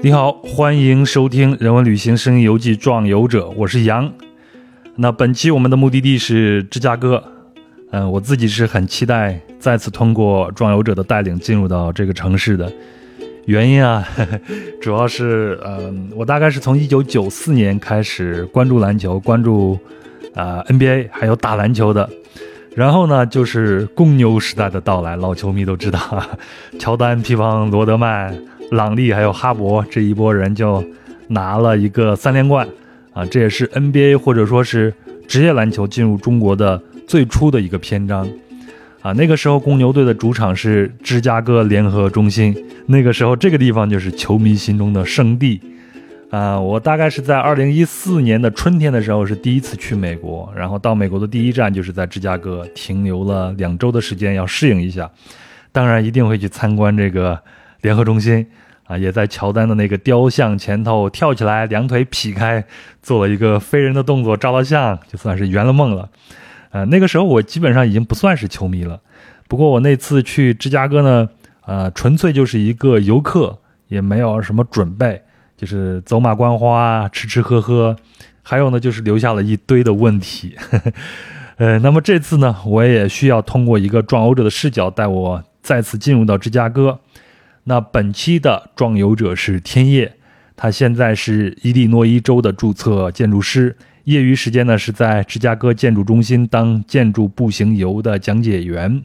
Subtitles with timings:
[0.00, 4.12] 你好，欢迎收听《人文旅行声音游记·壮游者》，我是杨。
[4.94, 7.22] 那本期我们的目的地是芝加哥，
[7.90, 12.72] 嗯，我自己是很期待再次通过壮游者的带领进入到这个城市的。
[13.46, 14.06] 原因啊，
[14.80, 19.76] 主要是，嗯，我大概是从一九九四年开始关注篮球，关注
[20.34, 22.08] 啊 NBA，还有打篮球的。
[22.76, 25.98] 然后呢，就是公牛时代的到来，老球迷都知道，
[26.78, 28.36] 乔丹、皮蓬、罗德曼。
[28.70, 30.84] 朗利还有哈勃这一波人就
[31.28, 32.68] 拿了一个三连冠
[33.12, 34.92] 啊，这也是 NBA 或者说是
[35.26, 38.28] 职业篮球进入中国的最初的一个篇章
[39.00, 39.12] 啊。
[39.12, 42.54] 那个时候公牛队的主场是芝加哥联合中心，
[42.86, 45.60] 那个时候这个地方就是球迷心中的圣地
[46.30, 46.60] 啊。
[46.60, 55.10] 我大概是在二零一四年的春天的时候是第一次去美国，然后到美国的第一站就是在芝加哥停留了两周的时间，要适应一下，
[55.72, 57.38] 当然一定会去参观这个。
[57.80, 58.46] 联合中心
[58.84, 62.64] 啊，也在乔丹的那个雕像前头跳起来，两腿劈开，
[63.02, 66.08] 做了一个飞人的动作，照了相，就算是圆了梦了。
[66.70, 69.00] 呃，那个时候我基本上已经不算是球迷了。
[69.46, 71.28] 不过我那次去芝加哥呢，
[71.66, 75.22] 呃，纯粹就是一个游客，也没有什么准备，
[75.56, 77.96] 就是走马观花，吃吃喝喝，
[78.42, 80.54] 还有呢，就是留下了一堆的问题。
[80.58, 80.92] 呵 呵
[81.56, 87.00] 呃，那么这次呢，我也需要通过一个撞欧者的视角，带我再次进入到芝加哥。
[87.68, 90.10] 那本期的壮游者是天业，
[90.56, 99.04] 他现在是伊利诺伊州的注册建筑师，业余时间呢是在芝加哥建筑中心当建筑步行游的讲解员。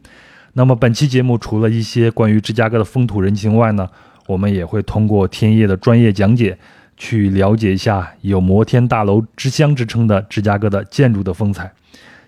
[0.53, 3.89] 那么本期节目除了一些关于芝加哥的风土人情外呢，
[4.28, 6.58] 我们也会通过天业的专业讲解，
[6.95, 11.69] 去了解一下有摩天大楼之乡之称的芝加哥的建筑的风采。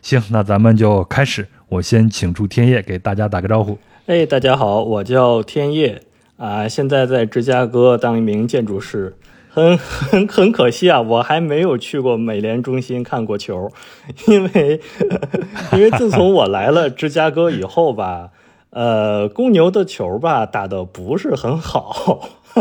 [0.02, 3.80] 行，那咱们就开始，我先请出天业给大家打个招呼。
[4.08, 6.02] 哎，大家好，我叫天业。
[6.38, 9.16] 啊，现在在芝加哥当一名建筑师，
[9.50, 13.72] 很 很很可惜啊，我还没有去过美联中心看过球，
[14.28, 14.82] 因为
[15.74, 18.32] 因为自从我来了芝加哥以后吧，
[18.72, 22.28] 呃，公牛的球吧打的不是很好，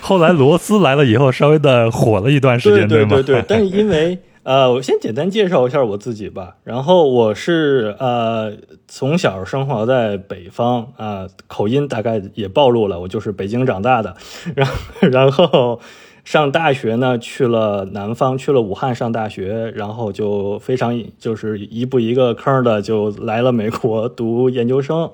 [0.00, 4.16] 后来罗斯来了以后，稍微的火了一段时间，对对对对，但是因为。
[4.44, 6.56] 呃，我先简单介绍一下我自己吧。
[6.64, 8.52] 然后我是呃
[8.86, 14.14] 从小生活在北方啊，口音大概也暴露了，我就是北京长大的。
[14.54, 14.68] 然
[15.10, 15.80] 然后
[16.24, 25.10] 上大学呢，去了南方，去了武汉上大学，然后就非常就是一步一个坑的就来了美国读研究生。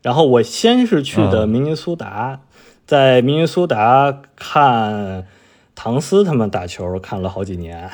[0.00, 2.40] 然后我先是去的明尼苏达，
[2.86, 5.26] 在明尼苏达看。
[5.74, 7.90] 唐斯他们打球看了好几年，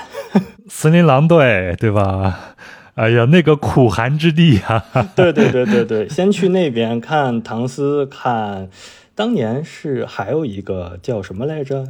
[0.68, 2.54] 森林狼队对吧？
[2.94, 4.84] 哎呀，那个苦寒之地啊！
[5.14, 8.68] 对对对对对，先去那边看唐斯，看
[9.14, 11.86] 当年是还有一个叫什么来着？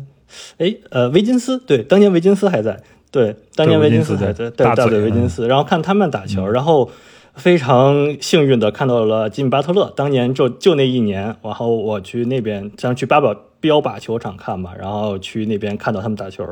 [0.59, 2.81] 哎，呃，维金斯，对，当年维金斯还在，
[3.11, 6.91] 对，当年维金斯还在，对，大嘴维金斯，然后看他们打球，然后
[7.35, 13.35] 非常幸运的看到了吉米巴特勒，当年就就那一年，然后我去那边，想去八宝。
[13.61, 16.47] 标靶球场看嘛，然后去那边看到他们打球，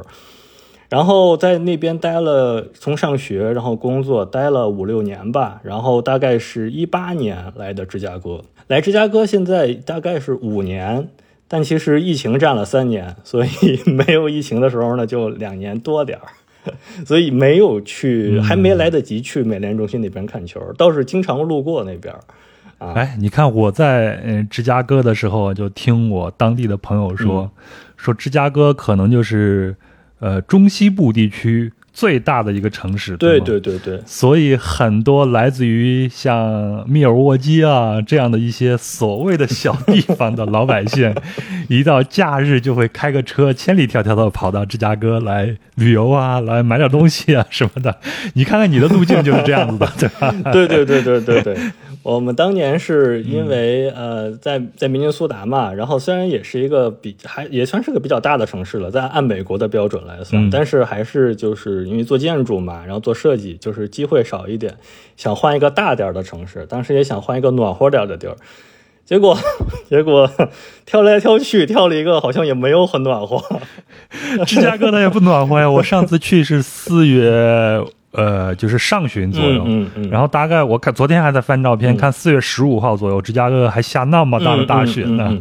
[0.88, 11.08] 然后在那边待了，从上学然后工作待了五六年吧，然后大概是一八年来的芝加哥，来芝加哥现在大概是五年，
[11.48, 16.26] 但其实疫情占了三年，所以 没有疫情的时候呢就两年多点儿，
[17.04, 22.14] 所以没有去，还没来得及去美联中心那边看球，倒是经常路过那边。
[22.78, 27.50] 哎，你看我在嗯芝加哥的时候，就听我当地的朋友说，
[27.97, 29.74] 说芝加哥可能就是
[30.19, 33.16] 呃中西部地区最大的一个城市。
[33.16, 33.98] 对对对对。
[34.04, 41.14] 所以很多来自于像密尔沃基啊这样的一些所谓的小地方的老百姓，
[41.70, 47.97] 一到假日就会开个车千里迢迢的跑到芝加哥来旅游啊，来买点东西啊什么的。
[48.34, 50.34] 你看看你的路径就是这样子的， 对吧？
[50.53, 51.56] 对对对对对对。
[52.03, 64.77] 我们当年是因为呃，在在明尼苏达嘛，然后虽然也是一个比还也算是个比较大的城市了，在按美国的标准来算，但是还是就是因为做建筑嘛，然后做设计，就是机会少一点，
[65.16, 68.36] 想换一个大点的城市，当时也想换一个暖和点的地儿，
[69.04, 69.38] 结果
[69.88, 70.30] 结果
[70.84, 73.42] 挑来挑去挑了一个好像也没有很暖和，
[74.47, 77.83] 芝加哥那也不暖和呀，我上次去是四月。
[78.16, 79.63] 呃，就是上旬左右。
[79.66, 80.10] 嗯嗯。
[80.10, 85.41] 然后大概我看昨天还在翻照片，看四月十五号左右，芝加哥还下那么大的大雪呢。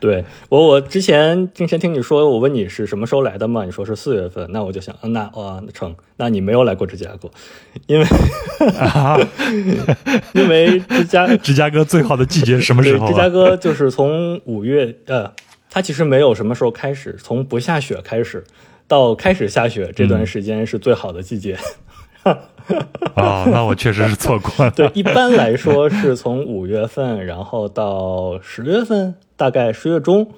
[0.00, 3.64] 对我，我之前之前听你说，我问你是什么时候来的嘛？
[3.64, 7.30] 你说是四月份，那我就想，那哇成，那你没有来过芝加哥，
[7.86, 8.06] 因为
[10.34, 13.08] 因为芝加 芝加哥最好的季节什么时候？
[13.08, 15.32] 芝加哥就是从五月呃。
[15.68, 18.42] 它其实没有什么时候开始，从不下雪开始
[18.88, 21.58] 到开始下雪这段时间是最好的季节。
[23.14, 24.70] 啊，那我确实是错过了。
[24.72, 30.28] 对，一般来说是从五月份，然后到十月份，大概十月中。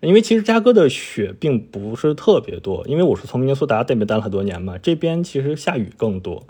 [0.00, 6.42] 因为其实芝加哥的雪并不是特别多，因为我是从明尼苏达那边待了很多年嘛，这边其实下雨更多。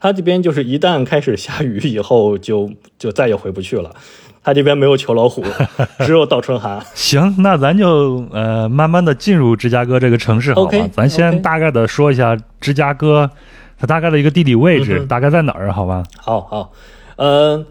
[0.00, 3.94] 它这边就是一旦开始下雨以后，就就再也回不去了。
[4.42, 5.42] 他这边没有求老虎，
[6.00, 6.82] 只有倒春寒。
[6.94, 10.88] 行，那咱就呃慢慢的进入芝加哥这个城市，好吧？
[10.92, 13.30] 咱先大概的说一下芝加哥，
[13.78, 15.72] 它大概的一个地理位置，大概在哪儿？
[15.72, 16.02] 好吧？
[16.16, 16.72] 好好，
[17.16, 17.64] 呃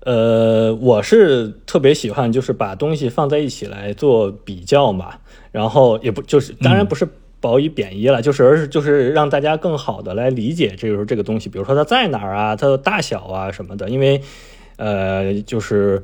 [0.00, 5.14] 呃，我是特别喜欢就是把东西放在一起来做比较嘛，
[5.50, 7.08] 然后也不就是当然不是
[7.40, 14.20] 褒义贬义了，就是而是就是让大家更好的来理解，这就是这个东西，比如说它在哪儿啊，它的大小啊什么的，因为。
[14.76, 16.02] 呃，就是，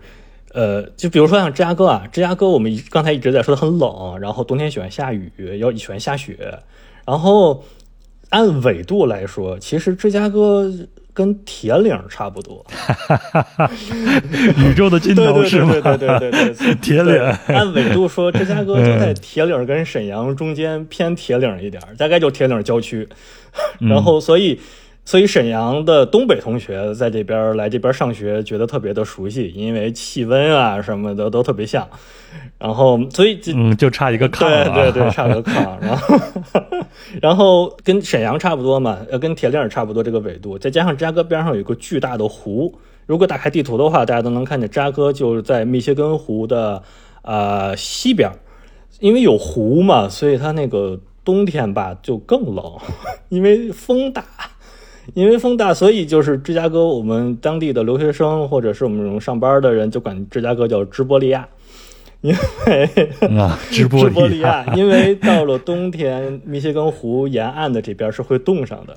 [0.52, 6.60] 呃，就比如说像芝加哥啊，芝加哥我们刚才一直在说它很冷，然后冬天喜欢下雨，要喜欢下雪，
[7.04, 7.64] 然后
[8.30, 10.70] 按纬度来说，其实芝加哥
[11.12, 12.64] 跟铁岭差不多，
[14.56, 15.72] 宇宙的尽头是吗？
[15.72, 17.20] 对对对对对对， 铁岭。
[17.48, 23.08] 按纬度说，芝加哥就在铁岭跟沈阳中间偏铁岭一点，大概就铁岭郊区，
[23.80, 24.60] 然后所以。
[25.08, 31.88] 所以沈阳的东北同学在这边来这边上学，觉得特别的熟悉，因为气温啊什么的都特别像。
[32.58, 35.66] 然后，所以嗯，就差一个炕，对对对， 差个炕。
[35.80, 36.18] 然后，
[37.22, 42.78] 然后跟沈阳差不多嘛，呃，跟铁岭差不多这个纬度，再加上芝加哥边上有一个巨大的湖。
[43.06, 46.82] 如果打开地图的话，大家都能看见芝加哥就是在密歇根湖的
[47.22, 48.30] 呃西边，
[49.00, 52.62] 因为有湖嘛，所以它那个冬天吧就更冷，
[53.30, 54.22] 因为风大。
[55.14, 61.48] 因为风大，所以就是芝加哥，我们当地的留学生或者是我们这种上班的人，就管芝加哥叫芝波利亚，
[62.20, 68.96] 因为啊， 芝波利亚，因为到了冬天，密歇根湖沿岸的这边是会冻上的。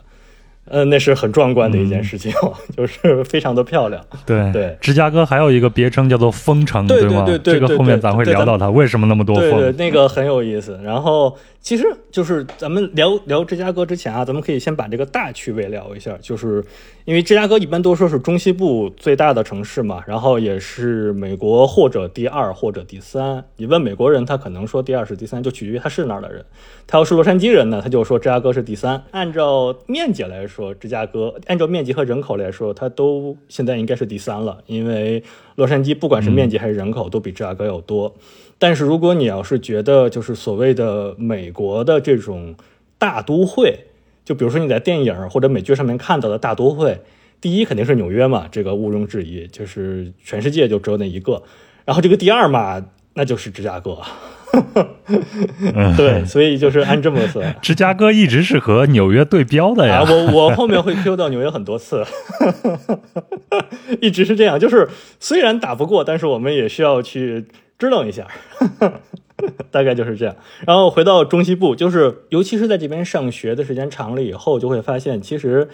[0.72, 2.32] 呃，那是很壮观的一件事情，
[2.78, 4.02] 就是非常的漂亮。
[4.26, 7.26] 对对，芝加哥还有一个别称叫做风城，对吗？
[7.26, 9.60] 对对对，这个后面咱会聊到它为什么那么多风。
[9.60, 10.80] 对，那个很有意思。
[10.82, 16.64] 然后，其实就是咱们聊聊芝加哥之前啊，咱们可以先把这个大区位聊一下，就是
[17.06, 23.44] 因为芝加哥一般都说是中西部最大的城市嘛，然后也是美国或者第二或者第三。
[23.58, 26.46] 你问美国人，他可能说第二是第三，就取决于他是哪儿的人。
[26.86, 29.04] 他要是洛杉矶人呢，他就说芝加哥是第三。
[29.12, 35.24] 按照面积来说，芝加哥按照面积和人口来说，它都现在应该是第三了，因为
[35.56, 38.14] 洛杉矶不管是面积还是人口都比芝加哥要多。
[38.60, 42.54] 但是如果你要是觉得就是所谓的美国的这种
[43.00, 43.88] 大都会，
[44.24, 47.02] 就比如说你在电影或者美剧上面看到的大都会，
[47.40, 51.44] 第一肯定是纽约嘛，这个毋庸置疑，就是全世界就只有那一个。
[51.86, 52.86] 然后这个第二嘛，
[53.16, 53.98] 那就是芝加哥。
[55.96, 60.04] 对，所以就是按这么算， 芝加哥一直是和纽约对标的呀。
[60.06, 62.04] 我我后面会 Q 到纽约很多次，
[64.02, 64.60] 一直是这样。
[64.60, 64.90] 就是
[65.22, 67.46] 虽然打不过，但是我们也需要去
[67.80, 68.28] 支棱一下，
[69.72, 70.36] 大概就是这样。
[70.66, 75.68] 然后回到中西部，就是尤其是在这边上学的时间长了以后，就会发现，其实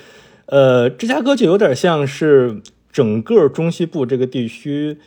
[0.47, 4.97] 呃，芝加哥就有点像是整个中西部这个地区。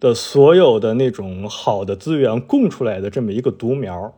[0.00, 4.14] 的所有的那种好的资源供出来的这么一个独苗，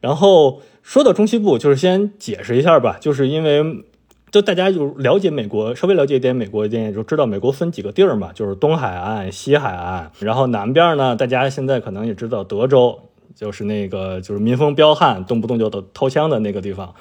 [0.00, 3.82] 然后说到中西部，就是先解释一下吧，就是因为
[4.30, 13.00] 就大家就了解美国，稍微了解一点美国一点，就知道美国分几个地儿嘛，就是东海岸、西海岸，然后南边呢，大家现在可能也知道德州，
[13.38, 16.92] 就是那个就是民风彪悍，动不动就掏枪的那个地方。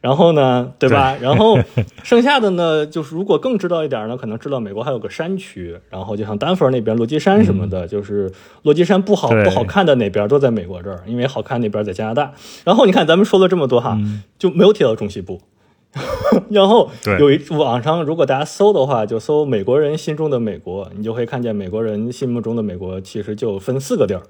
[0.00, 1.16] 然后呢，对吧？
[1.20, 1.58] 然后
[2.02, 8.32] 剩下的呢，就是如果更知道一点呢，可能知道美国还有个山区，然后就像丹佛那边落基山什么的，就是
[8.62, 12.32] 落基山不好不好看的那边都在美国这儿，因为好看那边在加拿大。
[12.64, 13.96] 然后你看咱们说了这么多哈，
[14.38, 15.40] 就没有提到中西部。
[16.48, 24.22] 然后有一网上如果大家搜的话，就搜美国人心中的美国，你就会看见美国人心目中的美国其实就分四个地儿：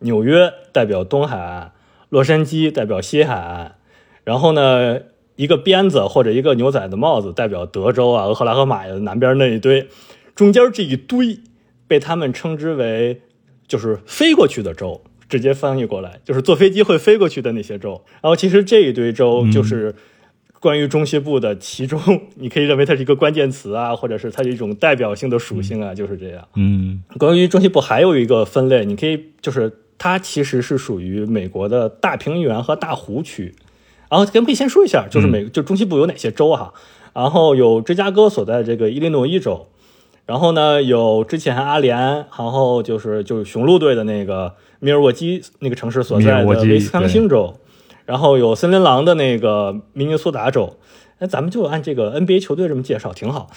[0.00, 1.70] 纽约代表东海岸，
[2.08, 3.76] 洛杉矶代表西海岸。
[4.24, 5.00] 然后呢，
[5.36, 9.88] 一个鞭子或者一个牛仔的帽子代表德州啊，俄克拉荷马的南边那一堆，
[10.34, 11.40] 中间这一堆
[11.86, 13.22] 被他们称之为
[13.66, 18.02] 就是飞过去的州，直接翻译过来就是坐飞机会飞过去的那些州。
[18.20, 19.94] 然后其实这一堆州就是
[20.60, 21.98] 关于中西部的，其中
[22.36, 26.46] 你可以认为它是一个关键词啊，或者是它是一种代表性的属性啊，就是这样。
[26.56, 33.54] 嗯关于中西部还有一个分类，你可以就是它其实是属于美国的大平原和大湖区。
[34.08, 36.72] 然后咱们可以先说一下，就是美、就中西部有哪些州哈，
[37.12, 39.66] 然后有芝加哥所在这个伊利诺伊州，
[40.24, 47.58] 然后呢有之前阿联，然后就是就是雄鹿队的那个密尔沃基那个城市所在的威斯康星州，
[48.06, 50.78] 然后有森林狼的那个明尼苏达州。
[51.18, 53.50] 哎，咱们就按这个 NBA 球队这么介绍，挺好。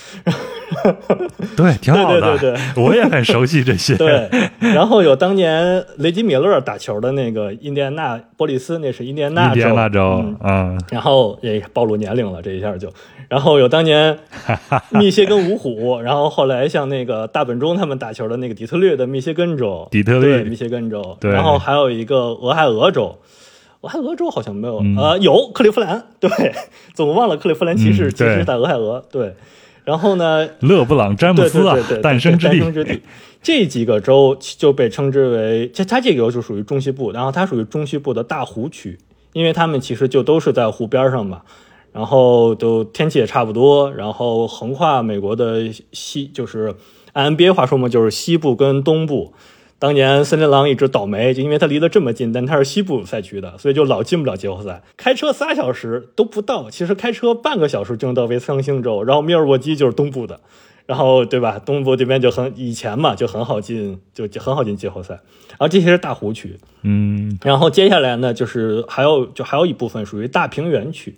[1.56, 2.38] 对，挺好的。
[2.38, 3.96] 对对对我也很熟悉这些。
[4.01, 4.27] 对，
[4.60, 10.00] 然后有当年雷吉米勒打球的那个印第安纳波利斯，那是印第安纳印第安纳州。
[10.00, 12.91] 州嗯，嗯，然后也暴露年龄了，这一下就。
[13.30, 14.18] 然后有当年
[14.89, 23.15] 密歇根五虎，然后后来像那个大本钟他们打球的那个底特律的密歇根州，底特律对密歇根州，对然后还有一个俄亥俄州。
[23.81, 26.29] 俄亥俄州好像没有，嗯呃，有克利夫兰，对，
[26.93, 29.35] 总忘了克利夫兰骑士其实在俄亥俄，对。
[29.83, 32.73] 然后呢，勒布朗詹姆对斯啊对对对，，诞生之地诞生。
[32.73, 33.01] 之地。
[33.41, 39.00] 这几个州就被称之为，这它这个州就属于中西部，然后它属于中西部的大湖区，
[39.33, 41.41] 因为他们其实就都是在湖边上嘛，
[41.91, 46.75] 然后都天气也差不多，然后横跨美国的西，就是
[47.13, 49.33] 按 NBA 话说嘛，就是西部跟东部。
[49.81, 54.83] 当年森林狼一直倒霉，就因为他离得这么近，但他是西部赛区的，所以就老进不了季后赛。
[54.95, 60.39] 开车仨小时都不到，其实开车半个小时就能到威斯康星州，然后密尔沃基就是东部的，
[60.85, 61.57] 然后对吧？
[61.57, 65.15] 东部这边就很以前嘛，就很好进，就很好进季后赛。
[65.50, 71.17] 然后这些是大湖区，嗯然后接下来呢，就是还有就还有一部分属于大平原区，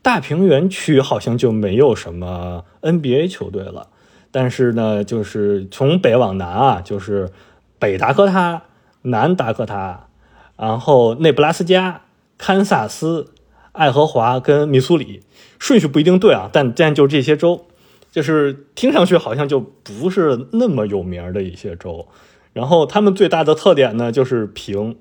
[0.00, 3.88] 大平原区好像就没有什么 NBA 球队了，
[4.30, 7.30] 但是呢，就是从北往南啊，就是
[7.78, 8.62] 北达科他、
[9.02, 10.08] 南达科他，
[10.56, 12.02] 然后内布拉斯加、
[12.36, 13.32] 堪萨斯、
[13.72, 15.22] 爱荷华跟密苏里，
[15.58, 17.66] 顺序不一定对啊，但但就这些州，
[18.10, 22.08] 就是听上去好像就不是那么有名的一些州。
[22.52, 24.96] 然后他们最大的特点呢，就是平，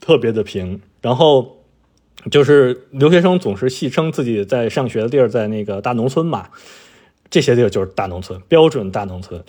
[0.00, 0.80] 特别的平。
[1.02, 1.58] 然后
[2.30, 6.48] 就是留学生总是戏称自己在上学的地儿在那个大农村嘛，
[7.28, 9.42] 这些地儿就是大农村，标准大农村。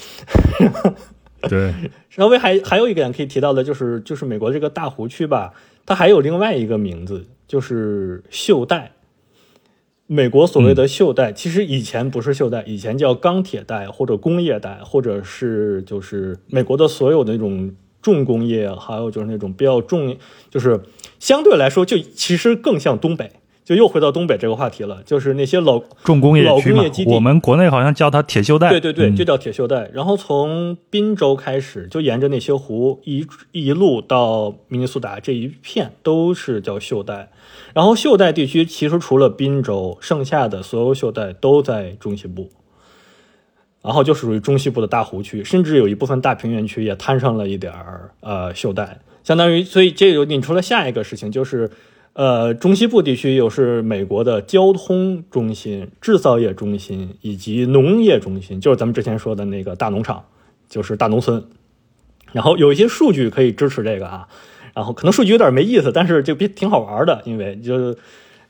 [1.49, 1.73] 对，
[2.09, 5.53] 稍微还还有一个点可以提到的，就是就是美国这个大湖区吧，
[5.85, 8.91] 它还有另外一个名字，就是袖带。
[10.05, 20.15] 美国所谓的袖带，其实以前不是袖带，以前叫钢铁带或者工业带，或者是就是美国的所有的那种重工业，还有就是那种比较重，
[20.51, 20.81] 就是
[21.19, 23.31] 相对来说就其实更像东北，
[23.63, 28.69] 就又回到东北这个话题了，就是那些老重工业区嘛老工业基，地我们国内好像叫它铁锈带。
[28.69, 29.89] 对对对，嗯就叫铁锈带。
[29.93, 37.29] 然后从滨州开始，就沿着那些湖一一路到明尼苏达这一片都是叫锈带。
[37.73, 42.49] 然后锈带地区其实除了滨州，剩下的所有锈带都在中西部。
[43.81, 51.69] 然后就属于中西部的大湖区，甚至有一部分大平原区也摊上了一点儿呃锈带，相当于，所以这就引出了下一个事情，就是
[52.13, 60.23] 呃中西部地区又是美国的交通中心、制造业中心以及农业中心，就是咱们之前说的那个大农场，
[60.69, 61.43] 就是大农村。
[62.31, 64.27] 然后有一些数据可以支持这个啊，
[64.73, 67.95] 然后可能数据有点没意思，但是就别挺好玩的，因为就是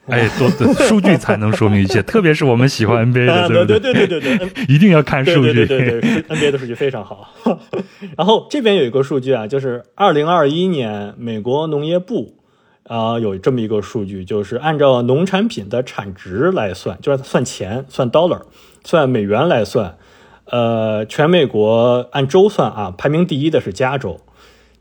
[0.08, 5.54] 哎，多对数据才能说明一切，特别是我们喜欢 NBA 的， 对对对对对对，一定要看数据。
[5.54, 7.34] 对对对对是，NBA 的数据非常好。
[8.18, 12.36] 然后这边有一个数据啊，就是二零二一年美国农业部
[12.86, 18.42] 啊、有这么一个数据，就是按照农产品的产值来算，就是算钱，算 dollar，
[18.84, 19.98] 算美元来算。
[20.46, 24.20] 呃，全美国按州算啊，排名第一的是加州。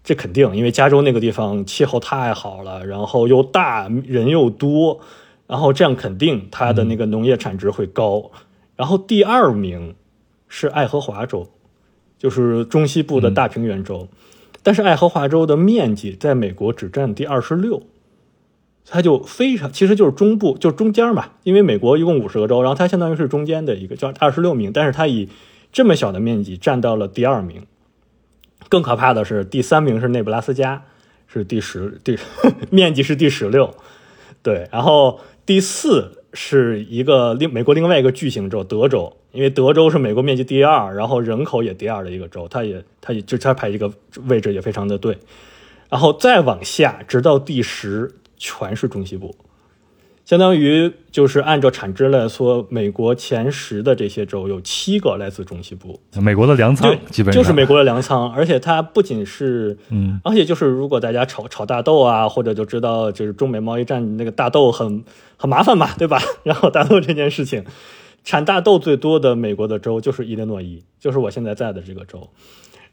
[0.03, 4.99] 这肯定，因为加州那个地方气候太好了，然后又大，人又多，
[5.47, 8.33] 然后这样肯定它的那个农业产值会高。
[8.75, 9.95] 然后第二名
[10.49, 11.47] 是爱荷华州，
[12.19, 14.09] 就是中西部的大平原州，
[14.65, 17.81] 但是爱荷华州的面积在美国只占第二十六，
[18.89, 25.29] 它就非常其实就是中部，就中间嘛，因为美国一共五十个州，然后它相当于是中间的一个，叫二十六名，但是它以
[25.73, 27.63] 这么小的面积占到了第二名。
[28.69, 30.85] 更可怕的是，第三名是内布拉斯加，
[31.27, 32.19] 是第十第
[32.71, 33.75] 面积是第十六，
[34.43, 43.93] 对，然后第四是一个另美国另外一个巨型州德州，因为德州是美国面积第二，然后人口也第二的一个州，它也它也就它排一个
[44.27, 45.19] 位置也非常的对，
[45.91, 49.33] 然后再往下直到第十全是中西部，
[50.25, 57.41] 相当于就是按照产值来说，美国前十的这些州有七个来自中西部，美国的粮仓对，基本上。
[57.41, 65.05] 就是美国的粮仓，而且它不仅是，嗯，而且就是如果大家炒炒大豆啊，或者就知道就是中美贸易战那个大豆很
[65.37, 66.21] 很麻烦嘛，对吧？
[66.43, 67.65] 然后大豆这件事情，
[68.25, 72.29] 产大豆最多的美国的州就是伊利诺伊，就是我现在在的这个州。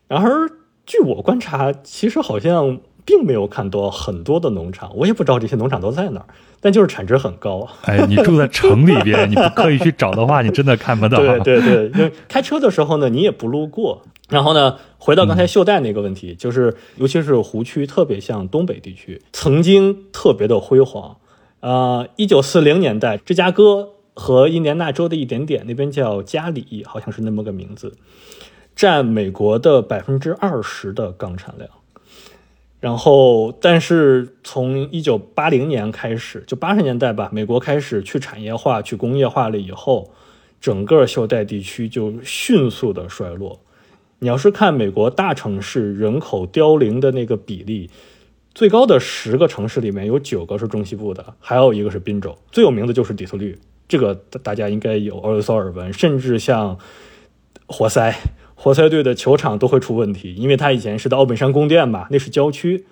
[0.08, 0.48] 然而，
[0.86, 2.80] 据我观察，其实好像
[3.10, 6.28] 并没有看到很多的农场， 我也不知道这些农场都在哪儿，
[6.62, 7.68] 但就是产值很高。
[7.86, 11.18] 哎，你住在城里边，你不刻意去找的话，你真的看不到。
[11.18, 14.04] 对 对对，就开车的时候呢，你也不路过。
[14.30, 21.18] 然后呢，回到刚才袖带那个问题，就是尤其是湖区，特别像东北地区，曾经特别的辉煌。
[21.62, 27.96] 呃，一九四零年代，芝加哥和印第安纳州的一点点，那边叫加里，好像是那么个名字，
[28.76, 31.68] 占美国的百分之二十的钢产量。
[32.80, 40.12] 然后，但是从一九八零年开始，就八十年代吧，美国开始去产业化、去工业化了以后，
[40.62, 43.60] 整个袖带地区就迅速的衰落。
[44.20, 47.90] 你要是看美国大城市人口凋零的那个比例，
[48.54, 53.60] 最高的十个城市里面有九个是中西部的，还有一个是宾州，最有名的就是底特律，
[53.90, 55.92] 这个大家应该有有所耳闻。
[55.92, 56.78] 甚至像
[57.68, 58.16] 活塞，
[58.62, 62.86] 活塞队的球场都会出问题，因为他以前是在奥本山宫殿嘛，那是郊区，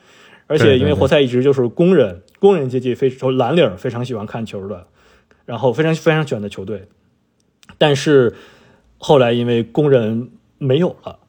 [0.47, 4.87] 而且因为活塞一直就是工人工人阶级非常蓝领非常喜欢看球的，
[5.45, 6.87] 然后非常非常喜欢的球队，
[7.77, 8.33] 但是
[8.97, 11.19] 后来因为工人没有了。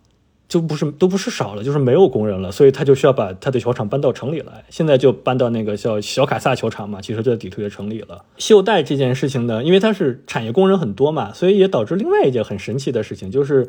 [0.49, 4.65] 就不是都不是少了，就是没有工人了，所以他就需要把他的球场搬到城里来。
[4.71, 8.25] 现在就搬到那个叫小凯撒球场嘛，其实就在底特律城里了。
[8.39, 13.69] 袖带这件事情呢，因为它是产业工人很多嘛，所以也导致另外一件很神奇的事情，就是，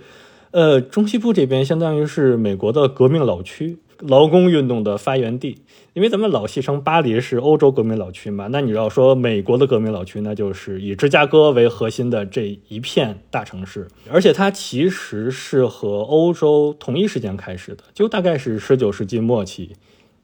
[0.51, 5.57] 呃，中西部这边相当于是美国的革命老区，劳工运动的发源地。
[5.93, 19.75] 因为咱们老戏称巴黎是欧洲革命老区嘛，那你要说美国的革命老区，那就是以芝加哥为核心的这一片大城市， 而且它其实是和欧洲同一时间开始的，就大概是十九世纪末期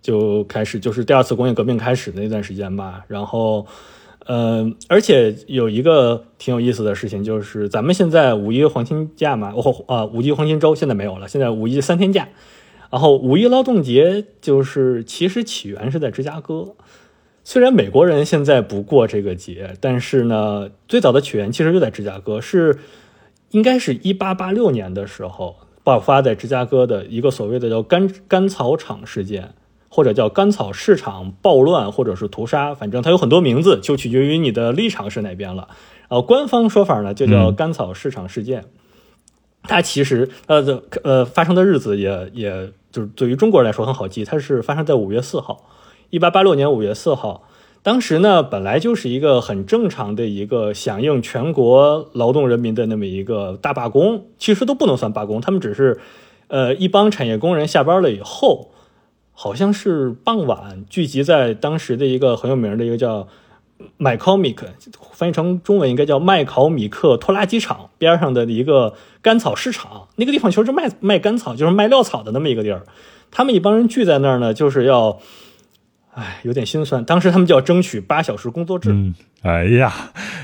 [0.02, 3.04] 就开始，就是第二次工业革命开始那段时间吧。
[3.08, 3.66] 然后，
[4.26, 12.28] 呃，而且有一个挺有意思的事情，就是咱们现在五一黄金假嘛，哦啊，五一黄金周现在没有了，现在五一三天假。
[12.92, 16.76] 然后五一劳动节就是其实起源是在芝加哥，
[17.44, 22.78] 虽然美国人现在不过这个节，但是呢，最早的起源其实就在芝加哥，是
[23.52, 29.54] 应该是一八八六年的时候爆发在芝加哥的一个所谓的叫甘甘草场事件，
[29.96, 35.70] 或者叫甘草市场暴乱，或者是屠杀，反正它有很多名字，就取决于你的立场是哪边了。
[36.10, 38.66] 呃，官方说法呢就叫甘草市场事件。
[39.64, 45.64] 它其实呃呃发生的日子也也就是对于中国人来说很好记，它是发生在五月四号，
[46.10, 47.44] 一八八六年五月四号。
[47.82, 56.02] 当时呢，本来就是一个很正常的一个响应全国劳动人民的那么一个大罢工，其实都不能算罢工，他们只是
[56.50, 58.72] 呃一帮产业工人下班了以后，
[59.36, 63.28] 好像是傍晚聚集在当时的一个很有名的一个叫。
[63.98, 64.68] 麦考米克
[65.12, 72.84] 翻译成中文应该叫麦考米克拖拉机厂边上的一个甘草市场，那个地方其实是卖卖甘草，就是卖料草的那么一个地儿。
[73.32, 75.20] 他们一帮人聚在那儿呢，就是要，
[76.14, 77.04] 哎，有点心酸。
[77.04, 78.92] 当时他们就要争取八小时工作制。
[78.94, 79.94] 嗯，哎呀，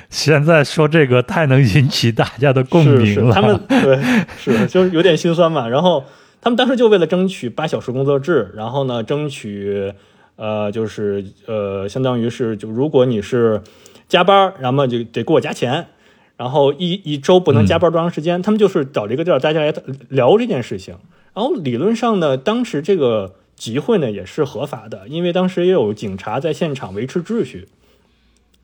[0.10, 3.06] 现在说这个太能引起大家的共鸣了。
[3.06, 3.98] 是是，他们对
[4.38, 5.70] 是就是有点心酸嘛。
[5.70, 6.04] 然后
[6.42, 9.94] 他们当时就为了争取八小时工作制，然后呢，争取。
[10.38, 13.62] 呃，就是呃，相当于是，就如果你是
[14.08, 15.90] 加班，然后就得给我加钱，
[16.36, 18.42] 然后一一周不能加班多长时间。
[18.42, 19.72] 他们就是找这个地儿，大家来
[20.10, 20.96] 聊这件事情。
[21.36, 27.68] 然后理论上呢，当时这个集会呢也是合法的，因为当时也有警察在现场维持秩序。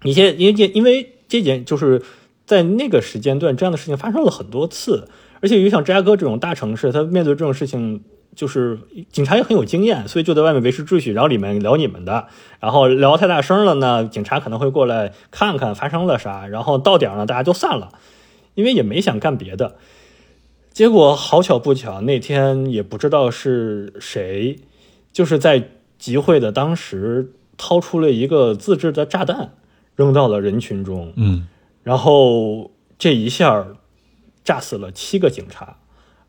[0.01, 2.01] 你现因为因为这件就是
[2.47, 5.07] 在那个时间段，这样的事情发生了很多次，
[5.41, 8.03] 而且像芝加哥这种大城市，他面对这种事情。
[8.35, 8.77] 就是
[9.11, 12.27] 警察也很有经验，所以就在外面维持秩序，然后里面聊你们的，
[12.59, 17.89] 然后聊太大声了呢，警察可能会过来看看发生了啥，然后到点呢大家就散了，
[18.53, 19.77] 因为也没想干别的。
[20.71, 24.59] 结果好巧不巧，那天也不知道是谁，
[25.11, 29.53] 就是在集会的当时掏出了一个自制的炸弹，
[29.95, 31.47] 扔到了人群中，嗯，
[31.81, 32.69] 然后
[32.99, 33.65] 这一下
[34.47, 35.75] 炸死了七个警察。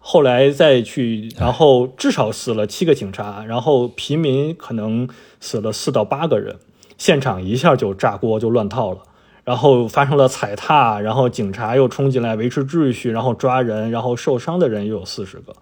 [0.00, 6.56] 后来再去，然后至少死了七个警察，然后平民可能死了四到八个人，
[6.96, 9.02] 现场一下就炸锅就乱套了，
[9.44, 15.54] 然后发生了踩踏，然后警察又冲进来维持秩序，然后抓人，然后受伤的人又有四十个，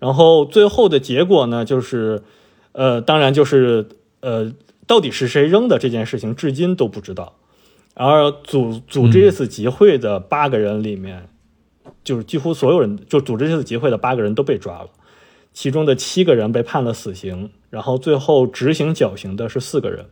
[0.00, 2.24] 然后最后的结果呢，就是，
[2.72, 3.88] 呃，当然就是
[4.20, 4.52] 呃。
[4.84, 7.34] 到底是谁扔的这件事情，至今都不知道。
[7.94, 11.28] 而组组织这次集会的八个人里面，
[12.04, 14.88] 就是几乎所有人，就组织这次集会的八个人都被抓了，
[15.52, 20.06] 其中的七个人被判了死刑，然后最后执行绞刑的是四个人。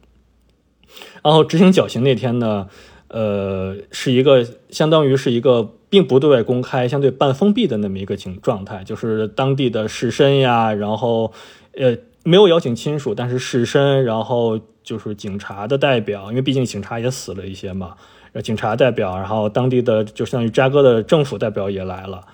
[1.22, 2.68] 然后执行绞刑那天呢，
[3.08, 11.32] 呃，是一个相当于是一个并不对外公开、相对半封闭的那么一个情状态，就是当地的士绅呀，然后
[11.76, 14.60] 呃没有邀请亲属，但是士绅，然后。
[14.82, 17.94] 就是警察的代表，因为毕竟警察也死了一些嘛。
[18.42, 22.26] 警察代表，然后当地的就相当于扎哥的政府代表也来了。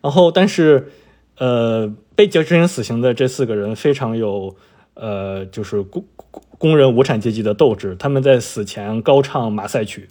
[0.00, 0.90] 然后，但是，
[1.38, 4.56] 呃，被执行死刑的这四个人非常有，
[4.94, 6.04] 呃，就是工
[6.58, 7.94] 工人无产阶级的斗志。
[7.96, 10.08] 他们在死前高唱马赛曲，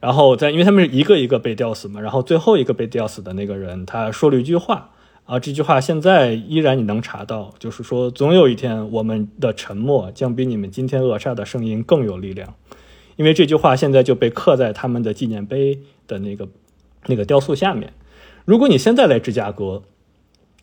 [0.00, 4.90] 然后在因为他们是一个一个被吊死嘛，然后最后一个被吊死的那个人他说了一句话。
[5.24, 12.54] 啊，这句话现在依然你能查到，就是说，总有一天我们的沉默将比你们今天扼杀的声音更有力量，
[13.16, 16.48] 因为这句话现在就被刻在他们的纪念碑的那个
[17.06, 17.92] 那个雕塑下面。
[18.44, 19.82] 如果你现在来芝加哥，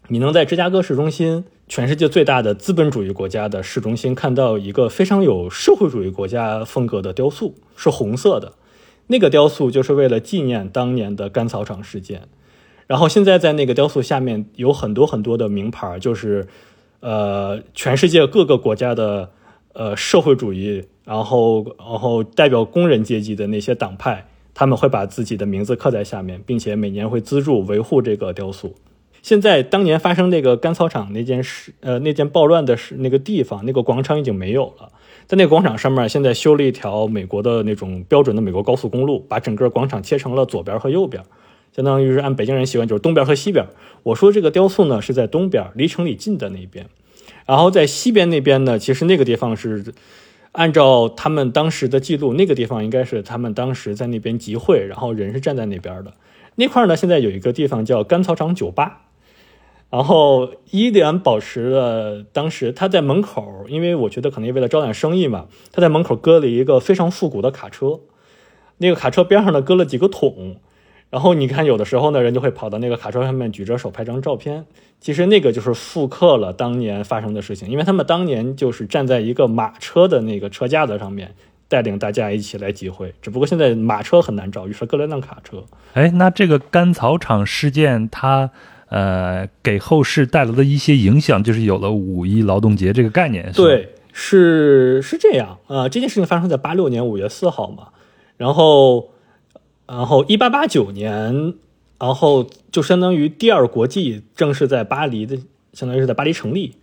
[0.07, 8.53] 你能在芝加哥市中心，全世界最大的资本主义国家的市中心，看到一个非常有社会主义国家风格的雕塑，是红色的，
[9.07, 12.27] 那个雕塑就是为了纪念当年的甘草场事件。
[12.85, 16.47] 然后现在在那个雕塑下面有很多很多的名牌，就是，
[16.99, 19.31] 呃，全世界各个国家的
[19.71, 28.75] 呃社会主义，然后然后代表工人阶级的那些党派，他们会把自己的名字刻在下面，并且每年会资助维护这个雕塑。
[29.21, 34.91] 现在当年发生那个干草场那件事，呃，那件暴乱的事，那个地方那个广场已经没有了，
[35.27, 41.23] 在那个广场上面现在修了一条美国的那种标准的美国高速公路，把整个广场切成了左边和右边。
[41.73, 43.65] 相当于是按北京人习惯，就是东边和西边。
[44.03, 46.87] 我说这个雕塑呢是在东边，离城里近的那边。
[47.45, 49.93] 然后在西边那边呢，其实那个地方是
[50.53, 56.13] 按照他们当时的记录，那个地方应该是他们当时在那边集会，然后人是站在那边的。
[56.55, 59.01] 那块呢，现在有一个地方叫甘草场酒吧，
[59.89, 67.99] 然后依然保持了当时他在门口，因为我觉得可能也为了招揽生意嘛，他在门口搁了一个非常复古的卡车，
[68.77, 70.57] 那个卡车边上呢搁了几个桶。
[71.13, 74.65] 然后你看，有的时候呢，人就会跑到那个卡车上面举着手拍张照片。
[74.99, 81.35] 其实那个就是复刻了当年发生的事情，因为他们当年就是站在一个马车的那个车架子上面，
[81.67, 83.13] 带领大家一起来集会。
[83.21, 85.63] 只不过现在马车很难找，于是搁了辆卡车。
[85.93, 88.49] 哎，那这个甘草场事件，它
[88.89, 93.51] 呃给后世带来的一些影响，就是有了五一劳动节这个概念。
[93.53, 95.87] 对，是是这样啊。
[95.87, 97.89] 这件事情发生在八六年五月四号嘛，
[98.35, 99.12] 然后。
[99.85, 101.53] 然后，一八八九年，
[101.99, 105.37] 然后就相当于第二国际正式在巴黎的，
[105.73, 106.73] 相当于是在巴黎成立。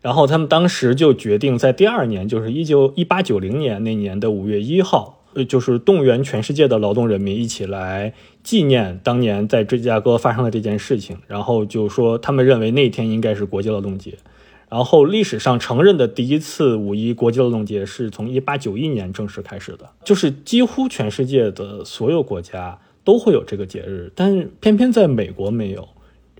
[0.00, 8.12] 然后他们当时就决定在第二年，就是一九一八九零年那年的五月一号，就是动员全世界的劳动人民一起来
[8.42, 11.16] 纪念当年在芝加哥发生的这件事情。
[11.28, 14.18] 然后就说他们认为那天应该是国际劳动节。
[14.72, 25.86] 然后历史上承认的第一次五一国际劳动节是从一八九一年正式开始的，就是几乎全世界的所有国家都会有这个节日，但偏偏在美国没有，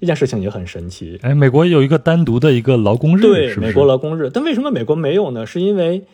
[0.00, 1.18] 这件事情也很神奇。
[1.20, 5.44] 哎，美国有一个单独的一个劳工日，对，美国劳工日，但为什么美国没有呢？
[5.44, 6.04] 是因为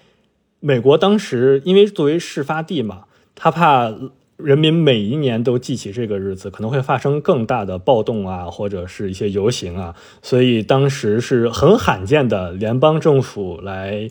[0.59, 3.05] 美国当时因为作为事发地嘛，
[3.37, 3.95] 他怕。
[4.39, 14.09] 人民每一年都记起这个日子，可能会发生更大的暴动啊，或者是一些游行啊，所以当时是很罕见的，联邦政府来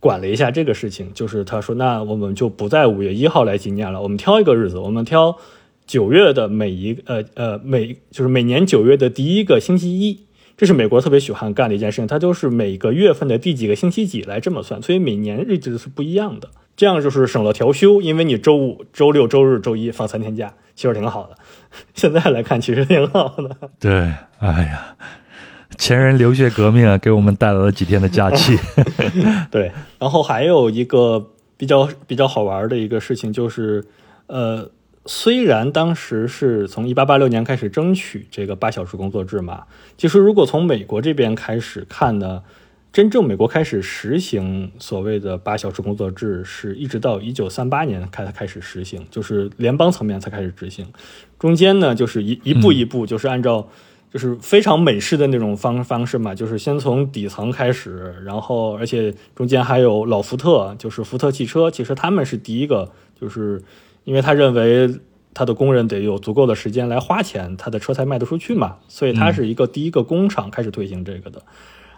[0.00, 5.36] 管了一下这个事情，就是他说，那我们就不在五月一号来纪念了，我们挑一个日子，我们挑
[5.86, 10.20] 九月的每一呃呃每就是每年九月的第一个星期一，
[10.56, 16.48] 这是美国特别喜欢干的一件事情，它都是每个月份的第几个星期几来这么算，所以每年日子是不一样的。
[16.76, 21.34] 这样就是省了调休，因为你周五、周六、周日、周一放三天假，其实挺好的。
[21.94, 23.70] 现在来看，其实挺好的。
[23.80, 24.94] 对，哎呀，
[25.78, 28.58] 前人流血革命啊，给我们带来了几天的假期。
[29.50, 33.82] 对，然后还有一个比较比较好玩的一个事情，就是
[34.26, 34.70] 呃，
[35.06, 39.64] 虽然当时是从一八八六年开始争取这个八小时工作制嘛，
[39.96, 42.42] 其实如果从美国这边开始看呢。
[42.96, 50.86] 真正美国开始实行所谓的八小时工作制，是一直到一九三八年开开始实行，就是联邦层面才开始执行。
[51.38, 53.68] 中间呢，就是一一步一步，就是按照
[54.10, 63.62] 就是非常美式的那种方方式嘛，就是先从底层开始，然后而且中间还有老福特，就是福特汽车，其实他们是第一个，就是
[64.04, 64.90] 因为他认为
[65.34, 71.42] 他的工人得有足够的时间来花钱，他的车才卖得出去嘛，所以他是一个第一个工厂开始推行这个的，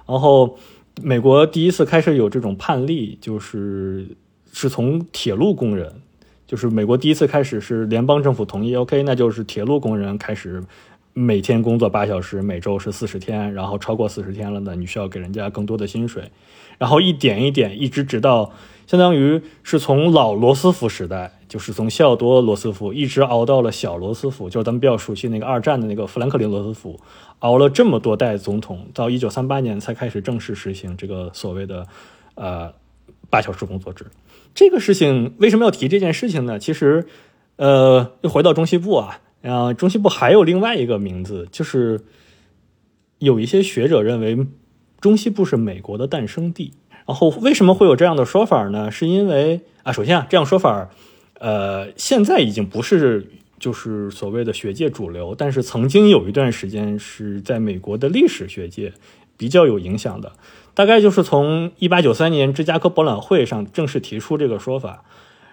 [0.05, 0.59] 然后。
[1.03, 4.09] 美国第一次开始有这种判例，就是
[4.53, 5.93] 是从铁路工人，
[6.47, 10.63] 就是美国第一次开始是联邦政府同意，OK，那就是铁路工人开始
[11.15, 16.31] 每天工作八小时，每周是四十天，然后超过四十天了呢，你需要给人家更多的薪水，
[16.79, 18.53] 然后一点一点，一直直到
[18.87, 21.35] 相当于是从老罗斯福时代。
[21.49, 27.01] 就是从西奥多·罗斯福一直熬到了小罗斯福，就是咱们比较熟悉那个二战的那个富兰克林·罗斯福，
[27.41, 31.87] 熬了这么多代总统，到一九三八年才开始正式实行这个所谓的
[32.35, 32.73] 呃
[33.31, 34.07] 八小时工作制。
[34.55, 36.59] 这个事情为什么要提这件事情呢？
[36.59, 37.07] 其实，
[37.57, 42.01] 呃，又回到中西部啊，啊，中西部还有另外一个名字，就是
[43.19, 44.47] 有一些学者认为
[45.01, 46.73] 中西部是美国的诞生地。
[47.07, 48.91] 然后为什么会有这样的说法呢？
[48.91, 50.91] 是因为啊，首先啊，这样说法。
[51.41, 58.93] 呃，现在已经不是就是所谓的学界主流，但是曾经有一段时间是在美国的历史学界
[59.37, 60.33] 比较有影响的。
[60.75, 65.03] 大概就是从一八九三年芝加哥博览会上正式提出这个说法，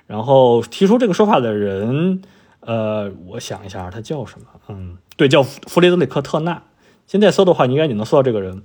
[0.06, 2.22] 然后提出这个说法的人，
[2.60, 4.46] 呃，我想一下，他叫什么？
[4.70, 6.62] 嗯，对，叫弗雷德里克特纳。
[7.08, 8.62] 现在搜的话，你应该你能搜到这个人，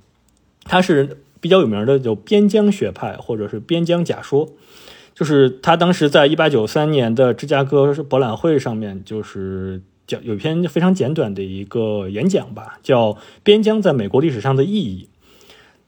[0.65, 4.51] 他是比较有名的，叫边疆学派或者是边疆假说。
[5.21, 15.09] 就是他当时在一八九三年的芝加哥博览会上面，就是讲有篇非常简短的一个演讲吧，叫《边疆在美国历史上的意义》。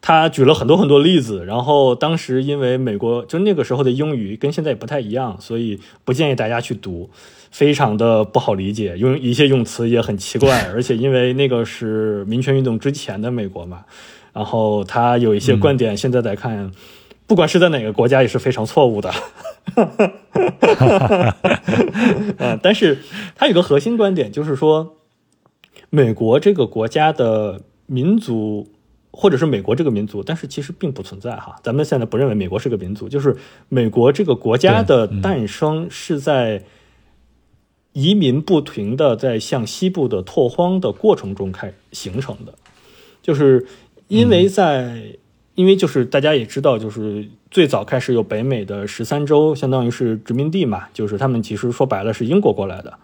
[0.02, 7.08] 他举了很多很多例子，然后当时因为美国就那个时候的英语跟现在也不太一样，所以不建议大家去读，
[7.50, 13.86] 非常的不好理解，用一些用词也很奇怪，而且因为那个是民权运动之前的美国嘛，
[14.34, 16.70] 然后他有一些观点，现在来看。
[17.26, 19.10] 不管是在哪个国家也是非常错误的，
[22.38, 22.98] 嗯， 但是
[23.34, 24.96] 它有个核心观点，就是说，
[25.88, 28.68] 美国这个国家的民族，
[29.12, 31.56] 或者是美国这个民族，但是其实并不存在哈。
[31.62, 33.34] 咱们现在不认为美国是个民族，就是
[33.70, 36.64] 美国这个国家的诞生是在
[37.92, 42.52] 移民不停的在向西部的拓荒的过程中开形成的，
[43.22, 43.66] 就是
[44.08, 45.16] 因为在。
[45.54, 52.94] 因为就是大家也知道，就是最早开始有北美的十三州，相当于是殖民地嘛，就是他们其实说白了是英国过来的，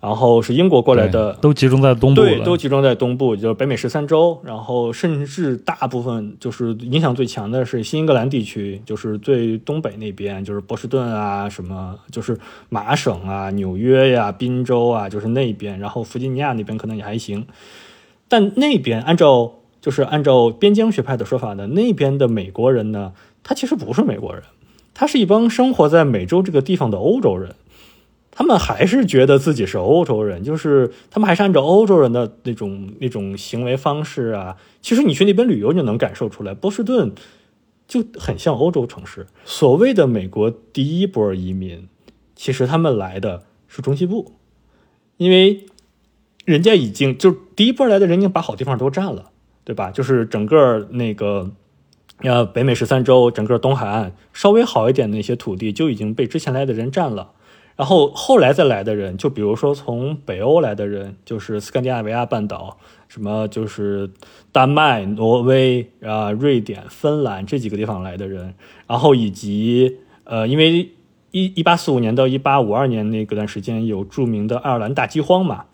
[0.00, 17.44] 然后是英国过来的，都集中在东部，对，都集中在东部，就是北美十三州，然后甚至大部分就是影响最强的是新英格兰地区，就是最东北那边，就是波士顿啊，什么就是麻省啊、纽约呀、宾州啊，就是那边，然后弗吉尼亚那边可能也还行，
[18.28, 19.54] 但那边按照。
[19.80, 24.42] 就是按照边疆学派的说法呢，那边的美国人呢，他其实不是美国人，
[24.92, 27.54] 他是一帮生活在美洲这个地方的欧洲人，
[28.30, 34.58] 他们还是觉得自己是欧洲人，就是他们还是按照欧洲人的那种那种行为方式啊。
[34.82, 37.12] 其实你去那边旅游就能感受出来，波士顿
[37.88, 39.26] 就很像欧洲城市。
[39.44, 41.88] 所谓的美国第一波移民，
[42.36, 44.32] 其实他们来的是中西部，
[45.16, 45.66] 因为
[46.44, 49.29] 人家已经就第一波来的人已经把好地方都占了。
[49.70, 49.92] 对吧？
[49.92, 51.48] 就是整个那个，
[52.24, 57.30] 呃，北美十三州，整个东海岸稍微好一点的那些土地就已经被之前来的人占了。
[57.76, 64.10] 然后后来再来的人，就比如说从北欧来的人，就是斯堪的纳维亚半岛，什么就是
[64.50, 68.54] 丹麦、挪威啊、瑞典、芬兰这几个地方来的人，
[68.88, 70.90] 然后以及呃，因为
[71.30, 75.66] 一一八四五年到一八五二年那段时间有著名的爱尔兰大饥荒嘛，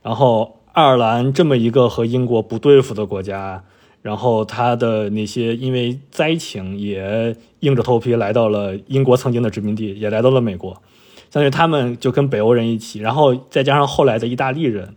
[0.00, 0.54] 然后。
[0.76, 3.64] 爱尔兰这么一个和英国不对付的国家，
[4.02, 10.74] 然后他的那些因为灾情也硬着头皮来到了英国曾经的殖民地，也来到了美国，
[11.30, 14.96] 相当于他们就跟北欧人一起，然后再加上后来的意大利人，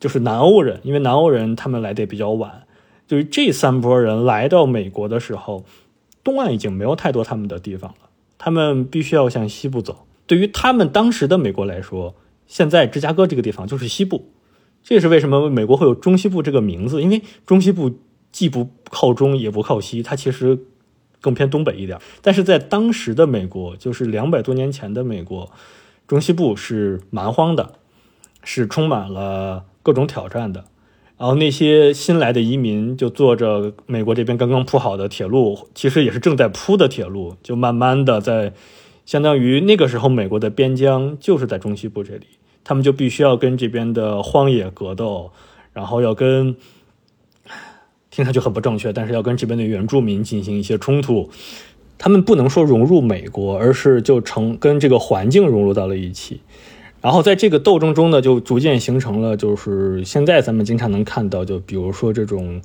[0.00, 2.62] 就是南欧人，因为南欧人他们来的比较晚，
[3.06, 5.66] 就是这三波人来到美国的时候，
[6.24, 10.06] 东岸已经没有太多他们的地方了，他们必须要向西部走。
[10.26, 12.14] 对于他们当时的美国来说，
[12.46, 14.30] 现在芝加哥这个地方就是西部。
[14.82, 17.98] 这也是为什么美国会有中西部这个名字，因为中西部
[18.32, 20.58] 既不靠中也不靠西，它其实
[21.20, 21.98] 更偏东北一点。
[22.20, 25.50] 但是在当时的美国，就是两百多年前的美国，
[26.08, 27.74] 中西部是蛮荒的，
[28.42, 30.64] 是充满了各种挑战的。
[31.18, 38.52] 然后那些新来的移民就坐着美国这边刚刚铺好的铁路，其实也是正在铺的铁路，就慢慢的在，
[39.06, 42.26] 相当于那个时候美国的边疆就是在中西部这里。
[42.64, 45.30] 他们就必须要跟这边的荒野格斗，
[45.72, 46.56] 然后要跟
[48.10, 51.30] 听上去很不正确，但是要跟这边的原住民进行一些冲突。
[51.98, 56.40] 他们不能说融入美国，而是就成跟这个环境融入到了一起。
[57.00, 62.60] 然后在这个斗争中呢，就逐渐形成了，就是现在咱们经常能看到，就比如说这种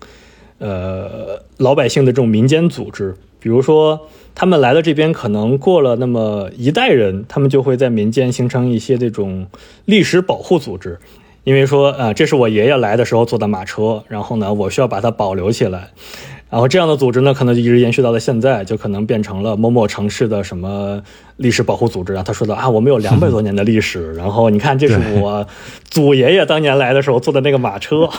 [0.60, 3.16] 呃老百姓的这种民间组织，
[3.48, 9.48] 比如说他们来了这边，可能过了那么一代人，他们就会在民间形成一些这种
[9.86, 11.00] 历史保护组织。
[11.46, 15.92] 因为说，呃，这是我爷爷来的时候坐的马车，然后呢，我需要把它保留起来，
[16.50, 21.02] 然后这样的组织呢，可能就一直延续到了现在，就可能变成了某某城市的什么
[21.38, 22.22] 历史保护组织啊。
[22.22, 25.48] 他说的啊，我们有两百多年的历史，然后你看，这是我
[25.90, 28.10] 祖爷爷当年来的时候坐的那个马车，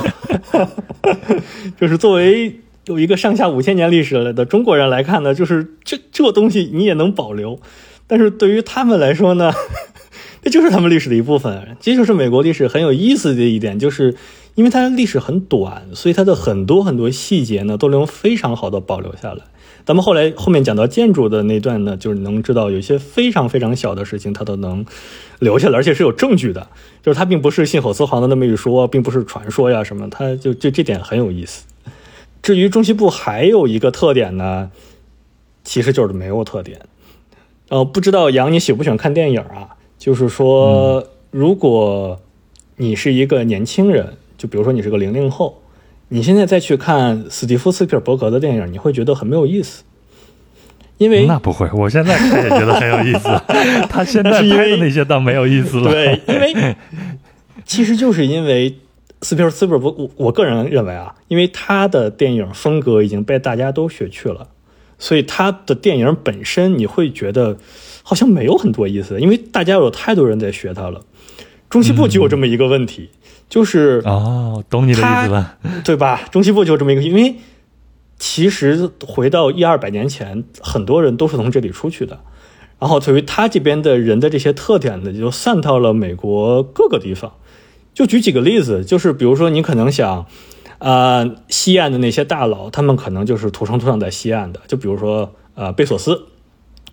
[1.78, 7.60] 就是作为有一个上下五千年历史的中国人来看呢，就是这这东西你也能保留，
[8.06, 9.52] 但是对于他们来说呢？
[10.40, 14.14] 这就是他们历史的一部分，这就是美国历史很有意思的一点，就是
[14.54, 19.42] 因为它历史很短，所以它的很多很多细节呢都能非常好的保留下来。
[19.84, 24.86] 咱们后来后面讲到建筑的那段呢，就是能知道有一些非常非常小的事情，它都能
[25.40, 26.68] 留下来，而且是有证据的，
[27.02, 31.64] 就是它并不是信口雌黄的那么一说，并不是传说呀什么，它就就这点很有意思。
[32.48, 34.70] 至于中西部还有一个特点呢，
[35.64, 36.80] 其实就是没有特点。
[37.68, 39.76] 呃，不知道杨你喜不喜欢看电影啊？
[39.98, 42.18] 就是说，如果
[42.76, 45.60] 你是一个年轻人，就比如说你是个零零后，
[46.08, 49.82] 你现在再去看史蒂夫·斯皮尔伯格的电影，你会觉得很没有意思。
[50.96, 53.28] 因为那不会，我现在看也觉得很有意思。
[53.90, 55.90] 他现在拍的那些倒没有意思了。
[55.90, 56.74] 对，因为
[57.66, 58.74] 其实就是因为
[59.22, 64.48] 斯皮尔斯伯，我我个人认为啊，因为他的电影风格已经被大家都学去了，
[64.98, 67.56] 所以他的电影本身你会觉得。
[68.08, 71.02] 好像没有很多意思，因为大家有太多人在学他了。
[71.68, 73.10] 中西部就有这么一个问题，
[73.50, 76.22] 就是哦，懂你的意思吧，对吧？
[76.30, 77.34] 中西部就这么一个，因为
[78.18, 82.20] 其实回到一二百年前，很多人都是从这里出去的。
[82.78, 87.34] 然后，对于他这边的人的这些特点呢，就散到了美国各个地方。
[87.98, 90.24] 就举几个例子，就是比如说，你可能想，
[90.78, 94.60] 呃，西岸的那些大佬，他们可能就是土生土长在西岸的。
[94.68, 96.26] 就比如说，呃，贝索斯。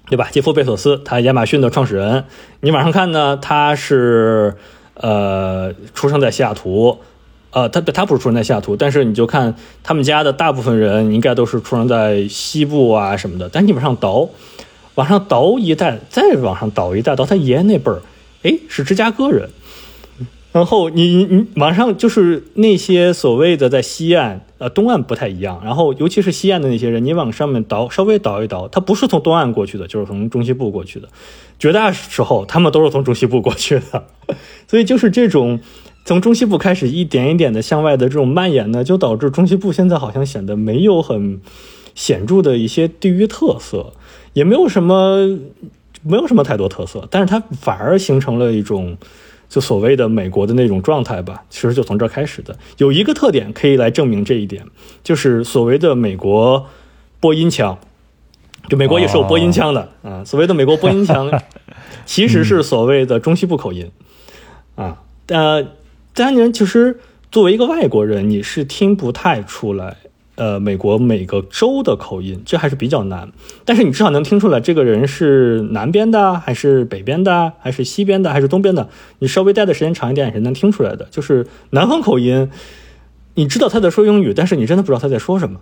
[0.08, 0.30] 对吧？
[0.32, 2.26] 杰夫·贝索斯，他亚马逊的创始人。
[2.62, 4.56] 你往上看呢，他是
[4.96, 7.00] 呃出生在西雅图，
[7.52, 13.50] 呃，他他不是出生在西雅图，但是你就看他们家的大部分人应该都是出生在西部啊什么的。
[13.50, 14.30] 但你往上倒，
[14.96, 18.02] 往上倒一代，再往上倒一代，到他爷爷那辈儿，
[18.44, 19.50] 哎，是芝加哥人。
[20.56, 25.60] 然后你你你往上就是那些所谓的在西岸，呃东岸不太一样。
[25.65, 31.10] 然后尤其是西岸的那些人，你往上面倒稍微倒一倒，他不是从东岸过去的，就是从中西部过去的。
[31.60, 34.06] 绝大时候他们都是从中西部过去的。
[34.65, 35.60] 所以就是这种
[36.06, 41.41] 从中西部开始一点一点的向外的这种蔓延呢，就导致中西部现在好像显得没有很
[41.96, 43.91] 显著的一些地域特色，
[44.32, 45.38] 也没有什么
[46.02, 48.98] 没有什么太多特色，但是它反而形成了一种。
[49.47, 52.58] 就所谓的美国的那种状态吧，其实就从这儿开始的。
[52.77, 54.65] 有一个特点可以来证明这一点，
[55.03, 56.67] 就是所谓的美国
[57.19, 57.77] 播音腔。
[58.67, 60.23] 就美国也是有播音腔的啊。
[60.23, 61.31] 所谓的美国播音腔，
[62.05, 63.91] 其实是所谓的中西部口音
[64.75, 65.03] 啊。
[65.27, 65.63] 呃，
[66.13, 66.99] 当然，其实
[67.31, 69.97] 作为一个外国人，你是听不太出来。
[70.36, 73.32] 呃，美国每个州的口音，这还是比较难。
[73.63, 78.89] 但是你至少能听出来，这个人是南边的，还是北边的，还是西边的，还是东边的。
[79.19, 81.08] 你稍微待的时间长一点，也是能听出来的。
[81.10, 82.50] 就是南方口音，
[83.36, 85.62] 你知道他在说英语，但是你真的不知道他在说什么。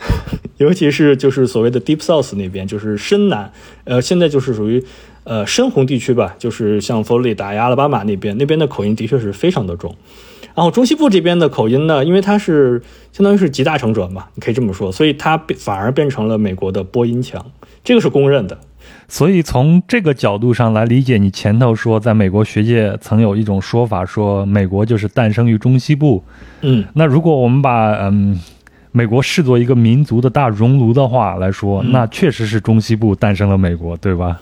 [0.56, 3.52] 尤其是就是所谓的 Deep South 那边，就是深南，
[3.84, 4.82] 呃，现在就是属于
[5.24, 9.94] 呃深红地区吧，就是像佛罗里达呀、阿拉巴马那边，那边的口音的确是非常的重。
[10.56, 17.44] 然后中西部这边的口音呢，因为它是相当于是集大成者嘛，你可以这么说，所以它反而变成了美国的播音腔，
[17.84, 18.58] 这个是公认的。
[19.08, 26.24] 所以从这个角度上来理解，你前头说，在美国学界曾有一种说法，说美国就是诞生于中西部。
[26.62, 28.40] 嗯，那如果我们把嗯
[28.92, 34.40] 美国视作一个民族的大熔炉的话来说，那确实是中西部诞生了美国，对吧？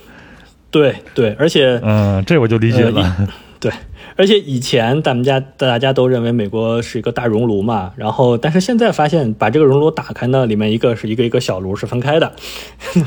[0.70, 3.28] 对对，而且嗯，这我就理解了。
[3.64, 3.72] 对。
[4.16, 12.30] 而且以前咱们家大家都认为美国是一个大熔炉嘛，然后但是现在发现把这个熔炉打开呢，里面一个是一个一个小炉是分开的，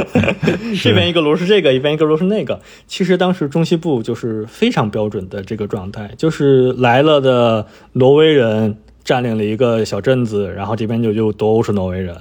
[0.82, 2.60] 这边一个炉是这个，一边一个炉是那个。
[2.86, 12.14] 其实当时中西部就是非常标准的这个状态，就是来了的挪威人占领了一个小镇子，然后这边就就都是挪威人。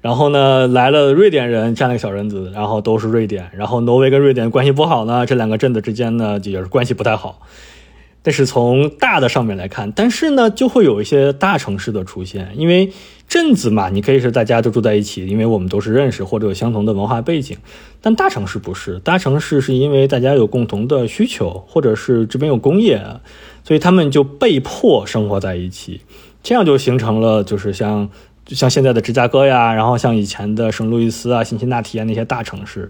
[0.00, 3.50] 然后呢，来了瑞典人占了个小镇子，然后都是瑞典。
[3.56, 7.40] 然后挪威跟瑞典关系不好呢，这两个镇子之间呢也是关系不太好。
[8.22, 12.92] 但是从大的上面来看，但是呢就会有一些大城市的出现，因为
[13.28, 17.56] 镇子嘛，你可以是大家都住在一起，因为我们都是认识或者有相同的文化背景。
[18.00, 23.00] 但大城市不是，大城市是因为大家有共同的需求，或者是这边有工业，
[23.62, 26.00] 所以他们就被迫生活在一起。
[26.42, 28.08] 这样就形成了就是像
[28.48, 32.88] 像现在的芝加哥呀，然后像以前的圣路易斯啊、辛辛那提啊那些大城市。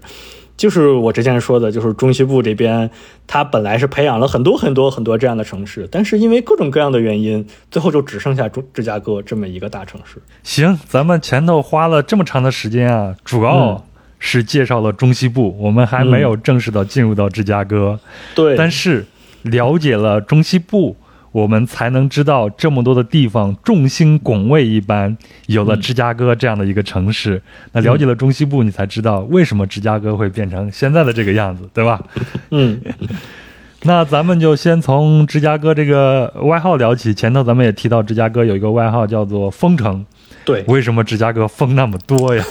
[0.55, 2.89] 就是我之前说的，就是中西部这边，
[3.27, 10.19] 它本来是培养了很多很多很多这样的城市，但是因为各种各样的原因，最后就只剩下中芝加哥这么一个大城市。
[10.41, 13.85] 行，咱们前头花了这么长的时间啊，主要
[14.17, 17.99] 是介绍了中西部，我们还没有正式的进入到芝加哥。
[18.33, 19.05] 对，但是
[19.43, 20.95] 了解了中西部。
[21.37, 25.15] 我们才能知道这么多的地方众星拱卫一般，
[25.45, 27.39] 有了芝加哥这样的一个城市。
[27.73, 32.03] 那了解了中西部，你才知道为什么芝加哥会变成现在的这个样子，对吧？
[32.49, 32.81] 嗯。
[33.83, 37.13] 那咱们就先从芝加哥这个外号聊起。
[37.13, 40.03] 前头咱们也提到，芝加哥有一个外号叫做“风城”。
[40.43, 40.63] 对。
[40.67, 42.43] 为什么芝加哥风那么多呀？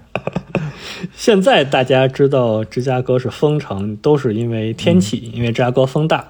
[1.16, 6.22] 现在大家知道芝加哥是风城，都是因为天气，因为芝加哥风大。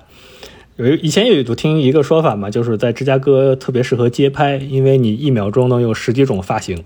[0.77, 6.85] 有以前有听一个说法嘛，就是在芝加哥特别适合街拍，因为你一秒钟能有十几种发型。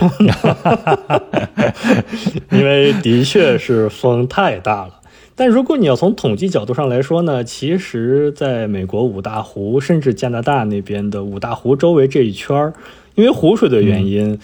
[2.50, 5.00] 因为的确是风太大了。
[5.34, 12.74] 但如果你要从统计角度上来说呢，其实在美国五大湖，甚至加拿大那边的五大湖周围这一圈儿，
[13.14, 14.38] 因为湖水的原因，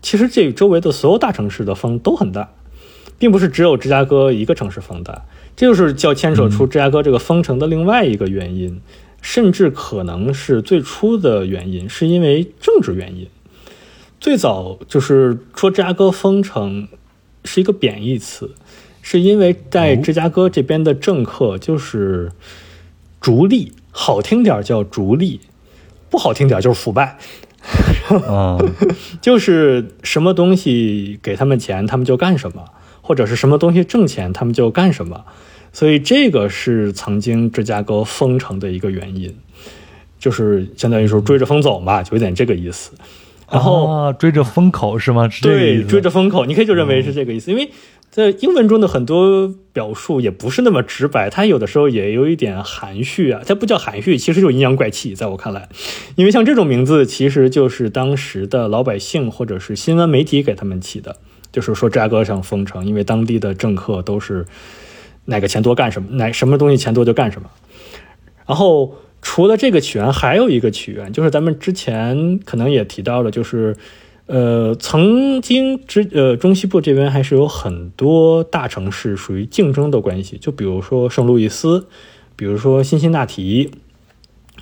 [0.00, 2.48] 其实这周围的所有大城市的风都很大，
[3.20, 5.22] 并不是只有芝加哥一个城市风大。
[5.54, 8.80] 这就是叫牵扯出芝加哥这个封城的另外一个原因，
[9.20, 13.28] 甚至可能是最初的原因，是因为政治原因。
[14.18, 16.88] 最早就是说芝加哥封城
[17.44, 18.54] 是一个贬义词，
[19.02, 22.30] 是因为在芝加哥这边的政客就是
[23.20, 25.40] 逐利，好听点叫逐利，
[26.08, 27.18] 不好听点就是腐败。
[28.26, 28.58] 啊，
[29.22, 32.64] 就是什么东西给他们钱，他们就干什么。
[33.02, 35.26] 或者是什么东西挣钱，他们就干什么，
[35.70, 39.36] 所以这个是曾经芝加哥封城的一个原因，
[40.18, 42.92] 就是相当于说追着风走嘛，就有点这个意思。
[43.50, 45.28] 然后追着风口是吗？
[45.42, 47.70] 对，追着风口，你可以就认为是这个意思，因为
[48.08, 55.68] 在英文中的很多表述也不是那么直白，它有的时候也有一点含蓄啊，它不叫含蓄，其实就阴阳怪气，在我看来，
[56.16, 61.16] 因为像这种名字其实就是当时的老百姓或者是新闻媒体给他们起的。
[61.52, 64.46] 就是说芝加哥上封城，因为当地的政客都是
[65.26, 67.50] 哪个钱多干什么，哪什么东西钱多就干什么。
[68.46, 73.76] 然后除了这个起源，还有一个起源，就是咱们之前可能也提到了，就是
[74.26, 81.86] 呃，曾经之呃中西部这边还是有很多大城市属于竞争的关系，就比如说圣路易斯，
[82.34, 83.70] 比如说辛辛那提。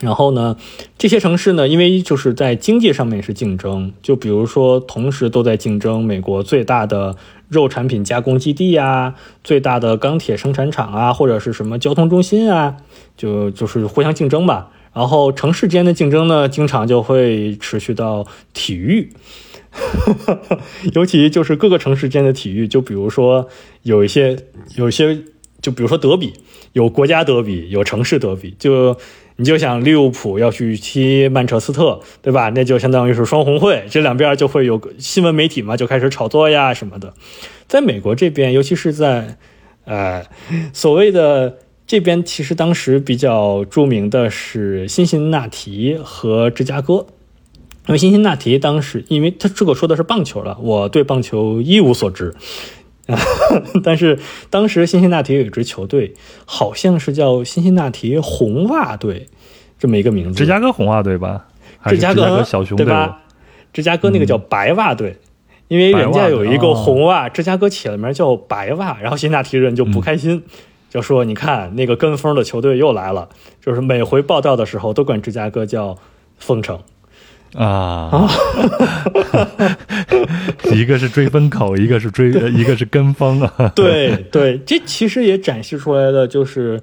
[0.00, 0.56] 然后呢，
[0.96, 7.16] 这些城市呢，因为就是在经济上面是竞争，就比如说同时都在竞争美国最大的
[7.48, 12.78] 肉产品加工基地啊，最大的钢铁生产厂啊，或者是什么交通中心啊，
[13.14, 14.70] 就就是互相竞争吧。
[14.94, 19.12] 然后城市间的竞争呢，经常就会持续到体育，
[20.94, 23.46] 尤其就是各个城市间的体育，就比如说
[23.82, 24.36] 有一些
[24.76, 25.18] 有一些，
[25.60, 26.32] 就比如说德比，
[26.72, 28.96] 有国家德比，有城市德比，就。
[29.40, 32.50] 你就想利物浦要去踢曼彻斯特，对吧？
[32.50, 37.14] 那就相当于是双红会，这两边就会有新闻媒体嘛，就开始炒作呀什么的。
[37.66, 39.38] 在美国这边，尤其是在，
[39.86, 40.26] 呃，
[40.74, 47.06] 所谓的这边，其实当时比较著名的是辛辛那提和芝加哥。
[47.86, 52.34] 因为辛辛那提当时，因为他这个说的是棒球了，我对棒球一无所知。
[53.82, 59.26] 但是当时辛辛那提有一支球队，好像是叫辛辛那提红袜队，
[59.78, 60.38] 这么一个名字。
[60.38, 61.46] 芝加哥红袜队吧？
[61.86, 63.22] 芝加哥小熊对吧？
[63.72, 65.16] 芝加哥那个叫白袜队，
[65.68, 70.42] 因为人家有一个红袜，芝加哥起了名叫白袜，然后辛辛那提人就不开心，
[70.90, 73.28] 就说：“你看那个跟风的球队又来了，
[73.64, 75.96] 就是每回报道的时候都管芝加哥叫
[76.36, 76.78] 风城。”
[77.54, 78.28] 啊，
[80.72, 83.72] 一个是追风口，一个是追，一个是跟风啊。
[83.74, 86.80] 对对，这其实也展示出来的就是，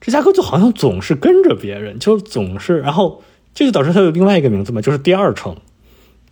[0.00, 3.22] 芝加哥就好像总是跟着别人，就总是，然后
[3.52, 5.56] 这就导致它有另外一个名字嘛，就是第二城。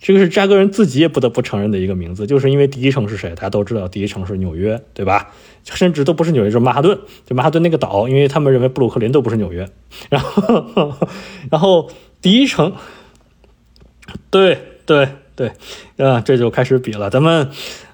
[0.01, 5.33] 这个是芝加哥人自己也不得不承认的一个名字，就是因为第一城是谁，大家都知道，第一城是纽约，对吧？
[5.65, 6.97] 甚至都不是纽约，就是曼哈顿，
[7.27, 9.69] 就曼哈顿那个岛，因为他们认为布鲁克林都不是纽约。
[10.09, 10.95] 然后，
[11.51, 11.91] 然后
[12.23, 12.73] 第一城。
[14.31, 15.53] 对对对，
[15.97, 17.09] 啊，这就开始比了。
[17.11, 17.49] 咱们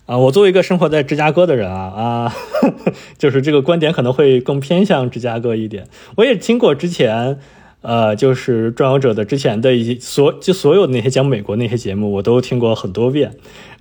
[0.07, 2.35] 啊，我作为一个生活在芝加哥的人啊啊，
[3.19, 5.87] 就是这个观点可能会更偏向芝加哥一点。
[6.17, 7.39] 我也听过之前，
[7.83, 13.33] 呃，就是《转游者》的之前的一些所就所有的那些讲美国那些节目，我都听过很多遍。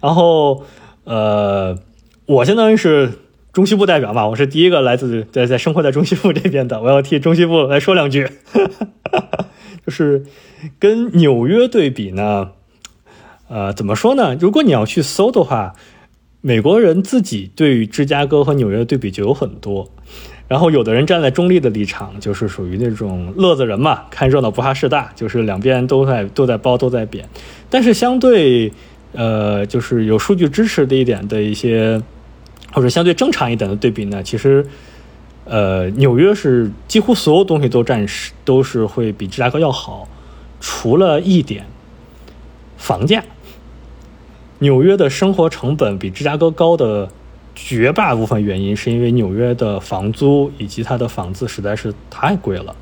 [0.02, 0.64] 然后，
[1.04, 1.78] 呃，
[2.26, 3.12] 我相当于是
[3.52, 8.28] 中西部代表嘛，我是第一个来自在在生活在中西部这边的，我要替中西部来说两句。
[9.86, 10.24] 就是
[10.80, 12.52] 跟纽约对比呢，
[13.48, 14.36] 呃，怎么说呢？
[14.40, 15.74] 如果你要去搜的话，
[16.42, 19.90] 美国人自己对于芝加哥和纽约的对比就有很多。
[20.50, 27.28] 然后有的人站在中立的立场，就是属于那种乐子人嘛，看热闹不怕事大，就是两边都在都在包都在贬。
[27.70, 28.72] 但是相对，
[29.14, 32.00] 呃，就是有数据支持的一点的一些，
[32.72, 34.68] 或者相对正常一点的对比呢，其实，
[35.46, 40.08] 呃，纽约是几乎所有东西都占是都是会比芝加哥要好，
[40.60, 41.66] 除了一点，
[42.78, 43.24] 房价。
[44.60, 47.10] 纽约的生活成本比芝加哥高的。
[47.56, 52.76] 绝大部分原因是因为纽约的房租以及它的房子实在是太贵了，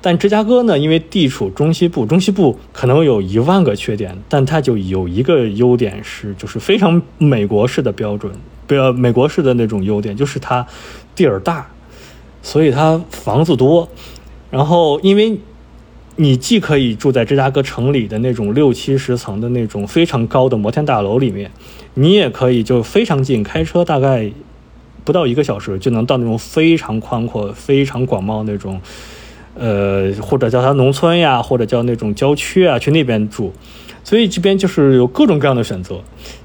[0.00, 8.32] 但芝加哥呢，因为地处中西部，中西部可能有一万个缺点，但它就有一个优点是，就是非常美国式的标准，
[8.66, 10.66] 不要美国式的那种优点，就是它
[11.14, 11.64] 地儿大，
[12.42, 13.88] 所以它房子多，
[14.50, 15.38] 然后因为。
[16.16, 21.50] 你既可以住在芝加哥城里的那种六七十层的那种非常高的摩天大楼里面，
[21.94, 24.30] 你也可以就非常近，开车大概
[25.04, 28.78] 不到一个小时就能到那种非常宽阔、非常广袤那种，
[29.54, 33.50] 呃，或者叫它农村呀，或者叫那种郊区啊，去那边住。
[34.04, 35.98] 所以这边就是有各种各样的选择。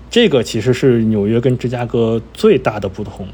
[0.10, 3.28] 这个其实是纽约跟芝加哥最大的不同。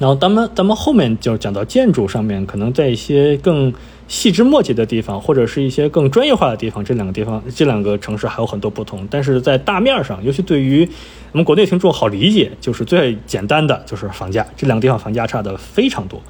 [0.00, 3.72] 然后咱们咱们后面就讲到建筑上面，可能在一些更。
[4.10, 9.06] 细枝末节的地方，或者是一些更专业化的地方，这两个地方，这两个城市还有很多不同。
[9.08, 10.84] 但是在大面上，尤其对于
[11.30, 16.20] 我们国内听众好理解，就是最简单的就是房价，这两个地方房价差的非常多。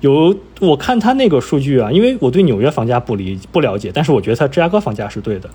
[0.00, 5.48] 有我看他那个数据啊，因为我对纽约房价不理不了解，但是我觉得他芝加哥房价是对的。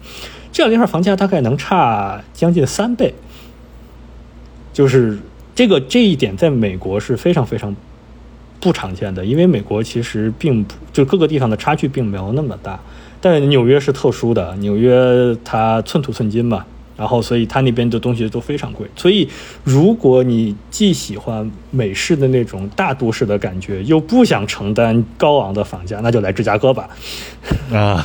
[0.54, 3.14] 这两地方房价大概能差将近三倍，
[4.72, 5.20] 就是
[5.58, 7.76] 这个这一点在美国是非常非常。
[8.60, 12.78] 不常见的，因为美国其实并不就各个地方的差距并没有那么大，
[13.22, 16.66] 但纽约是特殊的，纽约它寸土寸金嘛。
[16.98, 18.88] 然后，所以他那边的东西都非常贵。
[18.96, 19.30] 所以，
[19.64, 26.90] 如果你既喜欢美式的那种大都市的感觉，又不想承担高昂的房价，那就来芝加哥吧。
[27.72, 28.04] 啊，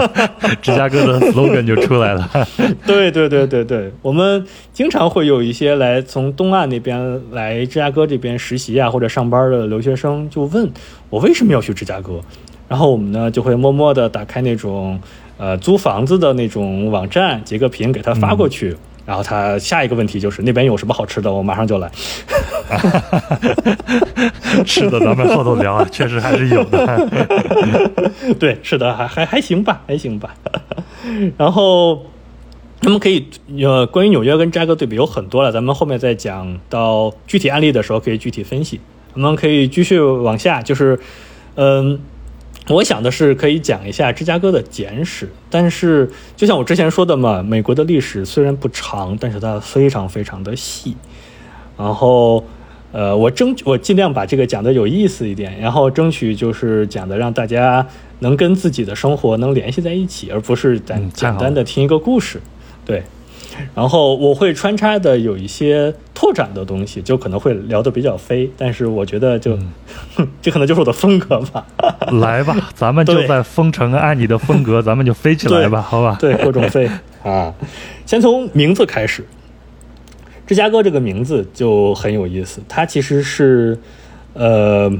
[0.60, 2.30] 芝加哥的 slogan 就出来了。
[2.86, 10.70] 对对对对对，我们经常会有一些来从东岸那边来芝加哥这边实习啊或者上班的留学生，就问
[11.08, 12.20] 我为什么要去芝加哥，
[12.68, 15.00] 然后我们呢就会默默的打开那种。
[15.38, 18.74] 呃，租房子的那种网站截个屏给他发过去，
[19.04, 21.90] 然后他下一个问题就是那边有什么好吃的，我马上就来。
[24.64, 27.32] 吃的咱们后头聊啊，确实还是有的。
[28.40, 30.34] 对，是的，还还还行吧，还行吧。
[31.36, 32.02] 然后，
[32.80, 33.26] 咱们可以
[33.62, 38.80] 呃，关于纽约跟芝加哥对比有很多了，咱们后面再讲到具体案例的时候可以具体分析。
[39.12, 40.98] 我们可以继续往下，就是
[41.56, 42.00] 嗯。
[42.68, 50.96] 我想的是可以讲一下芝加哥的简史，但是就像我之前说的嘛，美国的历史虽然不长，但是它非常非常的细。
[51.78, 52.44] 然后，
[52.90, 57.86] 呃，我争我尽量把这个讲的有意思一点，然后争取就是讲的让大家
[58.20, 62.40] 能跟自己的生活能联系在一起，而不是简简单的听一个故事，
[62.84, 63.02] 对。
[63.74, 69.58] 然后我会穿插的有一些拓展的东西，就可能会聊得比较飞，但是我觉得就，
[70.42, 71.66] 这可能就是我的风格吧。
[72.12, 76.16] 来吧， 咱们就在风城按你的风格，咱们就飞起来吧，好吧？
[76.20, 76.88] 对，各种飞
[77.22, 77.54] 啊。
[78.04, 79.24] 先从名字开始，
[80.46, 83.78] 芝加哥这个名字就很有意思，它其实是，
[84.32, 84.90] 呃，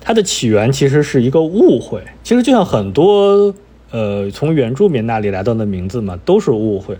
[0.00, 2.02] 它的起源其实是一个误会。
[2.22, 3.54] 其实就像很多
[3.90, 6.96] 呃从原住民那里来到的名字嘛，都是误会。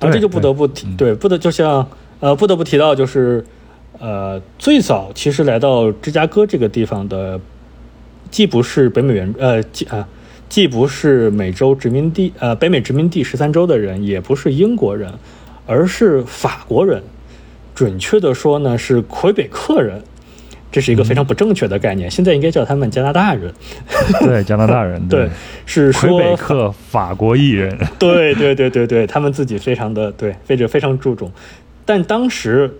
[0.00, 1.88] 啊，这就不得不提，对，不得就像，
[2.20, 3.44] 呃，不得不提到，就是，
[3.98, 7.40] 呃，最早其实来到芝加哥这个地方的，
[8.30, 10.06] 既不是北美原，呃，既啊，
[10.48, 15.12] 既不是美洲殖民地，呃，北美殖民地十三州的人，也不是英国人，
[15.66, 17.02] 而是法国人，
[17.74, 20.02] 准确的说呢，是魁北克人。
[20.70, 23.50] 这是一个非常不正确的概念，现在应该叫他们加拿大人。
[24.20, 25.26] 对，加拿大人， 对，
[25.64, 27.74] 是魁北克法国艺人。
[27.98, 31.32] 对，对，对，对，对，他们自己非常的对，非常非常注重。
[31.86, 32.70] 但当时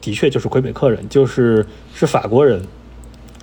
[0.00, 2.60] 的确就是魁北克人，就是是法国人。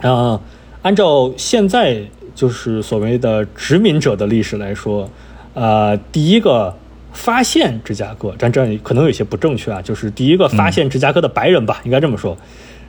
[0.01, 0.37] 啊，
[0.81, 2.01] 按照现在
[2.35, 5.09] 就是所谓的殖民者的历史来说，
[5.53, 6.75] 呃，第一个
[7.13, 12.37] 发现芝加哥，但这样可能有些不正确啊，就是第一个发现芝加哥的白人吧，应该这么说，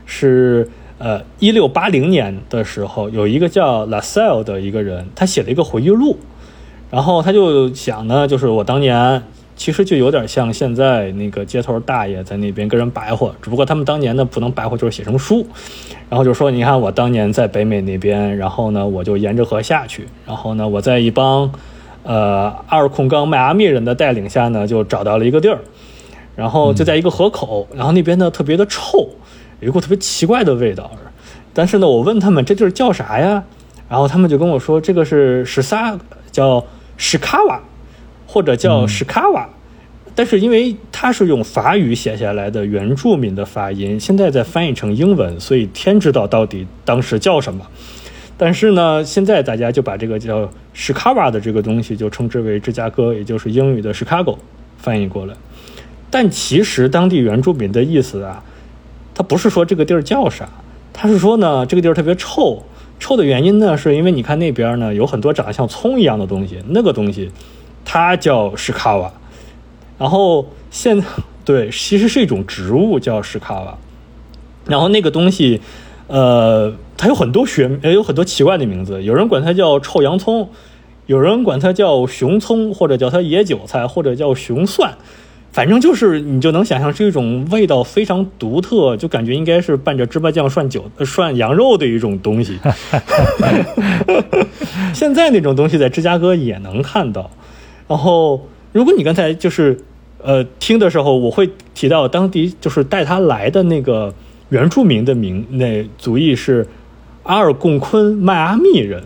[0.06, 0.68] 是。
[0.98, 6.16] 呃，一六八零年的时候，有一个叫拉塞尔的一个人，他写了一个回忆录，
[6.90, 9.22] 然后他就想呢，就是我当年
[9.56, 15.46] 其实就有点像现在那个街头大爷在那边跟人白话，只不过他们当年呢不能白话，就是写成书，
[16.08, 21.52] 然后就说，你看我当年在北美那边，然后呢我就沿着河下去，然后呢我在一帮
[22.04, 25.58] 呃阿尔空冈迈阿密人的带领下呢，就找到了一个地儿，
[26.36, 29.08] 然后就在一个河口，然后那边呢特别的臭，
[29.64, 30.90] 有一股特别奇怪的味道，
[31.52, 33.42] 但是呢我问他们这地儿叫啥呀？
[33.88, 35.98] 然后他们就跟我说这个是十三
[36.30, 36.64] 叫
[36.96, 37.60] 史卡瓦。
[38.26, 39.48] 或者叫史卡瓦，
[40.12, 47.64] 但是因为它是用法语写下来的原住民的发音，现在再翻译成英文，所以天知道到底当时叫什么。
[48.36, 54.36] 但是呢，现在大家就把这个叫史卡瓦的这个东西就称之为芝加哥，也就是英语的 Chicago
[54.78, 55.34] 翻译过来。
[56.10, 58.42] 但其实当地原住民的意思啊，
[59.14, 60.48] 他不是说这个地儿叫啥，
[60.92, 62.62] 他是说呢这个地儿特别臭。
[63.00, 67.30] 臭的原因呢，是因为你看那边呢有很多长得像葱一样的东西，那个东西。
[67.86, 69.12] 它叫石卡瓦，
[69.98, 71.04] 然后现
[71.44, 73.76] 对，其实是一种植物叫石卡瓦，
[74.64, 75.60] 然后那个东西，
[76.06, 80.48] 呃，它有很多学，有很多奇怪的名字，有人管它叫臭洋葱，
[81.04, 84.96] 有人管它叫熊葱，或者叫它野韭菜，或者叫熊蒜，
[85.54, 92.58] 反正就是你就能想象是一种味道非常独特，就感觉应该是拌着芝麻酱涮酒涮羊肉的一种东西。
[94.92, 97.30] 现在那种东西在芝加哥也能看到。
[97.86, 99.78] 然后，如果你刚才就是，
[100.20, 104.12] 呃，听的时候，我会提到当地就是带他来的那个
[104.48, 106.66] 原住民的名，那族裔是
[107.22, 109.04] 阿尔贡昆迈阿密人。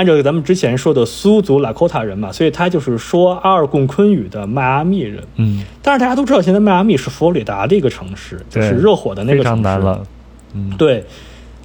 [0.00, 5.22] 按照咱们之前说的苏族拉科塔人嘛，所以他就是说阿尔贡昆语的迈阿密人。
[5.36, 5.62] 嗯。
[5.82, 9.62] 但是大家都知道，现在迈阿密是佛罗里达的一个城市，就是热火的那个城市。
[9.62, 10.02] 了。
[10.54, 11.04] 嗯，对。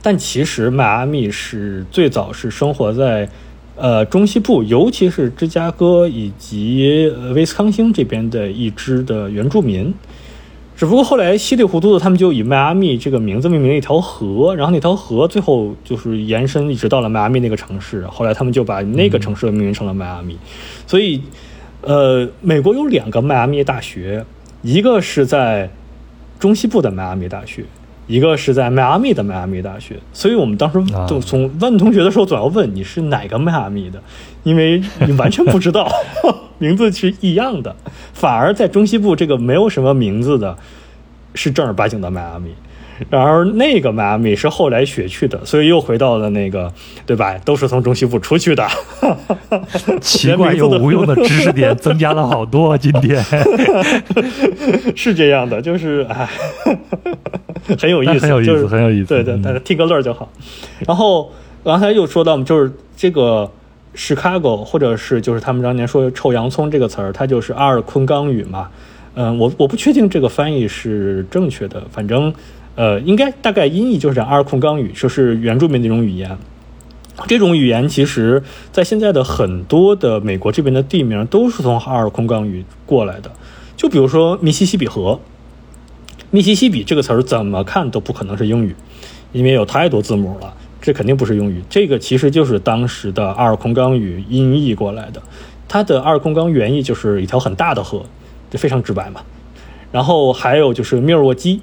[0.01, 3.29] 但其实迈阿密是最早是生活在。
[3.77, 9.93] 呃，中西部，尤其是芝加哥以及威斯康星这边的一支的原住民，
[10.75, 20.37] 只不过后来稀里糊涂的，他们就以迈阿密这个名字命名了一条河，然后那条河最后就是延伸一直到了迈阿密那个城市，后来他们就把那个城市命名成了迈阿密。
[20.85, 21.21] 所以，
[21.81, 24.25] 呃，美国有两个迈阿密大学，
[24.63, 25.69] 一个是在
[26.37, 27.63] 中西部的迈阿密大学。
[28.07, 33.99] 一个是在迈阿密的迈阿密大学，所以我们当时就从问同学的时候总要问你是哪个迈阿密的，
[34.43, 35.89] 因为你完全不知道
[36.59, 37.75] 名字是一样的，
[38.13, 40.55] 反而在中西部这个没有什么名字的，
[41.33, 42.49] 是正儿八经的迈阿密。
[43.09, 46.71] 然而那个迈阿密是后来学去的，所以又回到了那个，
[47.05, 47.37] 对吧？
[47.43, 48.65] 都是从中西部出去的。
[49.99, 53.21] 奇怪又无用的知识点增加了好多，今天
[54.95, 56.29] 是这样的，就是哎，
[57.79, 59.07] 很有意思，很有意思，很有意思。
[59.07, 60.29] 对对，大家听个乐就好。
[60.85, 61.31] 然后
[61.63, 63.49] 刚才又说到，就是这个
[63.95, 68.69] Chicago，或者是就是他们当年说“臭洋葱”这个词儿，它就是阿尔昆冈语嘛。
[69.15, 72.33] 嗯，我我不确定这个翻译是正确的，反正。
[72.77, 76.37] 呃，应该大概音译就是阿尔昆冈语，就是原住民那种语言。
[77.25, 78.43] 这种语言其实，
[78.73, 83.31] 在现在的很多的美国这边的地名都是从阿尔昆冈语过来的。
[83.77, 85.17] 就比如说密西西比河，
[86.35, 88.75] 密西西比这个词儿怎么看都不可能是英语，
[89.31, 91.63] 因为有太多字母了，这肯定不是英语。
[91.69, 95.23] 这个其实就是当时的阿尔空冈语音译过来的。
[95.69, 98.03] 它的阿尔空冈原意就是一条很大的河，
[98.51, 99.21] 这非常直白嘛。
[99.93, 101.61] 然后还有就是密尔沃基。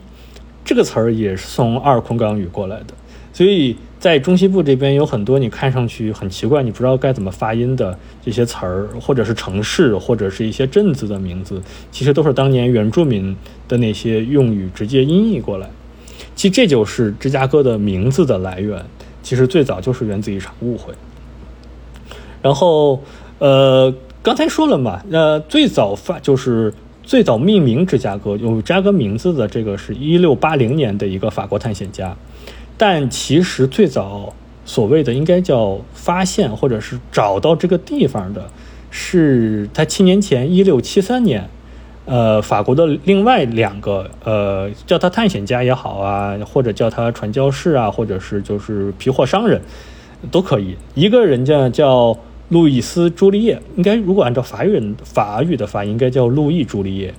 [0.64, 2.94] 这个词儿也是从阿尔空冈语过来的，
[3.34, 13.36] 所以在中西部这边有很多你看上去很奇怪、你不知道该怎么发音的这些词儿，或者是城市，或者是一些镇子的名字，其实都是当年原住民
[13.68, 15.70] 的那些用语直接音译过来。
[16.34, 18.84] 其实这就是芝加哥的名字的来源，
[19.22, 20.92] 其实最早就是源自一场误会。
[22.42, 23.00] 然后，
[23.38, 26.74] 呃，刚才说了嘛，呃，最早发就是。
[27.04, 32.16] 最早命名芝加哥有芝加哥名字的这个是一六八零年的一个法国探险家，
[32.76, 38.48] 但其实最早所谓的应该叫发现或者是找到这个地方的，
[38.90, 41.48] 是他七年前一六七三年，
[42.04, 49.60] 呃，法国的另外两个呃，叫他探险家也好啊，或者叫他传教士啊，或者是就是皮货商人，
[50.30, 50.76] 都可以。
[50.94, 52.18] 一个人家叫。
[52.48, 57.14] 路易斯·朱丽叶应该，如果按照法语法语的发音，应该叫路易·朱丽叶。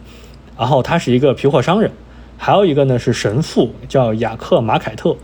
[0.55, 1.89] 然后他是一个皮货商人，
[2.37, 5.15] 还有一个呢是神父，叫雅克·马凯特。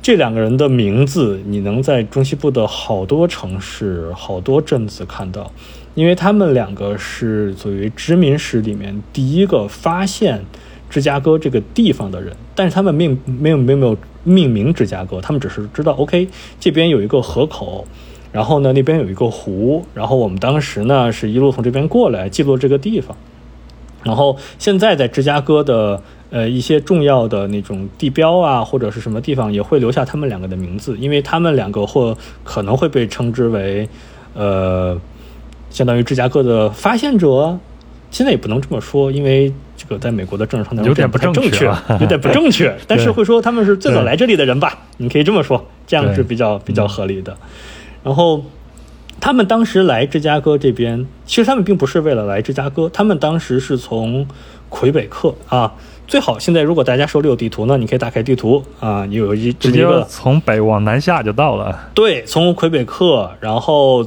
[0.00, 5.52] 这两个人的名字，你能在中西部的好多城市、好多镇子看到，
[5.94, 10.44] 因为他们两个是作为殖民史里面第一个发现
[10.88, 12.34] 芝加哥这个地方的人。
[12.54, 16.28] 但是他们命没有没有命名芝加哥，他们只是知道 OK
[16.58, 17.86] 这边有一个河口。
[18.30, 23.16] 然后呢那边有一个湖，然后我们当时呢是一路从这边过来记录这个地方。
[24.04, 33.88] 然后现在在芝加哥的呃一些重要的那种地标啊或者是什么地方也会留下他们两个的名字，因为他们两个或可能会被称之为
[34.34, 35.00] 呃
[35.70, 37.58] 相当于芝加哥的发现者。
[38.10, 41.66] 现在也不能这么说，因为这个在美国的政治上 有点不正确，
[42.00, 42.74] 有点不正确。
[42.86, 44.78] 但是会说他们是最早来这里的人吧？
[44.96, 47.36] 你可以这么说，这样是比较比较合理的。
[48.02, 48.42] 然后
[49.20, 54.26] 他们当时来芝加哥这边，其实他们并不是为了来芝加哥，他们当时是从
[54.70, 55.74] 魁北克啊。
[56.08, 61.78] 最好现在如果大家手里有地图呢，你可以打开地图啊，你有一直接从北往南下就到了。
[61.94, 64.04] 对，从魁北克，然后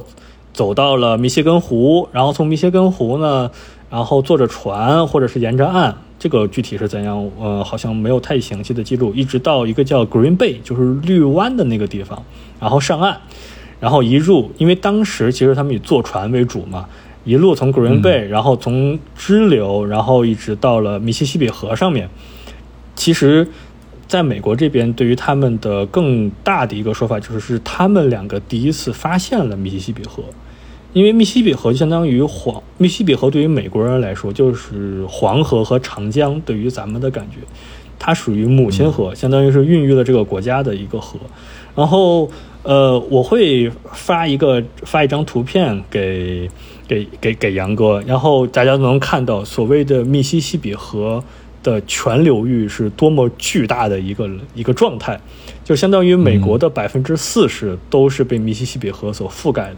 [0.52, 3.50] 走到了密歇根湖，然后从密歇根湖呢。
[3.88, 7.30] 然后坐着船，或者是沿着岸，这个具体是怎样？
[7.38, 9.12] 呃，好像没有太详细的记录。
[9.12, 12.22] 一直到一个叫 Green Bay，就是绿湾的那个地方，
[12.58, 13.14] 然后上岸，
[13.78, 16.88] 然后一入，因为当时其实他们以坐船为主嘛，
[17.24, 22.08] 一路从 Green Bay，然后从支流，然后一直到了密西西比河上面。
[22.94, 23.46] 其实，
[24.06, 30.22] 在美国这边，对于他们的更大的一个说法，就是是他们两个第一次发现了密西西比河。
[30.92, 37.38] 因为密西西比河就相当于黄，密西西比河对于美国人来说就是黄河和长江，对于咱们的感觉，
[37.98, 41.18] 它属于母亲河，相当于是孕育了这个国家的一个河。
[41.74, 42.30] 然后，
[42.62, 46.50] 呃，我会发一个发一张图片给
[46.92, 51.22] 给给给杨哥，然后大家都能看到所谓的密西西比河
[51.62, 55.18] 的全流域是多么巨大的一个一个状态，
[55.64, 59.76] 就相当于美国的百分之四十都是被密西西比河所覆盖的。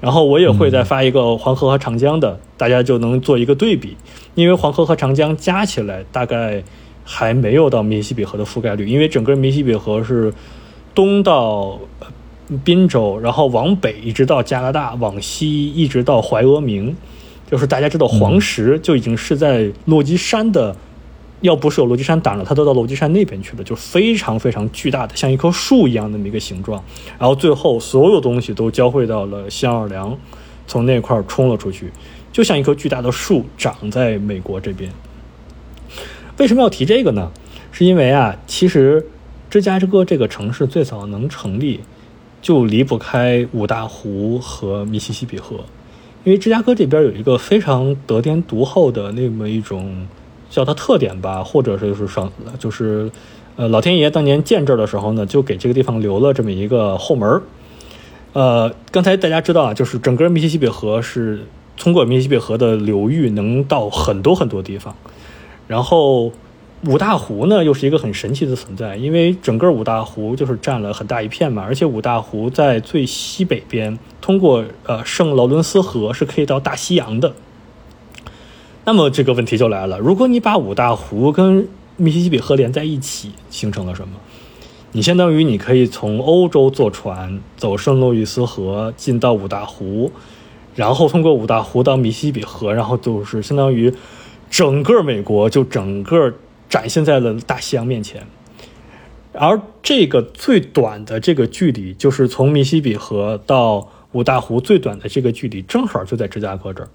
[0.00, 3.94] 然后我也会再发一个黄河和长江的，大家就能做一个对比。
[4.34, 6.62] 因为黄河和长江加起来大概
[7.04, 10.32] 还没有到密西西比河的覆盖率，因为整个密西西比河是
[10.94, 11.78] 东到
[12.58, 16.96] 宾州，然后往北一直到加拿大，往西一直到怀俄明，
[17.50, 20.76] 就是大家知道黄石就已经是在落基山的。
[21.42, 26.84] 要不是有落基山挡着，它都到落基山那边去了，就非常非常巨大的，像一棵树一样的那么一个形状。
[27.18, 30.14] 然后最后所有东西都交汇到了新奥尔良，
[30.66, 31.90] 从那块冲了出去，
[32.30, 34.92] 就像一棵巨大的树长在美国这边。
[36.36, 37.30] 为什么要提这个呢？
[37.72, 39.06] 是因为啊，其实
[39.48, 41.80] 芝加哥这个城市最早能成立，
[42.42, 45.56] 就离不开五大湖和密西西比河，
[46.24, 50.06] 因为芝加哥这边有一个非常得天独厚的那么一种。
[50.50, 52.28] 叫它特点吧，或者是就是上，
[52.58, 53.08] 就是，
[53.54, 57.40] 呃，老天爷当年建这儿的时候呢，就给这个地方留了这么一个后门儿。
[58.32, 64.92] 呃，刚才大家知道啊，就是整个密西西比河是通过密西西比河的流域能到很多很多地方。
[65.68, 66.32] 然后
[66.86, 77.34] 五大湖呢，又是一个很神奇的存在，因为整个五大湖就是占了很大一片嘛，而且五大湖在最西北边，通过呃圣劳伦斯河是可以到大西洋的。
[78.86, 81.68] 那么这个问题就来了，如果你把五大湖跟
[81.98, 84.14] 密西西比河连在一起，形成了什么？
[84.92, 90.10] 你相当于你可以从欧洲坐船走圣路易斯河进到五大湖，
[90.74, 93.92] 然后通过五大湖到密西西比河，然后就是相当于
[94.48, 96.32] 整个美国就整个
[96.70, 98.26] 展现在了大西洋面前。
[99.32, 106.88] 而这个最短的这个距离，就是从密西比河到五大湖最短的这个距离，正好就在芝加哥这儿。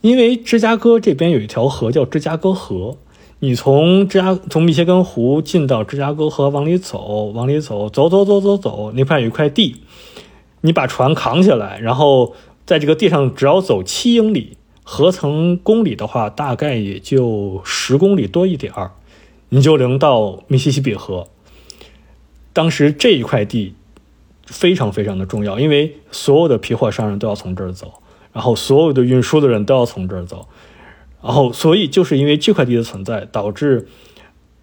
[0.00, 2.96] 因为芝加哥这边有一条河叫芝加哥河，
[3.38, 9.82] 你从芝加从密歇根湖进到芝加哥河往里走，往里走，走走走走走，那块有一块地，
[10.62, 12.34] 你把船扛起来，然后
[12.64, 14.56] 在这个地上只要走七英里，
[14.88, 18.92] 合成公里的话，大概也就十公里多一点儿，
[19.48, 21.26] 你就能到密西西比河。
[22.52, 23.74] 当时这一块地
[24.46, 27.94] 非常非常的重要，因为所有的皮货商人都要从这儿走。
[28.32, 30.46] 然后所有的运输的人都要从这儿走，
[31.22, 33.88] 然后所以就是因为这块地的存在，导致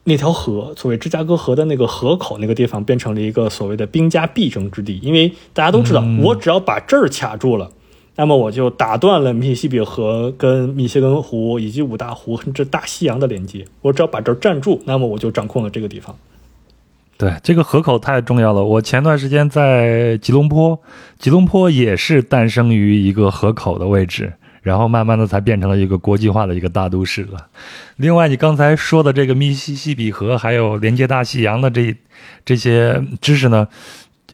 [0.03, 4.99] 那条河，所谓芝加哥河的那个河口那个地方，变成了一个所谓的兵家必争之地。
[5.01, 7.71] 因为大家都知道，我只要把这儿卡住了，
[8.16, 13.66] 那么我就打断了密西西比河跟密歇根湖以及五大湖这大西洋的连接。
[13.82, 16.16] 我只要把这儿站住，那么我就掌控了这个地方。
[17.18, 18.64] 对这个河口太重要了。
[18.64, 20.80] 我前段时间在吉隆坡，
[21.18, 27.47] 吉隆坡也是诞生于一个河口的位置，然后慢慢的才变成了一个国际化的一个大都市了。
[27.97, 31.95] 另外，你刚才说的这个密西西比河，还有连接大西洋的这
[32.43, 33.68] 这些知识呢，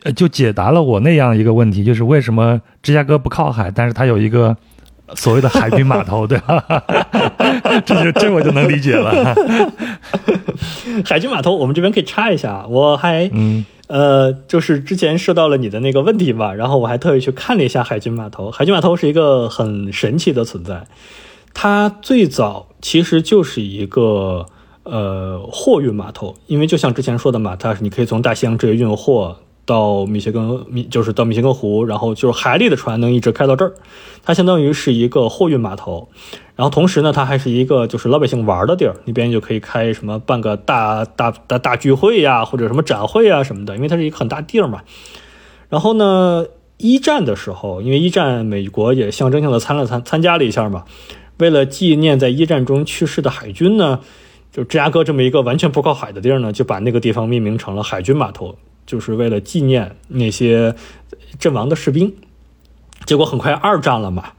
[0.04, 4.56] 呃，就解答了我那样一个问题，就是为什么芝加哥不靠海，但是它有一个。
[5.16, 6.64] 所谓的海军码头，对吧？
[7.84, 9.34] 这就这我就能理解了。
[11.04, 12.64] 海军码头，我们这边可以插一下。
[12.68, 13.28] 我还，
[13.88, 18.52] 呃，就是之前说到了你的那个问题吧，然后我还特意去看了一下海军码头。
[18.52, 20.86] 海军码头是一个很神奇的存在，
[21.56, 24.46] 它最早其实就是一个
[24.84, 29.38] 呃货运码头，因为就像之前说的嘛，它是你可以从大西洋直接运货。
[29.70, 33.74] 到密歇根，密就是到密歇根湖，然后就是海里的船能一直开到这儿，
[34.24, 36.10] 它相当于是一个货运码头。
[36.56, 44.82] 然后同时呢，它还是一个就是老百姓玩的地儿，那边就可以开什么办个大大大大聚会呀，或者什么展会啊什么的，因为它是一个很大地儿嘛。
[45.70, 46.48] 然后呢，
[46.78, 50.86] 一战的时候，因为一战美国也象征性的参了参参加了一下嘛，
[51.38, 54.00] 为了纪念在一战中去世的海军呢，
[54.52, 58.56] 就芝加哥这么一个完全不靠海的地儿呢，就把那个地方命名成了海军码头。
[58.90, 60.74] 就是为了纪念那些
[61.38, 62.12] 阵亡的士兵，
[63.06, 64.32] 结果很快二战了嘛。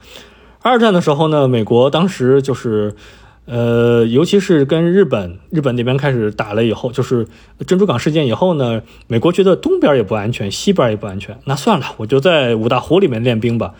[0.60, 2.96] 二战的时候呢，美国当时就是，
[3.44, 7.28] 呃，尤其是跟日本，日本那边开始打了以后，就是
[7.64, 13.74] 珍珠港事件以后呢，美国觉得东边也不安全，西边也不安全，那算了，我就在五大湖里面练兵吧。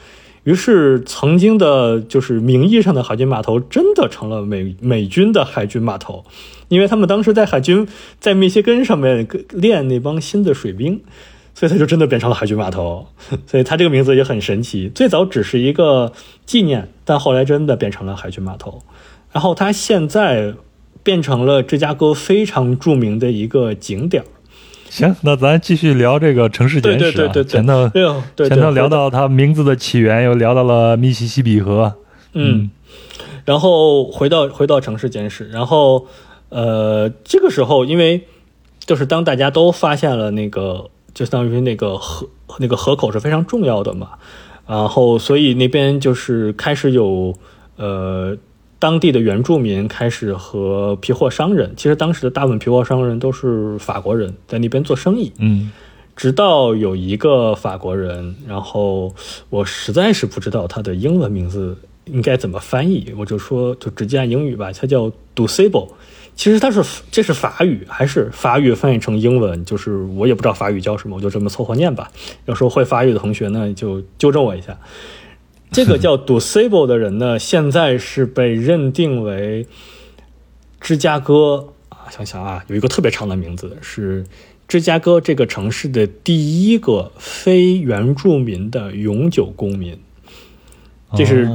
[0.45, 6.25] 于是，曾经的就是名义上的海军码头，真的成了美美军的海军码头。
[6.71, 7.87] 因为他们当时在海军
[8.21, 11.03] 在密歇根上面练那帮新的水兵，
[11.53, 13.09] 所以他就真的变成了海军码头。
[13.45, 16.13] 所以他这个名字也很神奇，最早只是一个
[16.47, 18.83] 纪念，但后来真的变成了海军码头。
[19.33, 20.55] 然后他现在
[21.03, 24.23] 变成了芝加哥非常著名的一个景点。
[24.89, 26.99] 行，那咱继续聊这个城市简史。
[26.99, 27.91] 对对对对，前头
[28.49, 31.95] 前头聊到它名字的起源，又聊到了密西西比河。
[32.33, 32.71] 嗯，
[33.45, 36.07] 然后回到回到城市简史，然后。
[36.51, 38.27] 呃，这个时候，因为
[38.85, 42.29] 就是当大家都发现了那个，就相当于那个河
[42.59, 44.11] 那个河口是非常重要的嘛，
[44.67, 47.33] 然后所以那边就是开始有
[47.77, 48.37] 呃
[48.81, 55.33] 当地的原住民开始和皮货商人，其实当时的大部分皮货商人都是法国人，在那边做生意。
[55.39, 55.71] 嗯，
[56.17, 59.15] 直到有一个法国人，然后
[59.51, 61.77] 我实在是不知道他的英文名字
[62.07, 65.89] 应该怎么翻译，我就说就直接按英语吧，他叫 Ducible。
[66.41, 69.63] 其实它是这是法语还是法语翻译成英文？
[69.67, 72.11] 就是我也不知道法语叫什么，我就这么凑合念吧。
[72.47, 74.79] 要说会法语的同学呢，就纠正我一下。
[75.71, 79.67] 这个叫 Ducible 的人呢，现在是被认定为
[80.81, 84.25] 芝加哥啊，想想啊，有一个特别长的名字，是
[84.67, 89.99] 芝加哥这个城市的第一个非原住民的永久公民。
[91.15, 91.47] 这是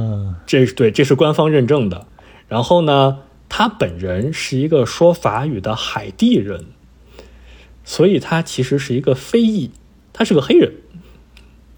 [0.46, 2.06] 这对，这是官方认证的。
[2.46, 3.18] 然后呢？
[3.48, 6.66] 他本人是一个说法语的海地人，
[7.84, 9.70] 所以他其实是一个非裔，
[10.12, 10.72] 他是个黑人。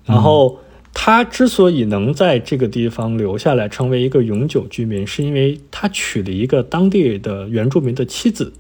[0.04, 0.60] 然后
[0.94, 8.52] 他之所以能在这个地方留下来，成为一个永久居民，是因为他娶了一个当地的原住民的妻子。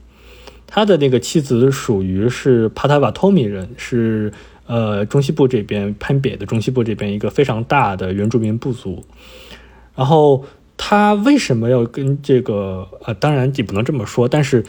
[0.66, 4.30] 他的那个妻子属于是帕塔瓦托米人，是
[4.66, 9.02] 呃中西部这边潘别的中西部这边一个非常大的原住民部族。
[9.96, 10.44] 然后。
[10.78, 12.88] 他为什么要跟这个？
[13.04, 14.64] 呃，当然也不能这么说，但是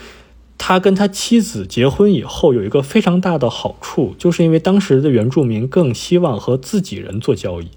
[0.57, 7.69] 他跟他妻子结婚以后有一个非常大的好处，就是因为当时的原住民更希望和自己人做交易，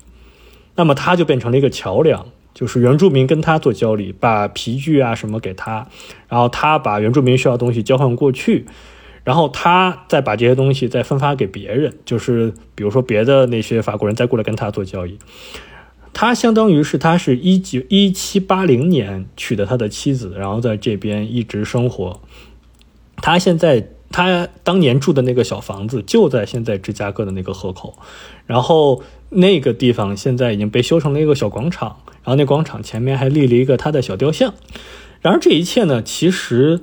[0.75, 5.87] 那么他就变成了一个桥梁，就是原住民跟他做交易，把皮具啊什么给他，
[6.29, 8.65] 然后他把原住民需要的东西交换过去，
[9.23, 15.19] 然后他再把这些东西再分发给别人，就是比如说别的那些法国人再过来跟他做交易。
[16.15, 22.21] 他相当于是，他是一九一七八零年娶的他的妻子，然后在这边一直生活。
[23.17, 27.97] 他现在他当年住的那个小房子就在现在芝加哥的那个河口，
[28.47, 34.55] 然后那个地方现在已经被修成了一个小广场，然后那广场前面还立了一个他的小雕像。
[35.21, 36.81] 然而这一切呢，其实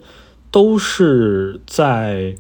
[0.52, 2.36] 都是在。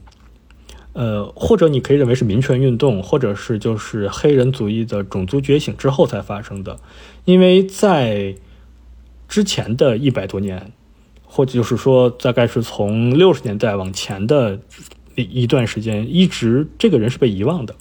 [0.99, 6.77] 呃，或者你可以认为是民权运动，或者是就是黑人主义的种族觉醒之后才发生的，
[7.23, 8.35] 因为在
[9.29, 10.73] 之前的一百多年，
[11.23, 14.59] 或者就是说大概是从六十年代往前的
[15.15, 17.73] 一段时间，一直这个人是被遗忘的，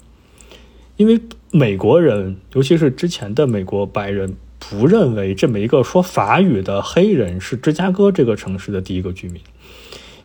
[0.95, 1.19] 因为
[1.51, 9.41] 美国人，尤其是之前的美国白人，不认为这么一个说法语的黑人是芝加哥这个城市的第一个居民，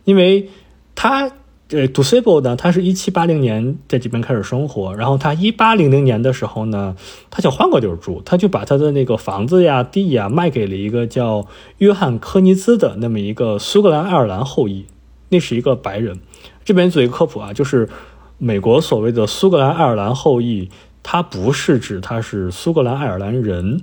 [0.05, 0.47] 因为
[0.95, 1.29] 他。
[1.67, 6.95] 这 Ducible 呢，他是一七八零年在这边开始生活，然后他一八零零年的时候呢，
[7.31, 11.47] 他想换个地儿住，他就把他的那个房子呀、地呀卖给了一个叫
[11.79, 14.85] 约翰科尼兹的那么一个苏格兰爱尔兰后裔，
[15.29, 16.19] 那是一个白人。
[16.63, 17.89] 这边做一个科普啊，就是
[18.37, 20.69] 美国所谓的苏格兰爱尔兰后裔，
[21.01, 23.81] 他不是指他是苏格兰爱尔兰人，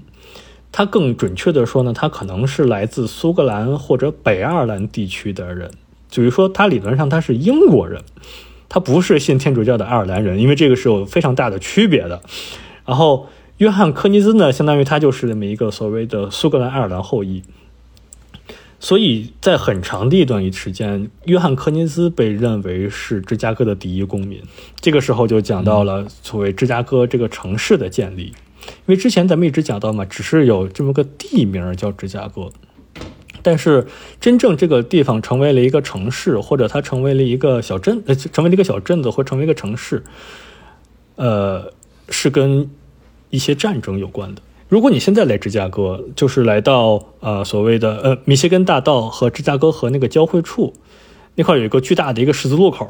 [0.70, 5.72] 他更准确的说呢，他可能是来自苏格兰或者北爱尔兰地区的人。
[6.12, 8.02] 就是说，他理论上他是英国人，
[8.68, 12.22] 他不是信天主教的爱尔兰人，因为这个是有非常大的区别的。
[12.84, 17.42] 然后约翰科尼兹呢，相当于他就是这么一个所谓的苏格兰爱尔兰后裔。
[18.78, 24.42] 所以在很长的一段一时间，约翰科尼兹被认为是芝加哥的第一公民。
[24.80, 32.50] 这个时候就讲到了所谓芝加哥这个城市的建立，因为之前咱们一直讲到嘛，只是有这么个地名叫芝加哥，
[33.42, 33.86] 但是
[34.20, 40.02] 真正这个地方成为了一个城市，或者它成为了一个小镇，呃，成为了一个小镇子，或成为一个城市，
[41.16, 41.72] 呃，
[42.08, 42.70] 是跟
[43.30, 44.42] 一些战争有关的。
[44.68, 50.72] 如果你现在来芝加哥，就是来到呃所谓的呃密歇根大道和芝加哥河那个交汇处，
[51.34, 52.88] 那块有一个巨大的一个十字路口，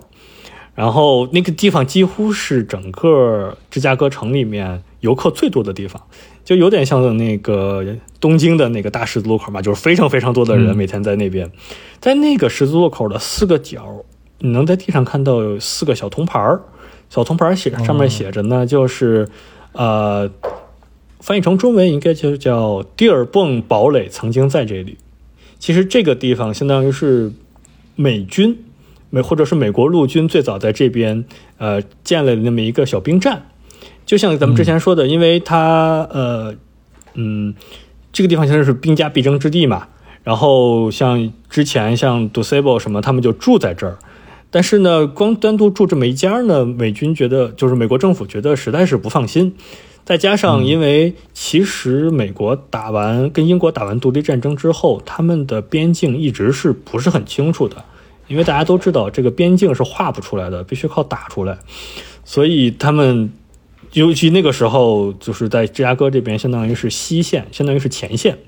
[0.75, 6.03] 然后那个地方几乎是整个芝加哥城里面游客最多的地方，
[6.45, 7.85] 就有点像那个
[8.21, 11.51] 东京的那个大十字路口嘛，就是非常非常多的人每天在那边，
[12.01, 14.05] 在那个十字路口的四个角，
[14.39, 16.61] 你能在地上看到有四个小铜牌儿，
[17.09, 19.29] 小铜牌儿写上面写着呢，就是
[19.73, 20.31] 呃。
[21.25, 24.99] 翻译成中文应该就叫蒂尔泵堡垒曾经在这里。
[25.61, 27.31] 其实这个地方相当于是
[27.95, 28.59] 美军
[29.09, 31.25] 美或者是美国陆军最早在这边
[31.59, 33.52] 呃建了那么一个小兵站。
[34.05, 36.55] 就像咱们之前说的，因为它呃
[37.15, 37.55] 嗯
[38.13, 39.89] 这个地方现在是兵家必争之地嘛。
[40.25, 43.99] 然后像之前像 Dusable 什么，他们就住在这儿。
[44.51, 49.57] 但是呢，光单独住这么一家呢，美军觉得就是美国政府觉得实在是不放心。
[50.05, 57.85] 再加上，因为其实美国打完跟英国打完独立战争之后，他们的边境一直是不是很清楚的？
[58.29, 61.59] 因为大家都知道，这个边境是画不出来的，必须靠打出来。
[62.25, 63.33] 所以他们，
[63.93, 68.39] 尤其那个时候，就是在芝加哥这边，相当于是西线，相当于是前线。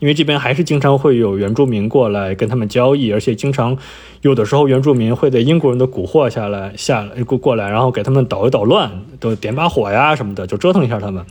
[0.00, 3.78] 因为这边还是经常会有原住民过来跟他们交易，而且经常
[4.22, 8.90] 有的时候原住民会在英国人的蛊惑下来下过过来，然后给他们捣一捣乱，
[9.20, 11.24] 都点把火呀什么的，就折腾一下他们。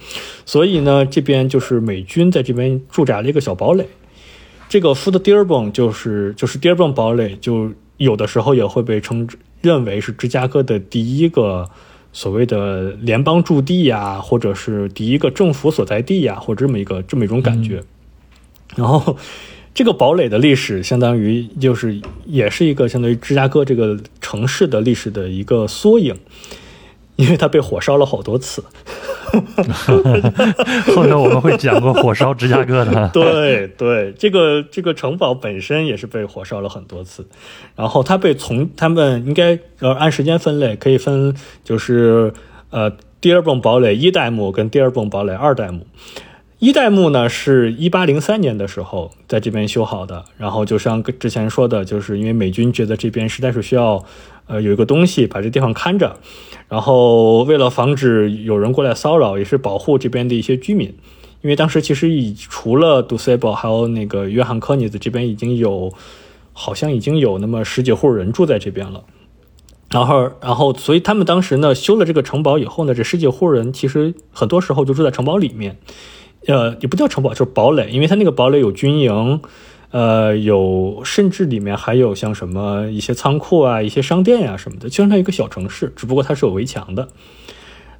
[0.45, 3.85] 所以呢，这边就是美军在这边驻扎了一个小堡垒。
[4.69, 9.27] 这个 Fort Dearborn 就是就是 Dearborn 堡垒，就有的时候也会被称
[9.61, 11.69] 认为是芝加哥的第一个
[12.13, 17.83] 所谓的联邦驻地呀，或者是第一个政府所在地呀，或者这么一个这么一种感觉。
[18.75, 19.17] 然后，
[19.73, 26.15] 这个堡垒的历史相当于就是也是一个相当于芝加哥这个城市的历史的一个缩影，
[27.15, 28.63] 因为它被火烧了好多次。
[30.95, 33.09] 后面我们会讲过火烧芝加哥的。
[33.11, 37.25] 对对，这个这个城堡本身也是被火烧了很多次，
[37.75, 42.31] 然后它被从他们应该呃按时间分类可以分就是
[42.69, 45.87] 呃第二泵堡垒一代目跟第二泵堡垒二代目。
[46.59, 50.23] 一代目呢，是一八零三年的时候在这边修好的。
[50.37, 54.05] 然后就像之前说的，就是因为美军觉得这边实在是需要，
[54.47, 56.17] 呃，有一个东西把这地方看着。
[56.69, 60.95] 然后为了防止有人过来骚扰，也是保护这边的一些居民。
[61.41, 65.93] 因为当时其实已除了杜塞堡，还有那个约翰科尼兹这边已经有，
[66.53, 69.03] 好像已经有那么十几户人住在这边了。
[69.89, 75.77] 然后，然后，所以他们当时呢修了这个城堡以后呢，这十几户人其实很多时候就住在城堡里面。
[76.47, 79.39] 呃，也不叫城堡，就是堡垒，因为它那个堡垒有军营，
[79.93, 87.09] 呃，有甚至里面还有像什么一些仓库啊、一些商店呀什么的，就像它一个小城市，只不过它是有围墙的。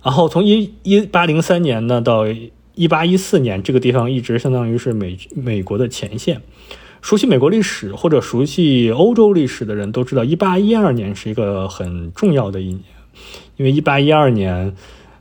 [0.02, 2.26] 然后从一一八零三年呢到
[2.74, 6.41] 一八一四年，这个地方一直相当于是美美国的前线。
[7.04, 12.82] 熟悉美国历史或者熟悉欧洲历史的人都知道，一八一二年是一个很重要的一年，
[13.58, 14.74] 因为一八一二年，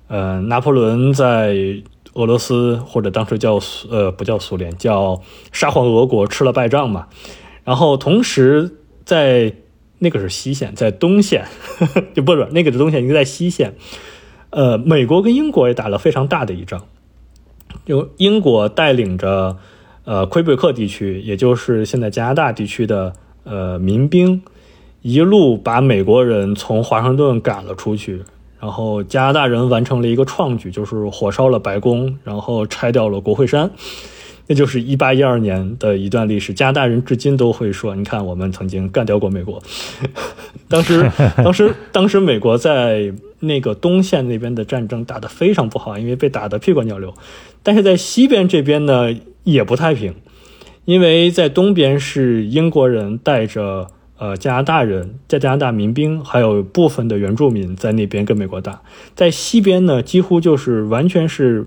[0.08, 1.82] 呃，拿破仑在。
[2.14, 3.58] 俄罗斯或者当时叫
[3.90, 7.08] 呃不叫苏联叫沙皇俄国吃了败仗嘛，
[7.64, 9.54] 然后同时在
[9.98, 11.46] 那个是西线，在东线
[12.14, 13.74] 就不是那个是东线应该在西线，
[14.50, 16.82] 呃美国跟英国也打了非常大的一仗，
[17.86, 19.56] 就英国带领着
[20.04, 23.12] 呃魁北克地区，也就是现在加拿大地区的
[23.44, 24.42] 呃民兵，
[25.00, 28.22] 一路把美国人从华盛顿赶了出去。
[28.62, 33.68] 然后加拿大人完成了一个创举，就是火烧了白宫，然后拆掉了国会山，
[34.46, 36.54] 那就是一八一二年的一段历史。
[36.54, 39.60] 加拿大人至今都会说：“你看，我们曾经干掉过美国。
[40.70, 47.12] ”当时，当时，当时美国在那个东线那边的战争打得非常不好，因为被打得屁滚尿流。
[47.64, 50.14] 但是在西边这边呢，也不太平，
[50.84, 53.88] 因为在东边是英国人带着。
[54.22, 58.80] 呃，加拿大人在加拿大民兵，还有部分的原住民在那边跟美国打。
[59.16, 61.66] 在西边呢，几乎就是完全是，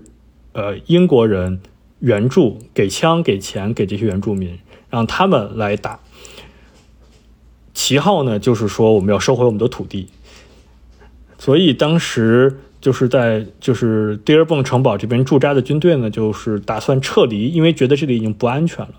[0.54, 1.60] 呃，英国人
[1.98, 6.00] 援助，给枪、给钱给这些原住民，让他们来打。
[7.74, 10.08] 旗号呢，就是说我们要收回我们的土地。
[11.36, 18.94] 所以当时就是在就是迪尔蹦城堡这边驻扎的军队呢，就是打算撤离，因为觉得这里已经不安全了。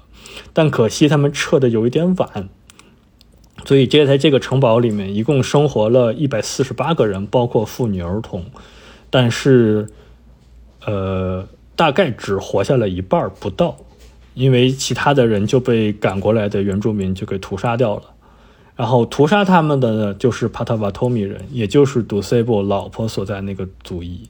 [0.54, 2.50] 但可惜他们撤的有一点晚，
[3.66, 8.46] 所以这在这个城堡里面一共生活了一百四十八个人，包括妇女儿童，
[9.10, 9.90] 但是
[10.86, 11.46] 呃
[11.76, 13.78] 大概只活下了一半不到，
[14.34, 18.04] 因为其他的人就被赶过来的原住民就给屠杀掉了。
[18.76, 24.30] 然后屠杀他们的呢，就是帕塔瓦托米人，也就是杜塞布老婆所在那个族裔。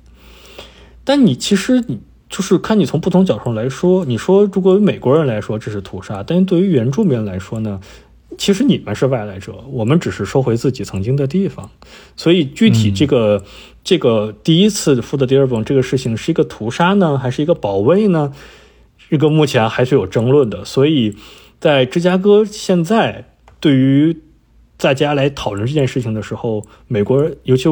[1.03, 1.99] 但你其实你
[2.29, 7.81] 就是看你从不同角度来说，你说如果美国人来说这是屠杀，但是对于原住民来说呢，
[8.37, 11.69] 其实你们是外来者，我们只是收回自己曾经的地方。
[12.15, 13.43] 所以具体这个、
[13.83, 18.31] 这个第一次富德迪尔本这个事情是一个屠杀呢，还是一个保卫呢？
[19.09, 20.63] 这个目前还是有争论的。
[20.63, 21.15] 所以
[21.59, 23.25] 在芝加哥现在
[23.59, 24.17] 对于
[24.77, 27.63] 大家来讨论这件事情的时候，美国人尤其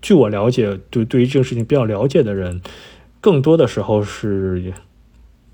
[0.00, 2.60] 据我了解，对对于这个事情比较了解的人，
[3.20, 4.72] 更多的时候是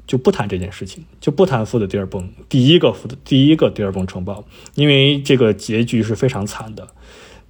[0.07, 4.45] 就不谈这件事情，就不谈富的第二崩，第一个富的第一个第二崩城堡，
[4.75, 6.89] 因为这个结局是非常惨的。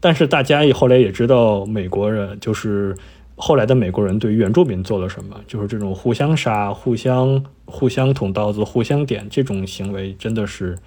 [0.00, 2.96] 但是大家也后来也知道，美国人就是
[3.36, 10.78] 后来的美国人对原住民做了什么，就是这种互相杀、互相互相捅刀子、互相点这种行为，真的是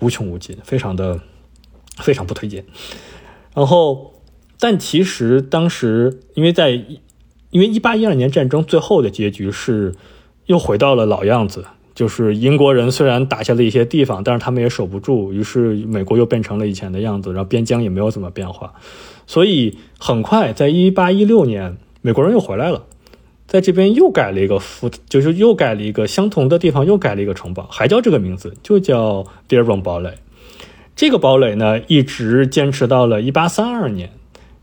[0.00, 1.20] 无穷无尽，非常的。
[1.98, 2.62] 非常不推荐。
[3.54, 4.12] 然后，
[4.60, 6.72] 但其实当时，因为在
[7.48, 9.94] 因为一八一二年战争最后的结局是
[10.46, 18.74] 又回到了老样子，就是英国人虽然打下了一些地方，但是他们也守不住，于是美国又变成了以前的样子，然后边疆也没有怎么变化。
[19.26, 22.84] 所以很快，在一八一六年，美国人又回来了，
[23.46, 30.14] 在这边又改了一个副，就是又改了一个相同的地方，又改了一个城堡，还叫这个名字，就叫 Dearborn 堡垒。
[30.94, 34.10] 这个堡垒呢，一直坚持到了1832年。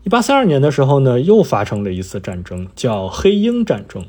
[0.04, 4.04] 1832年的时候呢，又发生了一次战争，叫黑鹰战争，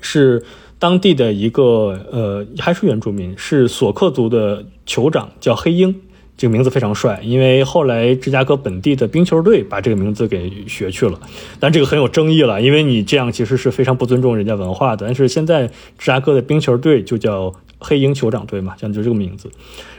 [0.00, 0.44] 是
[0.78, 5.94] 当地的一个呃，还是原住民，是索克族的酋长，叫黑鹰。
[6.38, 11.18] 这个名字非常帅，因为后来芝加哥本地的冰球队把这个名字给学去了，
[11.58, 15.06] 但这个很有争议了，因为你这样其实是非常不尊重人家文化的。
[15.06, 19.50] 但是现在芝加哥的冰球队就叫黑鹰酋长队嘛，像就这个名字。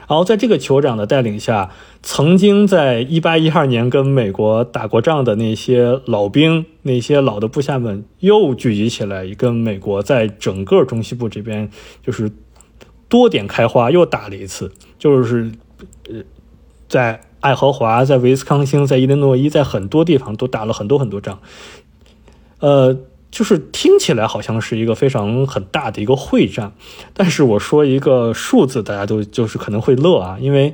[0.06, 1.68] 然后在这个酋长的带领下，
[2.10, 11.68] 曾经在一八一二年跟美国打过仗的那些老兵、那些老的部下们又聚集起来，跟美国在整个中西部这边
[12.02, 12.32] 就是
[13.10, 15.52] 多点开花，又打了一次，就是。
[16.08, 16.22] 呃，
[16.88, 21.38] 在爱荷华，在威斯康星，在伊利诺伊，在很多地方都打了很多很多仗。
[22.60, 22.96] 呃，
[23.30, 26.72] 就是听起来好像是一个非常很大的一个会战，
[27.12, 30.72] 但是我说一个数字，大家都就是可能会乐啊，因为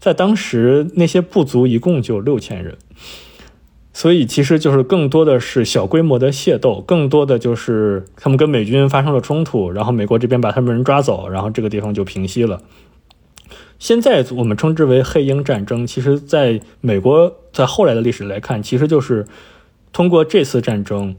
[0.00, 2.78] 在当时那些部族一共就六千人，
[3.92, 12.62] 所以其实就是更多的是小规模的械斗，更多的就是他们跟美军发生了冲突，然后美国这边把他们人抓走，然后这个地方就平息了。
[13.78, 19.26] 现在我们称之为黑鹰战争，其实在美国在后来的历史来看，其实就是
[19.92, 21.16] 通过这次战争，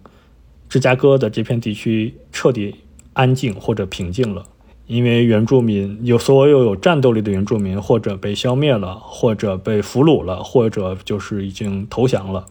[0.69, 2.75] 芝加哥的这片地区彻底
[3.13, 4.45] 安静或者平静了，
[4.87, 12.45] 因为原住民有所有有战斗力的原住民，或者被消灭了，或者被俘虏了，或者就是已经投降了。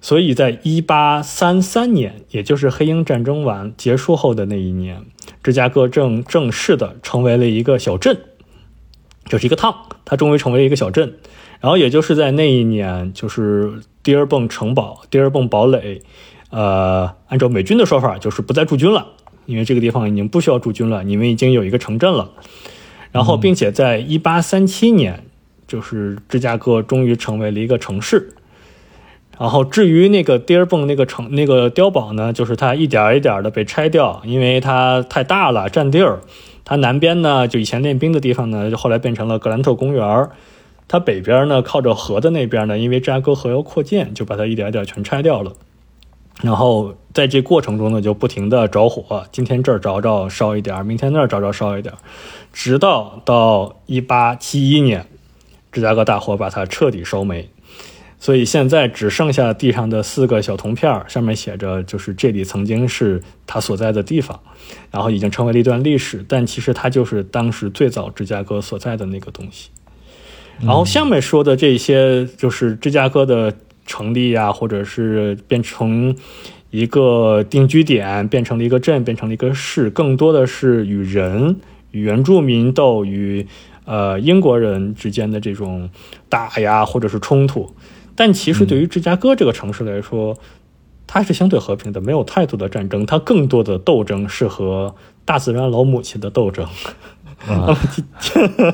[0.00, 5.02] 所以在一八三三年，也就是黑鹰战争完结束后的那一年，
[5.42, 8.18] 芝加哥正正式的成为了一个小镇。
[9.26, 9.74] 就是一个 town，，
[10.06, 11.14] 它终于成为一个小镇。
[11.60, 16.00] 然后也就是在那一年，就是第二泵城堡、第二泵堡垒，
[16.50, 19.08] 呃，按照美军的说法，就是不再驻军了，
[19.48, 22.30] 因为这个地方已经不需要驻军了，你们已经有一个城镇了。
[23.10, 25.24] 然后，并且在一八三七年，
[25.66, 28.34] 就是芝加哥终于成为了一个城市。
[29.38, 36.20] 然后，至于那个第二泵那个城那个碉堡呢，就是它一点一点的被拆掉，因为它太大了，占地儿。
[36.66, 40.28] 它南边呢，就以前练兵的地方呢，就后来变成了格兰特公园
[40.86, 45.52] 它北边呢，靠着河的那边呢，因为芝加哥河要扩建，就把它一点一点全拆掉了。
[46.42, 51.94] 然后在这过程中呢，就不停的着火，今天这儿着着烧一点，明天那儿着着烧一点，
[52.52, 55.06] 直到到一八七一年，
[55.72, 57.48] 芝加哥大火把它彻底烧没。
[58.20, 64.40] 所以现在只剩下地上的四个小铜片，上面写着就是这里曾经是他所在的地方，
[64.90, 66.24] 然后已经成为了一段历史。
[66.28, 69.70] 但其实它就是当时最早芝加哥所在的那个东西。
[70.60, 73.54] 然后下面说的这些就是芝加哥的
[73.88, 76.14] 成立呀，或者是变成
[76.70, 81.56] 一个定居点，变成了一个镇，变成了一个市，更多的是与人、
[81.90, 83.46] 与原住民斗，与
[83.86, 85.88] 呃英国人之间的这种
[86.28, 87.74] 打呀，或者是冲突。
[88.14, 90.36] 但其实对于芝加哥这个城市来说，
[91.06, 94.94] 它是相对和平的，没有太多的战争，它更多的斗争是和
[95.24, 96.66] 大自然老母亲的斗争。
[97.46, 97.78] 啊，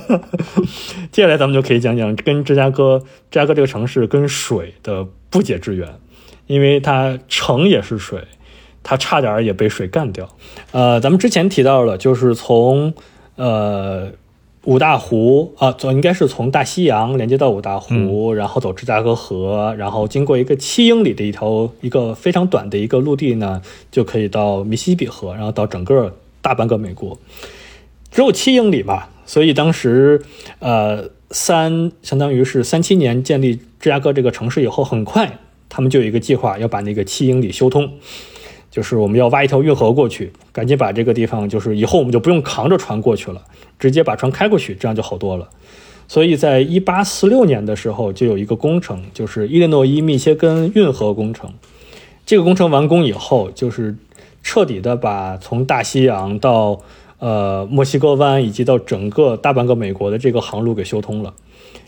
[1.13, 2.99] 接下来咱们就可以讲讲跟芝加哥、
[3.31, 5.89] 芝加哥这个城市跟水的不解之缘，
[6.47, 8.21] 因为它城也是水，
[8.83, 10.29] 它差点也被水干掉。
[10.73, 12.95] 呃，咱们之前提到了，就是从
[13.37, 14.09] 呃
[14.65, 23.61] 五大湖啊，走应该是从大西洋连接到五大湖，然后走芝加哥河，然后经过一个七英里的一条一个非常短的一个陆地呢，
[23.91, 27.19] 就可以到密西西比河，然后到整个大半个美国。
[28.15, 30.23] 只有七英里嘛，所以当时，
[30.61, 37.91] 呃，三相当于是三七年建立芝加哥这个城市以后，很快他们就有一个计划，要把那个七英里修通，
[38.71, 43.43] 就是我们要挖一条运河过去，赶紧把这个地方，就是以后我们就不用扛着船过去了，
[43.81, 45.49] 直接把船开过去，这样就好多了。
[46.07, 51.53] 所以在一八四六年的时候，就有一个工程，就是伊利诺伊密歇根运河工程。
[52.25, 53.97] 这个工程完工以后，就是
[54.45, 56.81] 彻底的把从大西洋到
[57.25, 61.33] 呃，墨西哥湾以及到整个大半个美国的这个航路给修通了，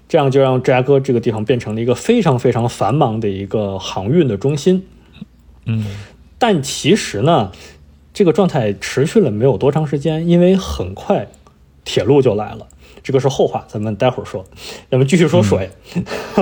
[0.09, 4.87] 这样就让芝加哥这个地方变成了一个非常非常繁忙的一个航运的中心。
[5.67, 5.85] 嗯，
[6.39, 7.53] 但其实呢，
[8.15, 11.29] 这个状态持续了没有多长时间，因为很快
[11.85, 12.69] 铁路就来了，
[13.03, 14.43] 这个是后话，咱们待会儿说。
[14.91, 15.69] 咱们继续说水。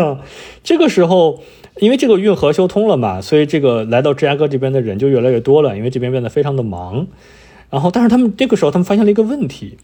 [0.63, 1.41] 这个时候，
[1.81, 7.09] 因为这个运河修通了嘛，所以这个来到芝加哥这边的人就越来越多了，因为这边变得非常的忙。
[7.75, 9.77] 然后，但是他们这个时候，他们发现了一个问题，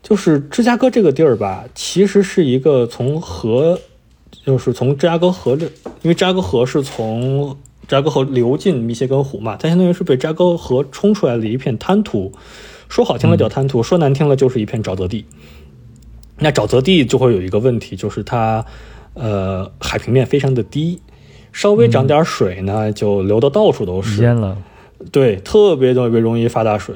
[0.00, 3.80] 就是芝加哥这个地儿吧，其实是一个从河，
[4.44, 5.66] 就是从芝加哥河的，
[6.02, 12.32] 因为芝加哥河是从芝加哥河流进密歇根湖嘛，它相当于是被芝加哥河冲出来的一片滩涂，
[12.88, 15.24] 说好听了叫滩涂，说难听了就是一片沼泽地。
[16.38, 18.64] 那沼泽地就会有一个问题，就是它，
[19.14, 21.00] 呃，海平面非常的低，
[21.52, 24.56] 稍微涨点水呢，就流的到处都是，淹了。
[25.12, 26.94] 对，特别特别容易发大水，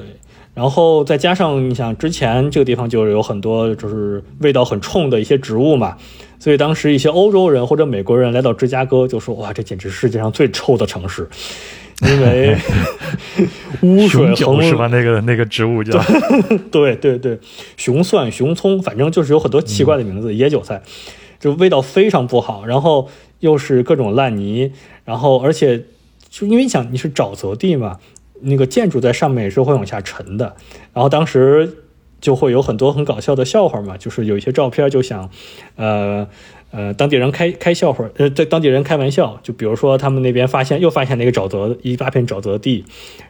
[0.53, 5.95] 然后再加上你想之前这个地方就有很多就是味道很冲的一些植物嘛，
[6.39, 11.29] 所以当时一些欧洲人或者美国人来到芝加哥就说哇，这简直是世界上最臭的城市，
[12.01, 12.57] 因为
[13.81, 14.87] 污水横是吧？
[14.87, 16.01] 那个那个植物叫
[16.71, 17.39] 对对 对，
[17.77, 20.81] 熊蒜、熊葱，反正就是有很多奇怪的名字，野韭菜，
[21.39, 23.07] 就味道非常不好，然后
[23.39, 24.71] 又是各种烂泥，
[25.05, 25.83] 然后而且。
[26.31, 27.99] 就因为想你是沼泽地嘛，
[28.39, 30.55] 那个建筑在上面也是会往下沉的。
[30.93, 31.83] 然后当时
[32.21, 35.29] 就会有很多很搞笑的笑话嘛，就是有一些照片就想，
[35.75, 36.27] 呃
[36.71, 42.85] 呃，当地人开开笑话，呃，在当地人开玩笑，就比如说他们那边发现又发现那个沼泽，一大片沼泽地，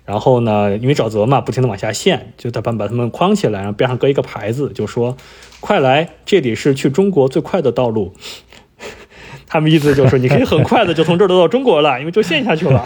[0.05, 5.17] 然后呢，因为沼泽嘛，不停的往下陷，就他把把他们框起来，然后边上搁一个牌子，就说
[5.59, 8.13] 快来，这里是去中国最快的道路。
[9.53, 12.85] 他们意思就是，你可以很快的就从这儿到中国了，因为就陷下去了，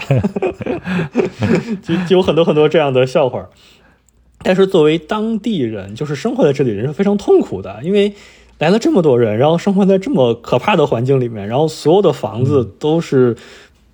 [1.80, 3.48] 就就有很多很多这样的笑话。
[4.42, 8.12] 但是作为当地人，就是生活在这里人是非常痛苦的，因为
[8.58, 13.36] 来了这么多人，然后生活在这么可怕的环境里面，然后所有的房子都是，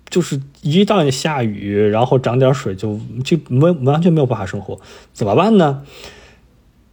[0.09, 4.79] 就是一旦下雨，然后涨点水就就没完全没有办法生活，
[5.13, 5.83] 怎么办呢？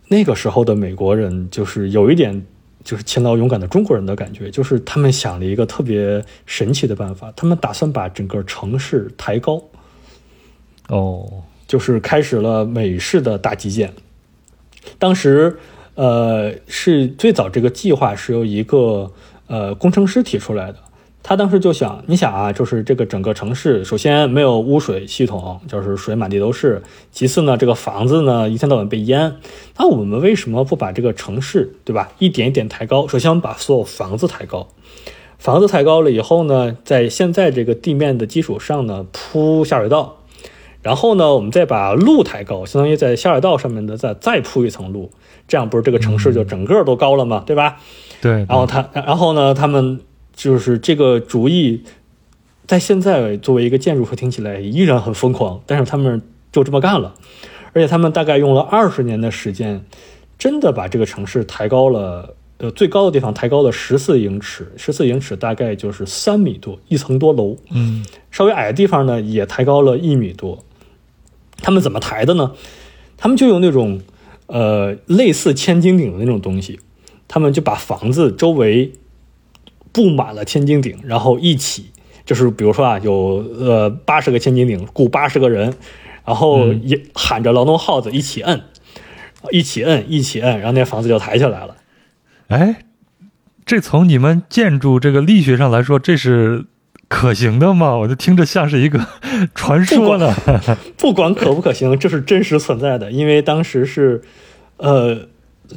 [0.08, 2.44] 那个时候的美国人就是有一点。
[2.82, 9.62] 就是勤劳勇敢的中国人的感觉，就是他们想了一个特别神奇的办法，他们打算把整个城市抬高。
[10.88, 13.92] 哦，就是开始了美式的大基建。
[14.98, 15.58] 当时，
[15.94, 19.12] 呃，是最早这个计划是由一个
[19.46, 20.78] 呃工程师提出来的。
[21.22, 26.80] 他当时就想，你想啊，就是这个整个城市，首先没有污水系统，就是水满地都是；
[27.12, 29.36] 其次呢，这个房子呢一天到晚被淹。
[29.76, 33.06] 那我们为什么不把这个城市，对吧，一点一点抬高？
[33.06, 34.68] 首先我们把所有房子抬高，
[35.38, 40.16] 房子抬高了以后呢，在现在这个地面的基础上呢铺下水道，
[40.82, 45.10] 然后呢，我们再把路抬高，相当于在下水道上面的再再铺一层路，
[45.46, 47.44] 这样不是这个城市就整个都高了吗？
[47.46, 47.76] 对吧？
[48.22, 48.32] 对。
[48.48, 50.00] 然后他，然后呢，他们。
[50.40, 51.82] 就是这个主意，
[52.66, 57.14] 在现在作为一个建筑师听起来依然很疯狂，但是他们就这么干了，
[57.74, 59.84] 而且他们大概用了二十年的时间，
[60.38, 67.58] 真的把这个城市抬高了，呃，最高的地方抬高了十四英尺，十四英尺大概就是三米多，一层多楼。
[67.70, 70.64] 嗯，稍微矮的地方呢，也抬高了一米多。
[71.58, 72.52] 他们怎么抬的呢？
[73.18, 74.00] 他们就用那种
[74.46, 76.80] 呃类似千斤顶的那种东西，
[77.28, 78.92] 他们就把房子周围。
[79.92, 81.90] 布满了千斤顶，然后一起
[82.24, 85.74] 就是比如说啊，有呃八十个千斤顶，雇八十个人，
[86.24, 88.62] 然后也喊着劳动号子一起摁，
[89.50, 91.76] 一起摁，一起摁，然后那房子就抬起来了。
[92.48, 92.84] 哎，
[93.66, 96.66] 这从你们建筑这个力学上来说，这是
[97.08, 97.96] 可行的吗？
[97.96, 99.04] 我就听着像是一个
[99.54, 100.34] 传说呢。
[100.96, 104.22] 不管 可不可行，这是真实存在的，因为当时是，
[104.76, 105.28] 呃。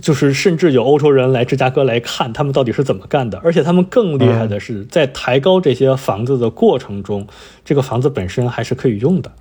[0.02, 7.28] 就是甚至有欧洲人来芝加哥来看他们到底是怎么干的，而且他们更厉害的是，在抬高这些房子的过程中，
[7.64, 9.32] 这个房子本身还是可以用的。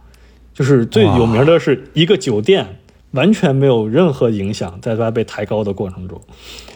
[0.54, 2.66] 就是最有名的是一个酒店，
[3.12, 6.20] 完全没有任何影响，在它被抬高的过程中，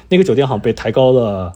[0.09, 1.53] 那个酒店好像被抬高了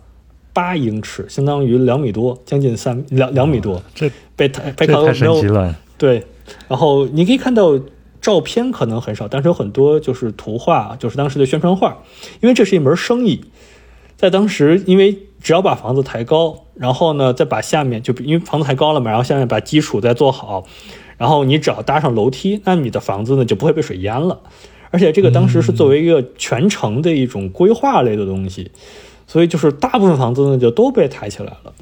[0.52, 3.82] 八英尺，相当于两米多，将近三两两米多。
[3.94, 5.74] 这被抬被抬高了。
[5.97, 6.24] 对，
[6.68, 7.78] 然后你可以看到。
[8.20, 11.98] 照片可能很少，但是有很多就是图画，就是当时的宣传画。
[12.40, 13.44] 因为这是一门生意，
[14.16, 20.64] 在当时，因为只要把房子抬高，然后呢，再把下面就因为房子抬高了嘛，然后下面把基础再做好，
[21.16, 24.40] 然后你只要搭上楼梯，那你的房子呢就不会被水淹了。
[24.90, 28.70] 而且这个当时是作为一个全城的一种规划类的东西，
[29.26, 31.72] 所以就是大部分房子呢就都被抬起来了。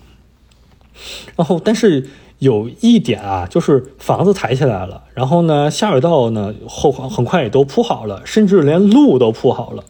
[1.37, 2.09] 然后，但是。
[2.39, 9.85] 有一点啊，就是房子抬起来了，然后呢，下水道呢后很快也都铺好了，甚至连路都铺好了。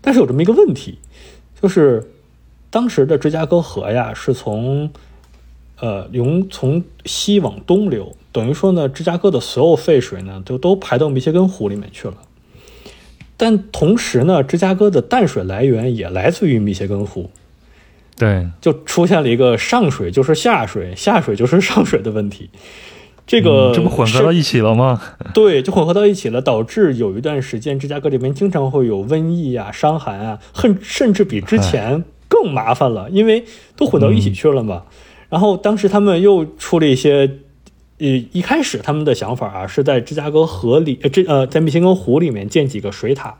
[0.00, 0.98] 但是有这么一个问题，
[1.60, 2.10] 就是
[2.70, 4.90] 当时的芝加哥河呀是从
[5.78, 12.14] 呃从从西往东流，等于说呢，芝加哥的所有废水呢就都排到密歇根湖里面去了。
[13.36, 17.30] 但同时呢，芝加哥的淡水来源也来自于密歇根湖。
[18.16, 22.50] 对，就出现了一个上水就是下水，下水就是上水的问题。
[23.26, 25.00] 这个这不混合到一起了吗？
[25.32, 33.44] 对，就混合到一起了，导致有一段时间芝加哥这边经常会有瘟疫啊、伤寒啊，甚甚至比之前更麻烦了，因为
[33.76, 34.82] 都混到一起去了嘛。
[35.28, 37.38] 然后当时他们又出了一些，
[37.98, 43.38] 呃，一开始他们的想法啊，是在芝加哥河里，呃，这呃，在密歇根湖里面建几个水塔，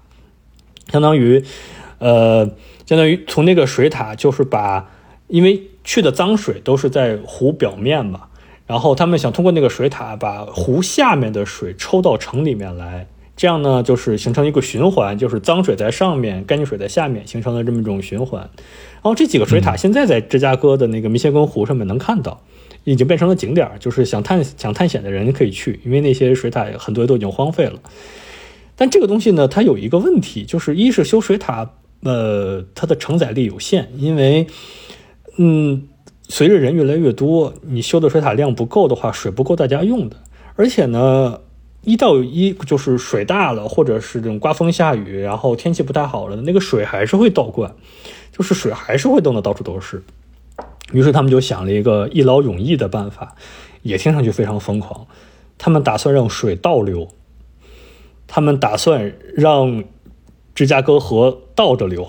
[0.91, 1.45] 相当于，
[1.99, 2.49] 呃。
[2.85, 4.91] 相当于从那个水塔，就是把，
[5.29, 8.23] 因为去的脏水都是在湖表面嘛，
[8.67, 13.07] 然后他们想通过那个水塔把湖下面的水抽到城里面来，
[13.37, 18.43] 这样呢就是形成一个循环，就是脏水在上面，干净水在下面，形成了这么一种循环。
[18.43, 22.43] 然后这几个水塔现在在芝加哥的那个密歇根湖上面能看到，
[22.85, 27.81] 已经变成了景点，就是想探想探险的人可以去，因为那些水塔很多都已经荒废了。
[28.77, 31.71] 但这个东西呢，它有一个问题，就是一是修水塔。
[32.05, 34.47] 呃，它的承载力有限，因为，
[35.37, 35.89] 嗯，
[36.29, 40.17] 随着人越来越多，你修的水塔量不够的话，水不够大家用的。
[40.57, 41.41] 而且呢，
[41.83, 47.73] 一到一就是水大了，或者是这种刮风下雨，然后天气不太好了，那个水还是会倒灌，
[48.37, 50.03] 就是水还是会冻得到处都是。
[50.93, 53.37] 于是他们就想了一个一劳永逸的办法，
[53.83, 55.07] 也听上去非常疯狂。
[55.57, 57.07] 他们打算让水倒流，
[58.27, 59.85] 他们打算让。
[60.55, 62.09] 芝加哥河倒着流，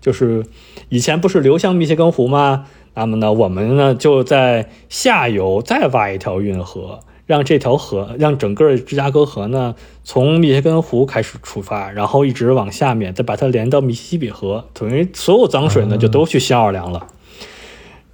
[0.00, 0.44] 就是
[0.88, 2.66] 以前不是流向密歇根湖吗？
[2.94, 9.74] 那么呢，我们呢就在下游再挖一条运河，让这条河，让整个芝加哥河呢
[10.04, 17.08] 从密歇根湖开始出发，然后一直往下面，再把它连到密西西比河，等于所有脏水呢就都去新奥尔良了。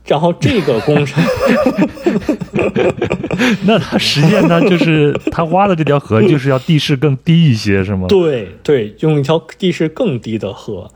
[0.06, 1.22] 然后这个工程，
[3.64, 8.06] 那他实验呢，就是他挖的这条河就是要地势更低一些，是吗？
[8.08, 10.90] 对对，用一条地势更低的河。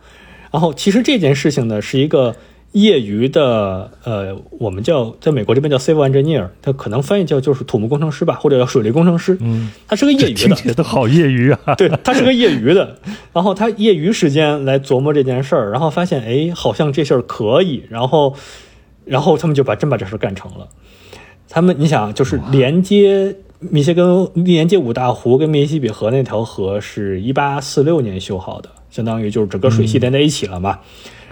[0.51, 2.35] 然后其实这件事情呢，是一个
[2.73, 9.37] 业余的，呃，我们叫在美国这边叫 civil engineer，他可能翻译叫就是土木工程师吧，或者叫水利工程师。
[9.41, 11.75] 嗯，他是个业余的，好业余啊。
[11.79, 12.99] 对他是个业余的，
[13.33, 18.35] 然后他业余时间来琢磨这件事儿，然后发现哎，好像这事儿可以，然后。
[19.05, 20.69] 然后他们就把真把这事干成了。
[21.49, 30.81] 他们，你想，就是连接密歇根、连接五大湖跟密西西比河那条河，是一八四六年修好的，相当于就是整个水系连在一起了嘛。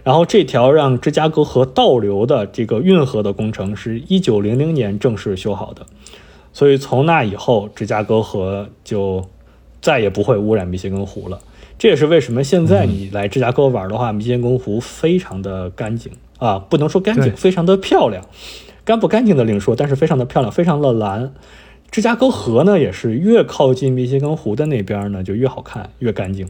[0.05, 5.87] 然后这条让芝加哥河倒流的这个运河的工程，是一九零零年正式修好的。
[6.53, 9.25] 所以从那以后，芝加哥河就
[9.81, 11.41] 再也不会污染密歇根湖了。
[11.79, 16.13] 这也是为什么现在你来芝加哥玩的话，密歇根湖非常的干净。
[16.43, 18.27] 啊，不能说干净，非常的漂亮，
[18.85, 21.33] 干不干净的另说，但是非常的漂亮，非常的蓝。
[21.93, 26.49] 芝加哥河呢，也是越靠近密歇根湖的那边呢，就越好看，越干净；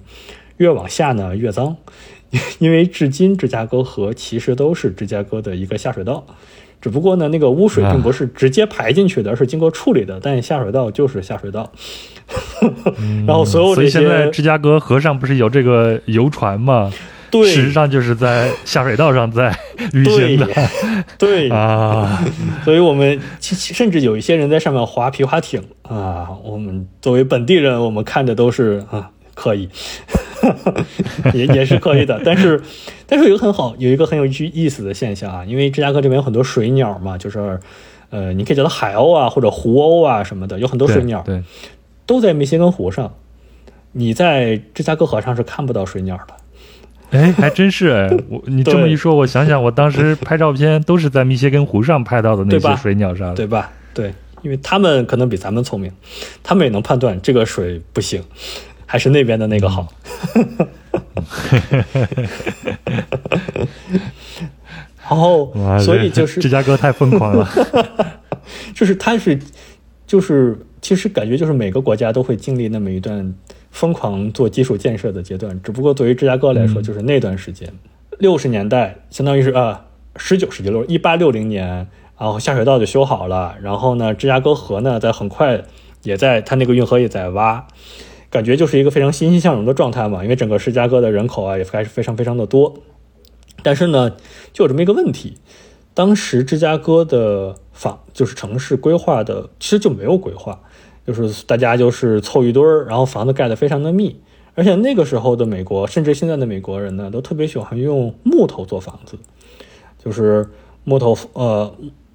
[0.56, 1.76] 越往下呢，越脏。
[2.58, 6.24] 因为至今芝加哥河其实都是芝加哥的一个下水道，
[6.80, 10.18] 只不过呢，那个污水并不是直接排进去的，而是经过处理的。
[10.22, 11.70] 但下水道就是下水道。
[13.26, 16.90] 然后所有这些，现在芝加哥河上不是有这个游船吗？
[17.44, 19.56] 事实上就是在下水道上在
[19.92, 20.48] 旅行的，
[21.18, 22.22] 对 啊，
[22.64, 26.28] 所以我们甚至有一些人在上面划皮划艇啊。
[26.44, 29.68] 我们作为本地人，我们看的都是啊，可以。
[31.32, 32.20] 也也是可以的。
[32.24, 32.60] 但是，
[33.06, 37.60] 但是有一个很好，有一个很有意思的现象啊，因为芝加哥这边有很多水鸟嘛，就是
[38.10, 41.42] 呃，你可以叫它海鸥啊，或者湖鸥啊什么的，有很多水鸟，对，
[42.04, 43.14] 都在密歇根湖上。
[43.92, 46.34] 你在芝加哥河上是看不到水鸟的。
[47.12, 48.10] 哎，还真是哎！
[48.28, 53.70] 我你这么一说，我想想，我当时拍照片都是在密歇根湖上拍到的那些水鸟啥的，对吧？
[53.92, 55.92] 对，因为他们可能比咱们聪明，
[56.42, 58.22] 他们也能判断这个水不行，
[58.86, 59.86] 还是那边的那个好。
[65.08, 67.46] 然后， 所以就是芝加哥太疯狂了，
[68.74, 69.38] 就是它是，
[70.06, 73.34] 就是其实感觉就是每个国家都会经历那么一段。
[73.72, 77.72] 疯狂做基础建设的阶段，只不过对于芝加哥来说，就是那段时间，
[78.18, 79.86] 六十年代，相当于是啊，
[80.16, 81.88] 十九世纪六一八六零年，
[82.18, 85.64] 然后下水道就修好了，然后呢，芝加哥河呢，在很快
[86.02, 87.66] 也在它那个运河也在挖，
[88.28, 92.74] 感觉就是一个非常欣欣向荣的状态嘛，因为整个芝加哥的人口啊也开始非常非常的多，
[93.62, 94.10] 但是呢，
[94.52, 95.38] 就有这么一个问题，
[95.94, 100.60] 当时芝加哥的房就是城市规划的其实就没有规划。
[101.06, 104.20] 就是大家就是凑一堆儿，然后房子盖得非常的密，
[104.54, 109.18] 而且那个时候的美国，甚至现在的美国人呢，都特别喜欢用木头做房子，
[110.02, 110.48] 就是
[110.84, 111.74] 木头，呃，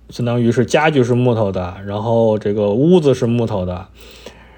[0.09, 3.87] 相当于是家具是木头的，然后这个屋子是木头的，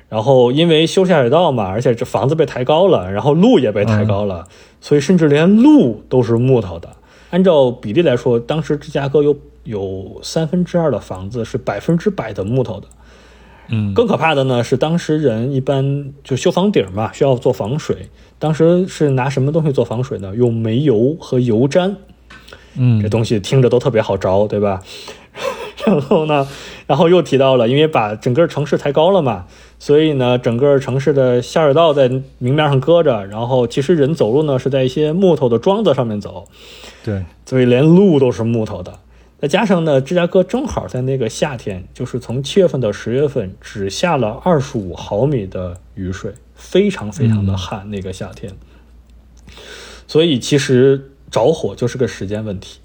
[0.09, 4.47] 然后因为修下水道嘛，而且这房子被抬高了，然后路也被抬高了，
[4.79, 6.89] 所以甚至连路都是木头的。
[7.31, 12.87] 按照比例来说，当时芝加哥有有三分之二的房子是百分之百的木头的。
[13.71, 18.09] 嗯，更可怕的呢是，当时人一般就修房顶嘛，需要做防水。
[18.39, 20.33] 当时是拿什么东西做防水呢？
[20.35, 21.95] 用煤油和油毡。
[22.75, 24.81] 嗯，这东西听着都特别好着，对吧？
[25.85, 26.47] 然后呢，
[26.87, 29.45] 然后又提到了，因为把整个城市抬高了嘛，
[29.79, 36.47] 所以呢，整个城市的下水道在明面上搁着，然后其实人走路呢是在一些木头的桩子上面走。
[37.03, 38.93] 对，所以连路都是木头的。
[39.41, 47.89] 再加上呢，芝加哥正好在那个夏天，就是从七月份到十月份，只下了二十五毫米的雨水，非常非常的旱。
[47.89, 48.51] 那个夏天，
[50.07, 52.79] 所以其实着火就是个时间问题。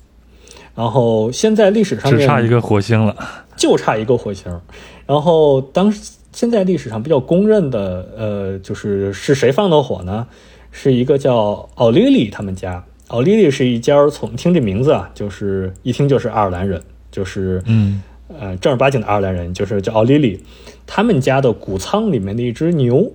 [0.77, 3.17] 然后现在历史上只差一个火星了，
[3.57, 4.61] 就差一个火星。
[5.07, 5.93] 然后当
[6.33, 10.27] 现在历史上比较公认的，呃，就是是谁放的火呢？
[10.71, 12.85] 是一个叫奥莉莉他们家。
[13.09, 18.03] 奥莉莉是一家从听这名字啊，就是一听就是爱尔兰人，就是嗯
[18.39, 20.41] 呃正儿八经的爱尔兰人，就是叫奥莉莉。
[20.87, 23.13] 他们家的谷仓里面的一只牛，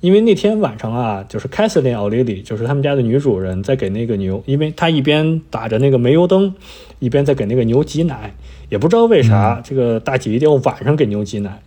[0.00, 6.54] 因为那天晚上啊，就是凯瑟琳奥莉莉，就是他们家的女主人，在给那个牛，因为她一边打着那个煤油灯，
[6.98, 8.34] 一边在给那个牛挤奶，
[8.68, 11.62] 也不知道为啥这个大姐一定要晚上给牛挤奶，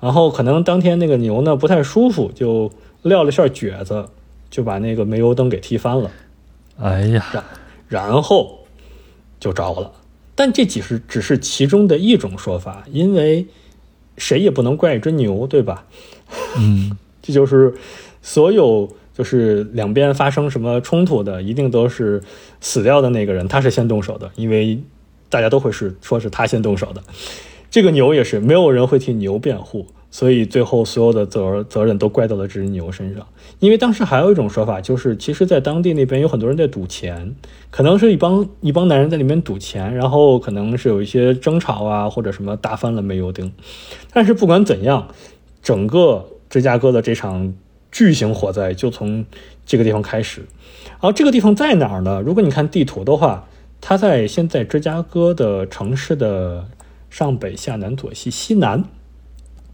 [0.00, 2.70] 然后可能当天那个牛呢不太舒服，就
[3.02, 4.06] 撂了下蹶子，
[4.50, 6.10] 就把那个煤油灯给踢翻了。
[6.80, 7.44] 哎呀，
[7.88, 8.60] 然然后
[9.38, 9.92] 就着了，
[10.34, 13.46] 但这只是只是其中的一种说法，因为
[14.16, 15.86] 谁也不能怪一只牛，对吧？
[16.56, 17.74] 嗯， 这就是
[18.22, 22.22] 所有就是两边发生什么冲突的，一定都是
[22.60, 24.80] 死掉的那个人，他是先动手的，因为
[25.28, 27.02] 大家都会是说是他先动手的。
[27.70, 29.86] 这个牛也是，没有人会替牛辩护。
[30.10, 33.24] 所以最后所有的责责任都怪到了这只牛身上，
[33.60, 37.34] 因为当时还有一种说法，就是其实，在当地那边有很多人在赌钱，
[37.70, 43.52] 可能是一帮一帮男人在里面赌钱，然后可能是有一些争吵啊，或者什么打翻了煤油灯。
[44.12, 45.06] 但是不管怎样，
[45.62, 47.54] 整个芝加哥的这场
[47.92, 49.24] 巨型火灾就从
[49.64, 50.40] 这个地方开始。
[50.82, 52.20] 然后这个地方在哪儿呢？
[52.20, 53.46] 如果你看地图的话，
[53.80, 56.66] 它在现在芝加哥的城市的
[57.08, 58.84] 上北下南左西西南。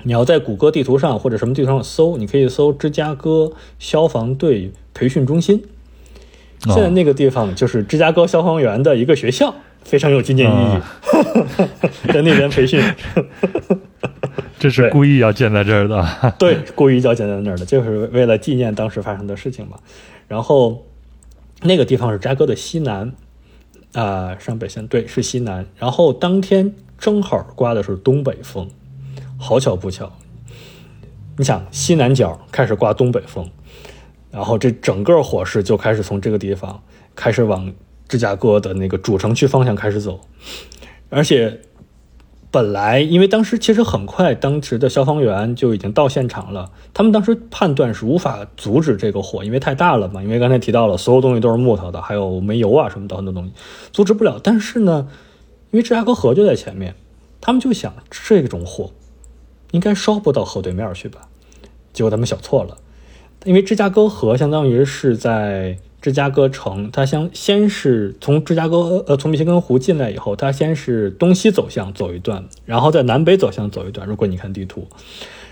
[0.07, 3.51] 你要在谷歌地图上或者什么地图上搜，你可以搜芝加哥
[3.81, 5.61] 消防队培训中心。
[6.61, 9.53] 现在那个地方就是芝加哥消防员的一个学校，
[9.83, 10.79] 非常有纪念意义，
[12.15, 12.81] 在那边培训。
[14.61, 16.35] 这是故意要建在这儿的。
[16.39, 19.77] 对，故意要建在那儿的，就是为了纪念当时发生的事情嘛。
[20.29, 20.87] 然后
[21.63, 23.13] 那个地方是芝加哥的西南
[23.93, 25.67] 啊，上北线对是西南。
[25.77, 28.69] 然后当天正好刮的是东北风。
[29.39, 30.13] 好巧不巧，
[31.37, 33.49] 你想西南角开始刮东北风，
[34.31, 36.83] 然后这整个火势就开始从这个地方
[37.15, 37.73] 开始往
[38.09, 40.21] 芝加哥的那个主城区方向开始走，
[41.11, 41.61] 而且
[42.51, 53.53] 本来因为当时其实很快，当时的消防员就已经到现场了，他们当时判断是无法阻止这个火，因为太大了嘛，因为刚才提到了所有东西都是木头的，还有煤油啊什么的很多东西
[53.93, 54.41] 阻止不了。
[54.43, 55.09] 但是呢，
[55.71, 56.95] 因为芝加哥河就在前面，
[57.41, 58.91] 他们就想这种火。
[59.77, 61.29] 应该烧不到河对面去吧？
[61.93, 62.79] 结果他们想错了。
[63.45, 74.09] 因为芝加哥河相当于是在芝加哥城，它先先是从芝加哥呃从密歇根湖进来以后，它先是东西走向走一段，然后在南北走向走一段。
[74.09, 74.89] 如果你看地图，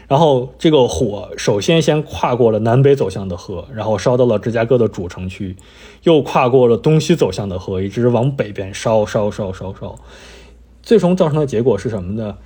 [0.09, 5.55] 然后这个火首先先跨过了南北走向的河，然后烧到了芝加哥的主城区，
[6.03, 9.97] 又跨过了东西走向的河，一直往北边烧烧烧烧烧，
[10.83, 12.37] 最终造成的结果是什么呢？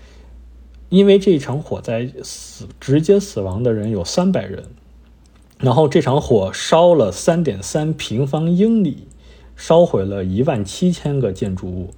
[0.88, 4.64] 因为这场火灾死直接死亡的人有三百人，
[5.58, 9.06] 然后这场火烧了三点三平方英里，
[9.54, 11.90] 烧毁了一万七千个建筑物。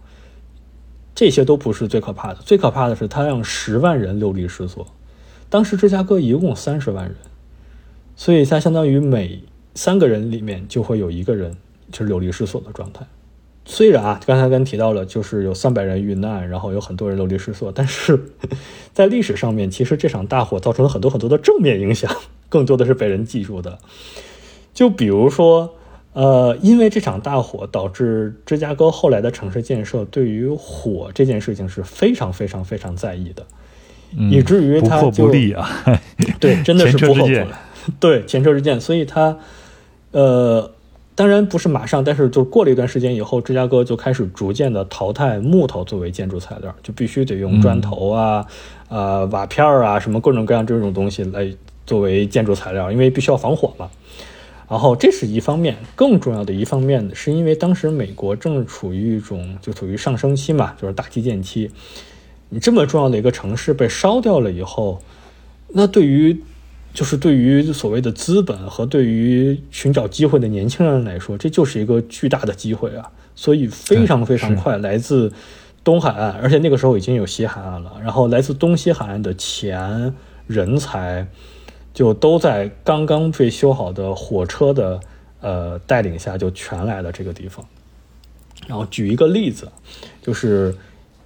[1.14, 4.86] 这些都不是最可怕的，最可怕的是它让十万人流离失所。
[5.48, 7.16] 当时芝加哥一共三十万人，
[8.16, 9.42] 所以它相当于每
[9.74, 11.56] 三个人里面就会有一个人
[11.92, 13.06] 就是流离失所的状态。
[13.70, 18.20] 虽然啊，刚才跟提到了，就是有三百人遇难，然后有很多人流离失所，但是
[18.92, 22.10] 在历史上面，其实这场大火造成了很多很多的正面影响，
[22.48, 23.78] 更多的是被人记住的。
[24.74, 25.76] 就比如说，
[26.14, 33.46] 呃，因为这场大火导致芝加哥后来的城市建设对于火这件事情是非常非常非常在意的，
[34.32, 35.70] 以至于他不破不立啊，
[36.40, 37.40] 对，真的是不破不立，
[38.00, 39.38] 对，前车之鉴，所以他，
[40.10, 40.72] 呃。
[41.20, 48.42] 当然不是马上，但是就过了一段时间以后，芝加哥就开始逐渐的淘汰木头作为建筑材料，就必须得用砖头啊、
[48.88, 51.54] 呃瓦片啊什么各种各样这种东西来
[51.86, 53.90] 作为建筑材料，因为必须要防火嘛。
[54.66, 61.70] 然后这是一方面，更重要的一方面是因为当时美国正处于一种就处于上升期嘛，就是大基建期。
[62.48, 65.02] 你这么重要的一个城市被烧掉了以后，
[65.68, 66.42] 那对于
[66.92, 73.10] 就是对于所谓的资本和对于寻找机会的年轻人来说，这就是一个巨大的机会啊！
[73.36, 75.32] 所以非常非常快，来自
[75.84, 77.92] 东海岸，而且那个时候已经有西海岸了。
[78.02, 80.12] 然后来自东西海岸的钱、
[80.48, 81.26] 人才，
[81.94, 85.00] 就都在刚刚被修好的火车的
[85.40, 87.64] 呃带领下，就全来了这个地方。
[88.66, 89.68] 然后举一个例子，
[90.20, 90.74] 就是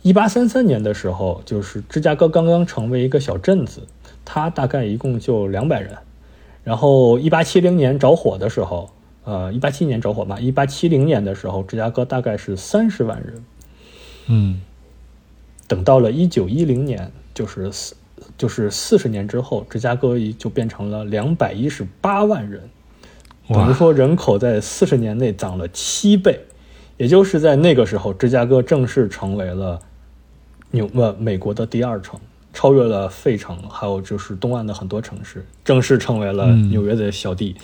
[0.03, 3.81] 一八三三年的时候，就是芝加哥刚刚成为一个小镇子。
[4.25, 5.97] 它大概一共就两百人，
[6.63, 8.91] 然后一八七零年着火的时候，
[9.25, 13.45] 呃，一八七年着火吧，一八七零年的时候，芝加哥大概是三十万人，
[14.29, 14.61] 嗯，
[15.69, 17.95] 等到了一九一零年，就是四
[18.39, 22.63] 就是四十年之后，芝加哥就变成了两百一十八万人，
[23.49, 26.41] 等于说人口在四十年内涨了七倍，
[26.97, 29.81] 也就是在那个时候，芝加哥正式成为了
[30.71, 32.19] 纽呃美国的第二城。
[32.55, 37.55] 超越了费城，还有就是东岸的很多城市，正式成为了纽约的小弟。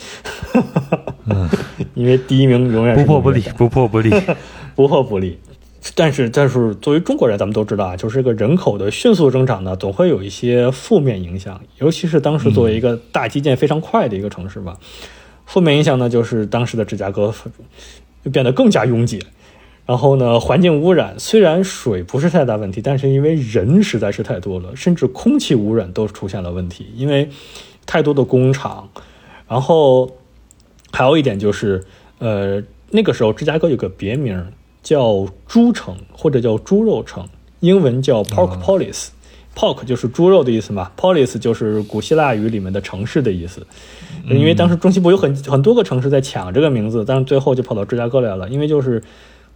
[1.24, 1.48] 嗯，
[1.94, 4.10] 因为第一名永远不破不立，不破不立，
[4.74, 5.38] 不破不立。
[5.94, 11.58] 但是，但是作为中国人，咱们都知道啊，就是这个人口的迅速增长呢，总会有一些负面影响。
[11.78, 14.76] 尤其是当时作为一个大基建非常快的一个城市吧，
[15.46, 17.32] 负面影响呢，就是当时的芝加哥
[18.22, 19.22] 就变得更加拥挤。
[19.90, 27.28] 然后呢，环境污染虽然水不是太大问题，但是因为人实在是太多了，甚至空气污染都出现了问题，因为
[27.86, 28.88] 太多的工厂。
[29.48, 30.08] 然后
[30.92, 31.82] 还有一点就是，
[32.20, 32.62] 呃，
[32.92, 39.08] 那个时候芝加哥有个别名叫猪城或者叫猪肉城，英文叫 Pork Polis。
[39.56, 43.66] Pork 就是猪肉的意思嘛，Polis 就是古希腊语里面的城市的意思。
[44.28, 49.02] 因为当时中西部有很很多个城市在抢这个名字，但是最后就跑到芝加哥来了，因为就是。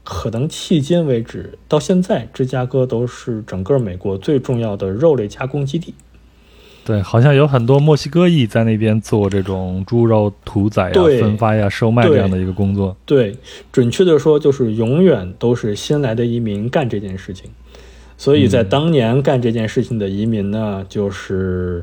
[0.05, 5.95] 可能迄今为止，到现在，芝加哥都是整个美国最重要的肉类加工基地。
[6.85, 12.95] 对，好像有很多墨西哥裔在那边做这种猪肉屠宰呀、分发呀、售卖这样的一个工作。
[13.07, 13.35] 对，
[13.73, 17.51] 准确的说，就是永远都是新来的移民干这件事情。
[18.19, 21.83] 所以在当年干这件事情的移民呢，就是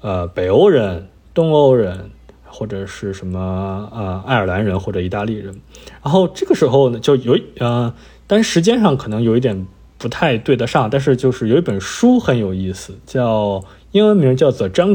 [0.00, 2.10] 呃北欧人、东欧人。
[2.54, 5.58] 或者是什么呃爱尔兰人或者意大利人，
[6.02, 7.94] 然后这个时候呢就有呃，
[8.26, 9.66] 但时间上可能有一点
[9.96, 14.94] 不太对得上，但是就是有一本书很有意思，叫英文名叫《The Jungle》，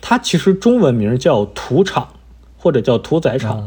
[0.00, 2.04] 它其实中文名叫《屠场》
[2.56, 3.60] 或者叫《屠宰场》，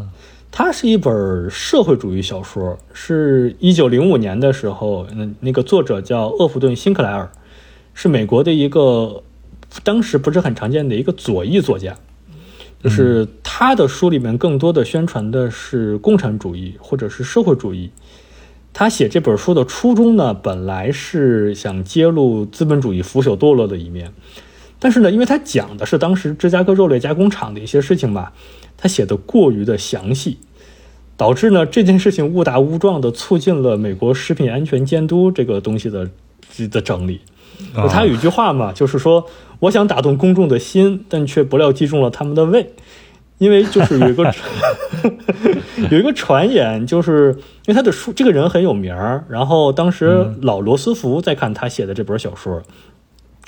[0.52, 7.30] 它是一本社会主义小说，是一九零五年的时候，那那个作者叫厄弗顿·辛克莱尔，
[7.94, 9.22] 是美国的一个
[9.84, 11.96] 当时不是很常见的一个左翼作家。
[12.84, 17.90] 就是他的书里面更多的宣传的是共产主义或者是社会主义。
[18.72, 24.14] 他写这本书的初衷呢，本来是想揭露资本主义腐朽堕落的一面，
[24.78, 28.34] 但是呢，因为他讲的是当时芝加哥肉类加工厂的一些事情吧，
[28.78, 30.38] 他写的过于的详细，
[31.18, 36.08] 导致呢这件事情误打误撞的促进了美国食品安全监督这个东西的
[36.70, 37.22] 的整理。
[37.90, 39.26] 他有一句话嘛，就是说。
[39.60, 42.76] 我想打动公众的心，但却不料击中了他们的胃。
[43.40, 44.24] 因为就是有一个
[45.90, 47.34] 有一个传言，就是
[47.66, 52.62] 因为他的书这个人很有名儿，然后当时老罗斯福在看他写的这本小说，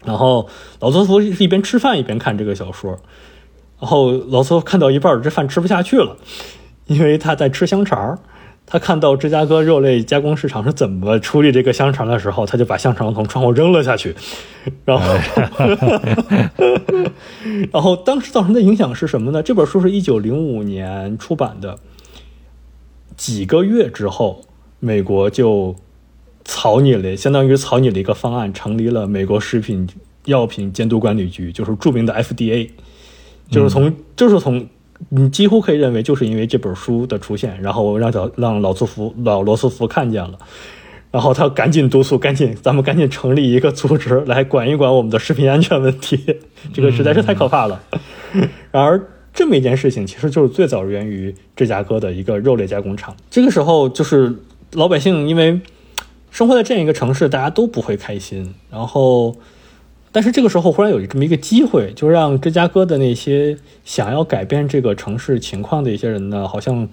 [0.03, 0.49] 然后
[0.79, 2.97] 老罗斯福是一边吃饭一边看这个小说，
[3.79, 6.17] 然后老罗斯福看到一半，这饭吃不下去了，
[6.87, 8.17] 因为他在吃香肠。
[8.71, 14.15] 他看到芝加哥肉类加工市场是怎么处理这个香肠的时候，他就把香肠从窗户扔了下去，
[14.85, 15.05] 然后，
[17.73, 19.41] 然后当时造成的影响是什么呢？
[19.41, 21.79] 这本书是一九零五年出版的，
[23.17, 24.43] 几个月之后，
[24.79, 25.75] 美国就
[26.45, 29.89] 草拟了，相当于草拟了一个方案，成立了美国食品
[30.25, 32.69] 药品监督管理局，就是著名的 FDA，
[33.49, 34.67] 就是从，就是从。
[35.07, 40.37] 你几乎可以认为，就是因为这本书的出现，然后让老让老斯福老罗斯福看见了，
[41.09, 46.37] 然后他赶紧督促，赶紧咱们赶紧成立一个组织来管一管我们的食品安全问题，
[46.73, 47.81] 这个实在是太可怕了。
[48.71, 49.01] 然而，
[49.33, 53.15] 这么一件事情其实就是最早源于芝加哥的一个肉类加工厂。
[53.29, 54.35] 这个时候，就是
[54.73, 55.59] 老百姓因为
[56.29, 59.35] 生活在这样一个城市，大家都不会开心，然后。
[60.11, 63.55] 但是这个时候忽然有这么一个机会，就让芝加哥的那些
[63.85, 66.87] 想要改变这个城市情况的一些人呢，好像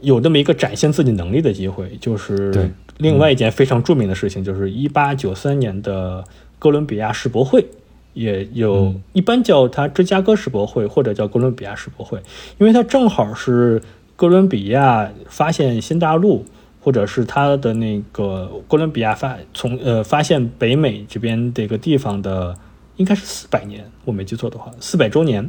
[0.00, 1.96] 有那么一个展现自己能力的机会。
[2.00, 6.24] 就是另外一件非常著名的事情，就是一八九三年的
[6.58, 7.66] 哥伦比亚世博会，
[8.14, 12.18] 也有一般叫它芝加哥世博会或者叫哥伦比亚世博会，
[12.58, 13.82] 因为它正好是
[14.16, 16.44] 哥伦比亚发现新大陆。
[16.84, 22.54] 或者是他的那个哥伦比亚发从呃发现北美这边这个地方的
[22.96, 25.48] 应该是四百年，我没记错的话，四百周年，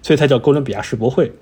[0.00, 1.32] 所以才叫哥伦比亚世博会。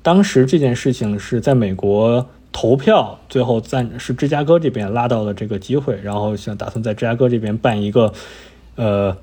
[0.00, 8.10] 当时这件事情是在美国投票，最后在是芝加哥这边拉到了这个机会，然后想打算在芝加哥这边办一个，
[8.76, 9.14] 呃，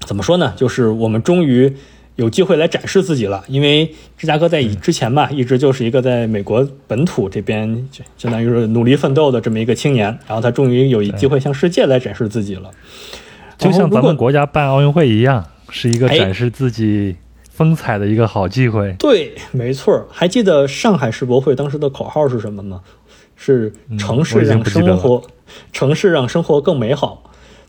[0.00, 0.52] 怎么说呢？
[0.56, 1.74] 就是我们终于。
[2.20, 12.70] 有机会来展示自己了，因为芝加哥在以之前吧，一直就是一个在美国本土这边就相当于是努力奋斗的这么一个青年，然后他终于有一机会向世界来展示自己了，
[13.56, 17.16] 就像咱们国家办奥运会一样，是一个展示自己
[17.48, 18.94] 风采的一个好机会。
[18.98, 20.06] 对，没错。
[20.10, 22.82] 还记得上海世博会当时的口号是什么吗？
[23.34, 25.22] 是城市让生活，
[25.72, 27.22] 城市让生活更美好。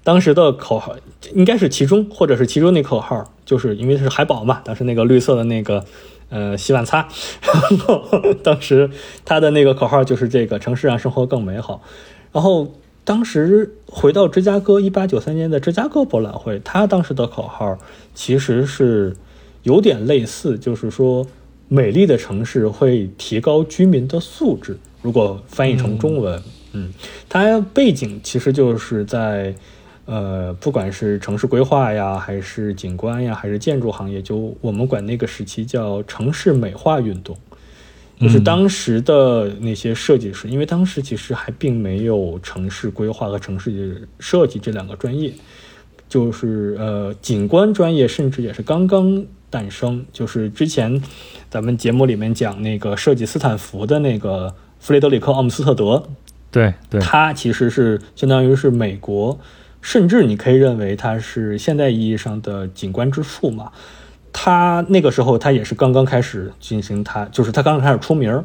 [0.04, 0.94] 当时的口号
[1.34, 5.84] 应该是其中，或者是其中那口号，就是因为是海宝嘛，当时那个绿色的那个
[6.30, 7.06] 呃洗碗擦，
[7.42, 8.02] 然后
[8.42, 8.90] 当时
[9.26, 11.84] 他的那个口号就是这个城市让生活更美好。
[12.32, 12.74] 然后
[13.04, 17.78] 当时回到芝加哥，一八九三年的芝加哥博览会，他当时的口号
[18.16, 19.18] 其实是
[19.64, 21.28] 有点类似，就是说
[21.68, 24.78] 美丽的城市会提高居民的素质。
[25.02, 26.42] 如果翻译成中文，
[26.72, 26.94] 嗯，
[27.28, 29.54] 它背景其实就是在。
[30.06, 37.38] 呃，不管是城市规划呀，还是景观呀，还是建筑行业，就我们管那个时期叫城市美化运动，
[38.20, 45.32] 就是当时的那些设计师，因为当时其实还并没有城市规划和城市设计这两个专业，
[46.10, 50.04] 就是呃，景观专业甚至也是刚刚诞生。
[50.12, 51.02] 就是之前
[51.50, 56.10] 咱们节目里面讲那个设计斯坦福的那个弗雷德里克奥姆斯特德，
[56.50, 59.40] 对对，他其实是相当于是美国。
[59.82, 63.72] 甚至你可以认为他是现代意义上的景观之父嘛？
[64.32, 68.44] 他那个时候他也是刚刚开始进行，他就是他刚刚开始出名儿，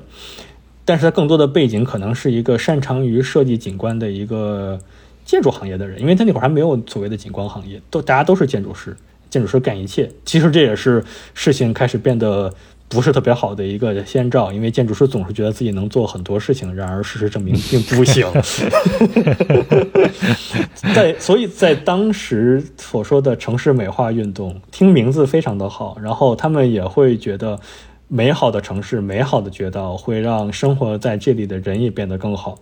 [0.84, 4.78] 但是他更多的背景可能是一个擅长于设计景观的一个
[5.24, 8.96] 建筑行业的人，因为他那会儿还没有所谓的景观行业，都大家都是建筑师，
[9.30, 10.10] 建筑师干一切。
[10.24, 11.04] 其实这也是
[11.34, 12.52] 事情开始变得。
[12.88, 18.24] 不是特别好的一个先兆，因为建筑师总是觉得自己能做很多事情，然而事实证明并 不行。
[20.94, 27.58] 在所以，在当时所说的城市美化运动，听名字非常的好，然后他们也会觉得
[28.06, 32.56] 美好的城市、美好的街道会让生活在这里的人也变得更好。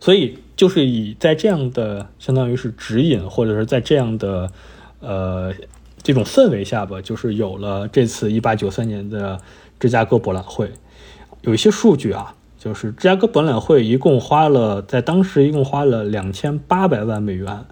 [0.00, 4.50] 所以，就是以在这样的相当于是指引，或者是在这样的
[5.00, 5.52] 呃。
[6.04, 9.40] 这种氛围下吧，就是有了这次一八九三年的
[9.80, 10.70] 芝加哥博览会。
[11.40, 17.64] 有一些数据啊，就是芝加哥博览会一共花了，在当时一共花了两千八百万美元，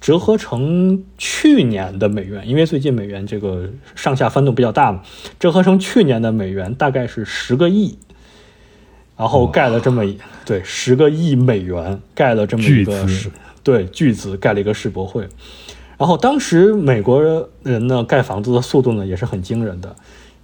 [0.00, 5.02] 折合成去年的美元，因为最近美元这个上下翻动比较大嘛，
[5.40, 7.98] 折合成去年的美元大概是十个亿，
[9.16, 13.30] 然后盖了这么一对十个亿美元盖了这么一个世
[13.64, 15.28] 对巨资盖了一个世博会。
[16.02, 17.22] 然后当时美国
[17.62, 19.94] 人呢盖房子的速度呢也是很惊人的，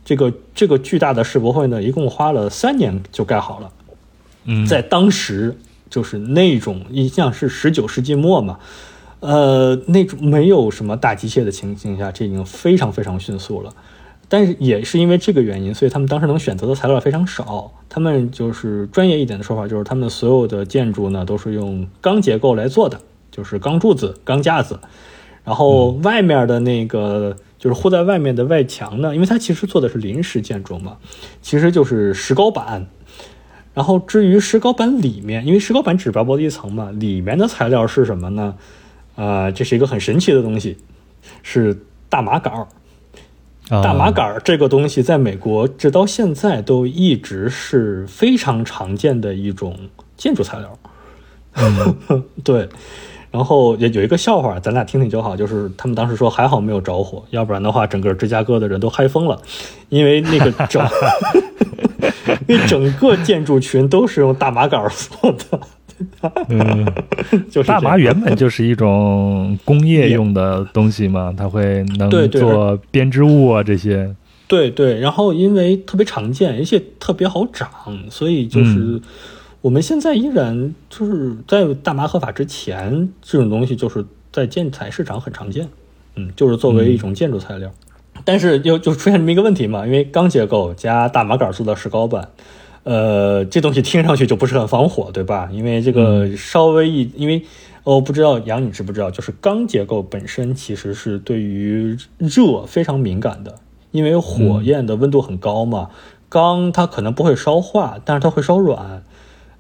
[0.05, 3.73] 这个这个巨大的世博会呢一共花了三年就盖好了。
[4.45, 5.59] 嗯，在当时
[5.91, 8.61] 就是那种印象是十九世纪末嘛，
[9.19, 13.75] 呃，那种没有什么大机械的情形下，这已经非常非常迅速了。
[14.29, 17.73] 但是也是因为这个原因，所以他们当时能选择的材料非常少。
[17.89, 23.01] 他们就是专业一点的说法，就是他们所有的建筑呢都是用钢结构来做的，
[23.33, 24.79] 就是钢柱子、钢架子，
[25.49, 30.99] 然后外面的那个就是护在外面的外墙呢，因为它其实做的是临时建筑嘛，
[31.41, 32.87] 其实就是石膏板。
[33.73, 38.55] 然后至于石膏板里面，因为石膏板只薄薄的一层嘛，里面的材料是什么呢？
[39.17, 40.77] 啊，这是一个很神奇的东西，
[41.43, 41.79] 是
[42.11, 42.69] 大麻杆儿。
[43.71, 49.79] 大麻杆儿这个东西，在美国直到现在都一直是非常常见的一种
[50.15, 50.79] 建筑材料。
[52.45, 52.69] 对。
[53.31, 55.37] 然后也有一个笑话，咱俩听听就好。
[55.37, 59.41] 就是他们当时说还好没有着火，要不然的话，整个芝加哥的人都嗨疯了，
[59.89, 60.85] 因为那个 整，
[62.47, 65.61] 那整个建筑群都是用大麻杆做的。
[66.49, 66.87] 嗯，
[67.51, 74.15] 就是大麻原本就是一种工业用的东西嘛，它会能做编织物啊这些。
[74.47, 77.69] 对对，然后因为特别常见，而且特别好长，
[78.11, 79.01] 所以就是
[79.61, 85.69] 我们现在依然就是在大麻合法之前，这种东西就是在建材市场很常见。
[86.15, 87.71] 嗯，就是作为一种建筑材料，
[88.25, 92.29] 但是又就出现这么一个问题嘛，因为钢结构加大麻杆做的石膏板。
[92.85, 95.51] 呃，这东西听上去就不是很防火，对吧？
[95.53, 97.45] 因为这个稍微一，因为
[97.85, 103.57] 我不知道杨你知不知道，就是钢结构本身其实是对于热非常敏感的，
[103.91, 105.91] 因为火焰的温度很高嘛。
[106.31, 109.03] 钢它可能不会烧化，但是它会烧软。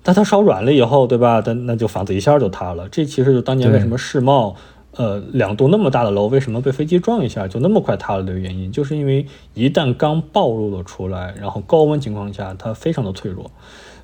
[0.08, 1.42] 但它烧软了以后，对吧？
[1.44, 2.88] 那那就房子一下就塌了。
[2.88, 4.56] 这其实就当年为什么世贸。
[4.96, 9.24] 呃，两栋那么大的楼为什么被飞机撞一下就那么快塌了的原因，就是因为
[9.54, 13.48] 一旦刚暴露了出来，然后高温情况下它非常的脆弱，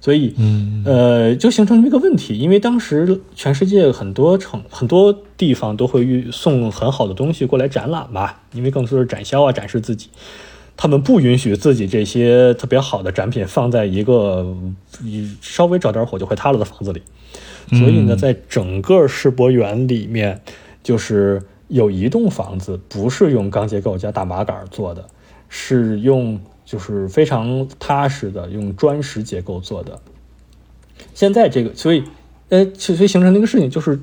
[0.01, 0.35] 所以，
[0.85, 2.39] 呃，就形成了一个问题。
[2.39, 10.11] 因为当时全世界很多城很多地方都会送很好的东西过来展览吧，因为更多是展销啊，展示自己，
[10.77, 14.57] 他们不允许自己这些特别好的展品放在一个
[15.41, 17.03] 稍微着点火就会塌了的房子里，
[17.71, 20.41] 所以呢，在整个世博园里面。
[20.85, 25.07] 就是有一栋房子不是用钢结构加大麻杆做的，
[25.49, 29.99] 是用就是非常踏实的用砖石结构做的。
[31.15, 32.05] 现在这个，所以
[32.51, 33.99] 呃，所以形成那个事情就是，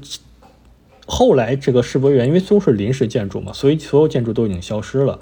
[1.06, 5.20] 后来这个世博园因为都是临时建筑嘛，所以所有建筑都已经消失了，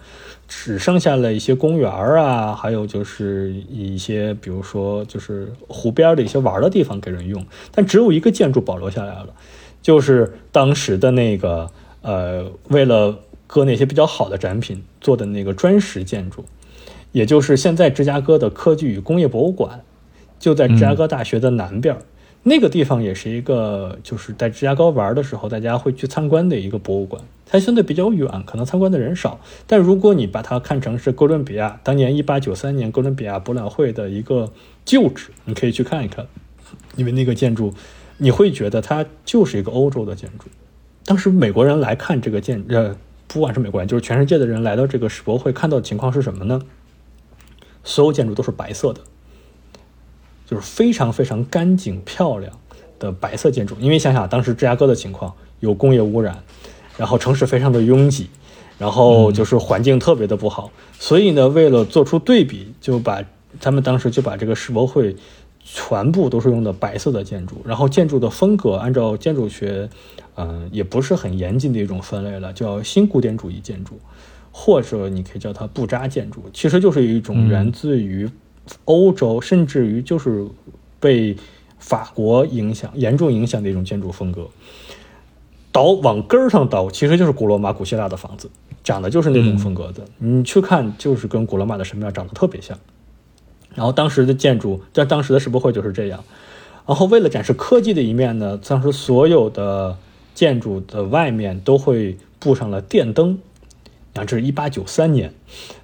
[0.49, 9.27] 只剩下了一些公园啊，还有就是一些比如说就是湖边的一些玩的地方给人用，但只有一个建筑保留下来了。
[9.81, 11.69] 就是当时的那个，
[12.01, 16.43] 呃，为了搁那些比较好的展品做的那个砖石建筑，
[17.11, 19.81] 也就是现在芝加哥的科技与工业博物馆，
[20.39, 21.95] 就在芝加哥大学的南边
[22.41, 27.21] 那个地方也是一个，就是在芝加哥玩的时候大家会去参观的一个博物馆。
[27.49, 34.51] 它相对比较远，可能参观的人少，但如果你把它看成是哥伦比亚当年一八九三年哥伦比亚博览会的一个
[34.85, 36.27] 旧址，你可以去看一看，
[36.95, 37.73] 因为那个建筑。
[38.21, 40.47] 你会觉得它就是一个欧洲的建筑。
[41.05, 42.93] 当时美国人来看这个建，呃，
[43.29, 46.61] 不管是美国人，就是全世界的人来到这个世博会看到的情况是什么呢？
[47.85, 48.99] 所有建筑都是白色的，
[50.45, 52.51] 就是非常非常干净漂亮
[52.99, 53.77] 的白色建筑。
[53.79, 56.43] 因为想想当时芝加哥的情况，有工业污染，
[56.99, 58.27] 然后城市非常的拥挤，
[58.77, 60.69] 然后就是环境特别的不好，
[60.99, 63.23] 所以呢，为了做出对比，就把
[63.59, 65.15] 他们当时就把这个世博会。
[65.71, 69.87] 全部都是用的白色的建筑，然后建筑的风格按照建筑学，
[70.35, 73.99] 嗯，也不是很严谨的一种分类了，叫新古典主义建筑，
[74.51, 78.27] 或者你可以叫它布扎建筑，其实就是一种源自于
[78.85, 80.43] 欧洲，甚至于就是
[80.99, 81.35] 被
[81.77, 84.47] 法国影响严重影响的一种建筑风格。
[85.71, 88.49] 倒往根儿上倒，其实就是古罗马、古希腊的房子，
[88.83, 92.77] 长得就是那种风格的，你去看就是跟古罗马的神庙长得特别像。
[93.75, 96.23] 然后当时的建筑，在当时的世博会就是这样。
[96.87, 99.95] 然后为了展示科技的一面呢，当时所有的
[100.33, 103.37] 建筑的外面都会布上了电灯。
[104.15, 105.31] 啊，这是一八九三年，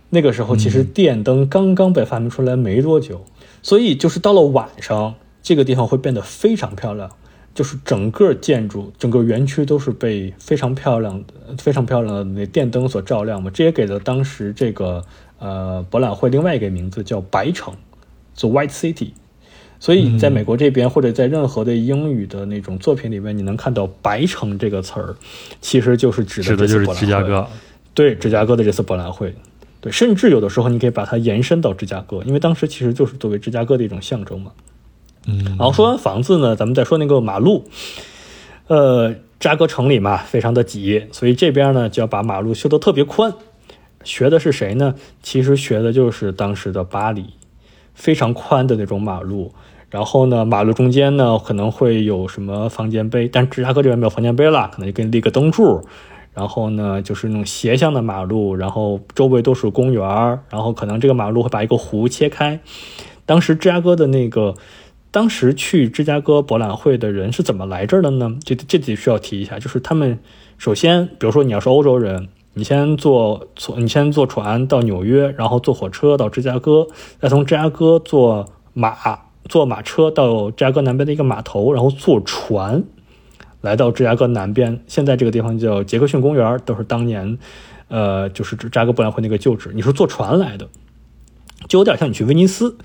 [0.09, 3.23] 那个时候其实电灯刚刚被发明出来没多久，
[3.61, 5.13] 所以就是到了晚上，
[5.43, 7.11] 这个地方会变得非常漂亮，
[7.55, 13.49] 就是整个建筑、整个园区都是被非常漂亮的、非常漂亮的那电灯所照亮嘛。
[13.51, 15.03] 这也给了当时这个。
[15.37, 17.75] 呃，博览会另外一个名字叫白城
[18.37, 19.09] ，The White City。
[19.81, 25.13] 所以，在美国这边或者在任何的英语的那种作品里面，你能看到“白城”这个词儿，
[25.59, 27.45] 其实就是指的就是芝加哥。
[27.93, 29.35] 对，芝加哥的这次博览会。
[29.81, 34.53] 对，甚至有的时候你可以把它延伸到芝加哥，因为当时其实就是作为芝加哥的一种象征嘛。
[35.27, 35.43] 嗯。
[35.57, 37.65] 然后说完房子呢，咱们再说那个马路。
[38.67, 43.33] 呃，芝加哥城里嘛，非常的挤，所以这边呢就要把马路修得特别宽。
[44.03, 44.95] 学的是谁呢？
[45.21, 47.25] 其实学的就是当时的巴黎，
[47.93, 49.51] 非常宽的那种马路。
[49.91, 55.81] 然后呢，马路中间呢可能会有什么房间碑，但芝加哥这边没有房间碑了，可能就给你立个灯柱。
[56.33, 60.03] 然后呢，就是那种斜向的马路，然后周围都是公园
[60.49, 62.59] 然后可能这个马路会把一个湖切开。
[63.25, 64.55] 当时芝加哥的那个，
[65.15, 68.35] 当时去芝加哥博览会的人是怎么来这儿的呢？
[68.43, 70.19] 这这得需要提一下，就是他们
[70.57, 76.85] 首先，比如说你要是欧洲人，你先坐坐，你先坐船到纽约，然后坐火车到芝加哥，
[77.21, 78.93] 再从芝加哥坐马
[79.47, 82.83] 坐马车到芝加哥南边的一个码头，然后坐船。
[83.61, 87.37] 来到芝加哥南边，现在这个地方叫杰克逊公园，都是当年，
[87.87, 89.71] 呃，就是芝加哥博览会那个旧址。
[89.73, 90.67] 你是坐船来的，
[91.69, 92.77] 就有点像你去威尼斯，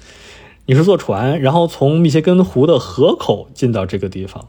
[0.71, 4.47] 你是坐船，然后从密歇根湖的河口进到这个地方，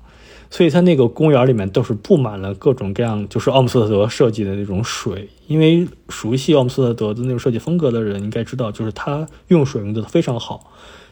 [0.51, 5.27] 所以它那个公园里面都是布满了各种各样，就是奥姆斯特德设计的那种水。
[5.47, 10.71] 因为熟悉奥姆斯特德的那种设计风格的人应该知道，就是他用水用的非常好。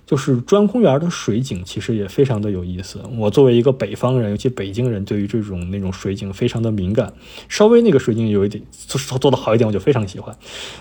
[0.09, 2.99] 就是中央公园的水景其实也非常的有意思。
[3.15, 7.13] 我作为一个北方人，尤其北京人，对于这种那种水景非常的敏感。
[7.47, 10.35] 稍微那个水景有一点做做的好一点，我就非常喜欢。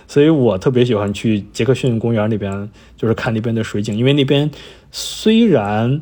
[0.06, 3.94] 所以我特别喜欢去杰克逊公园那边，就是看那边的水景。
[3.98, 4.50] 因为那边
[4.90, 6.00] 虽然，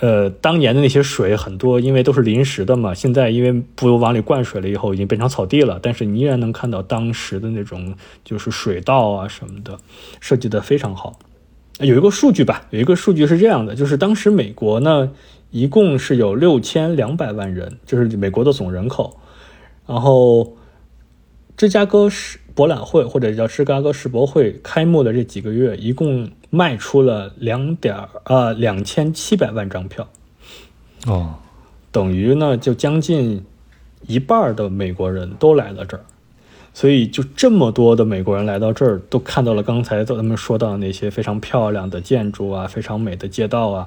[0.00, 5.80] 呃，当年的那些水很多，因为都是临时的嘛，现在因为不往里灌水了以后，已经变成草地了。
[5.82, 9.78] 但是你依然能看到当时的那种就是水道啊什么的，
[10.20, 11.18] 设计的非常好。
[11.80, 15.10] 有一个数据吧，有一个数据是这样的，就是当时美国呢，
[15.50, 19.18] 一共是有六千两百万人，就是美国的总人口。
[19.86, 20.56] 然后，
[21.56, 30.06] 芝加哥世博览会或者叫芝加哥世博会开幕的这几个月，一共卖出了两点呃两千七百万张票。
[31.06, 31.34] 哦，
[31.90, 33.42] 等于呢，就将近
[34.06, 36.04] 一半的美国人都来了这儿。
[36.80, 43.86] 所以，就这么多的美国人来到这儿，都看到了刚才他们说到的那些非常漂亮的建筑啊，非常美的街道啊。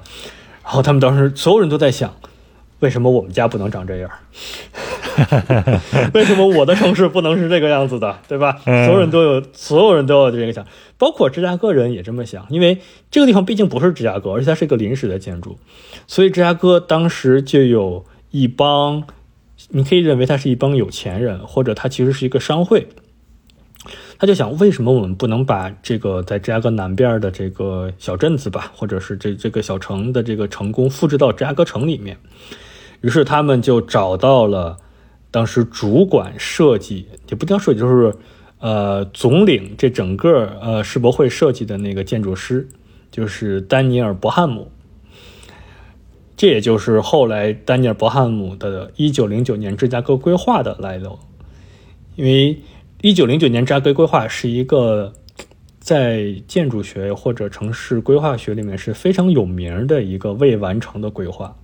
[0.62, 2.14] 然后他们当时所有人都在想，
[2.78, 4.08] 为什么我们家不能长这样？
[6.14, 8.16] 为什么我的城市不能是这个样子的？
[8.28, 8.60] 对吧？
[8.64, 10.64] 所有人都有，所有人都有这个想，
[10.96, 12.78] 包括芝加哥人也这么想，因为
[13.10, 15.58] 这个地方毕竟不是芝加哥，而且它是一个临时的建筑，
[16.06, 19.02] 所以芝加哥当时就有一帮。
[19.70, 22.88] 你可以认为他是一帮有钱人，或者他其实是一个商会。
[24.16, 32.16] 他就想，为什么我们不能把这个在芝加哥南边的这个小镇子吧，或者是这这个小城的这个成功复制到芝加哥城里面？
[33.00, 34.78] 于是他们就找到了
[35.30, 38.14] 当时主管设计，也不叫设计，就是
[38.60, 42.66] 呃总领这整个呃世博会设计的那个建筑师，
[43.10, 44.70] 就是丹尼尔·伯汉姆。
[46.36, 51.18] 这也就是后来丹尼尔·伯汉姆的1909年芝加哥规划的来头，
[52.16, 52.58] 因为
[53.02, 55.12] 1909年芝加哥规划是一个
[55.78, 61.56] 在建筑学或者城市规划学里面是非常有名的一个未完成的规划。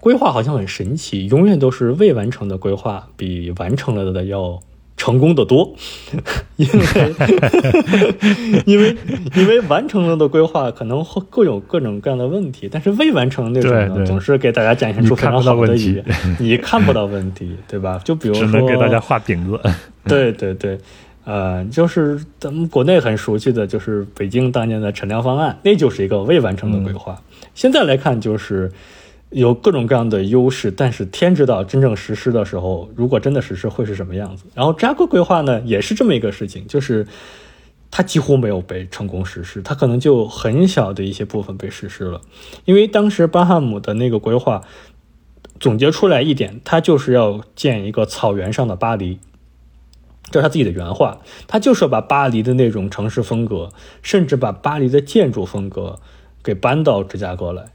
[0.00, 4.60] 规划好像很神奇，永远都是未完成的规划比完成了的要。
[5.02, 5.74] 成功的多，
[6.54, 6.84] 因为
[8.64, 8.96] 因为
[9.34, 16.04] 因为完成了的规划可能会各有各种各样的问题，但是未完成那种呢，总是给大家展现出非常好的一面。
[16.38, 18.00] 你看不到问题，对吧？
[18.04, 19.58] 就比如说， 只能给大家画饼子。
[20.06, 20.78] 对对对，
[21.24, 27.20] 呃，就是咱们国内很熟悉的就是北京当年的陈良方案，那就是一个未完成的规划。
[27.56, 28.70] 现在来看，就是。
[29.32, 34.44] 有各种各样的优势，但是天知道真正实施的时候，如果真的实施会是什么样子。
[34.54, 37.06] 然后扎克规划呢，也是这么一个事情，就是
[37.90, 42.20] 它几乎没有被成功实施，它可能就很小的一些部分被实施了。
[42.66, 44.62] 因为当时巴汉姆的那个规划
[45.58, 49.18] 总结出来一点，他就是要建一个草原上的巴黎，
[50.30, 53.70] 这是他自己的原话，他就是要把巴黎的那种城市风格，
[54.02, 55.98] 甚至把巴黎的建筑风格
[56.42, 57.66] 给搬到芝加哥来。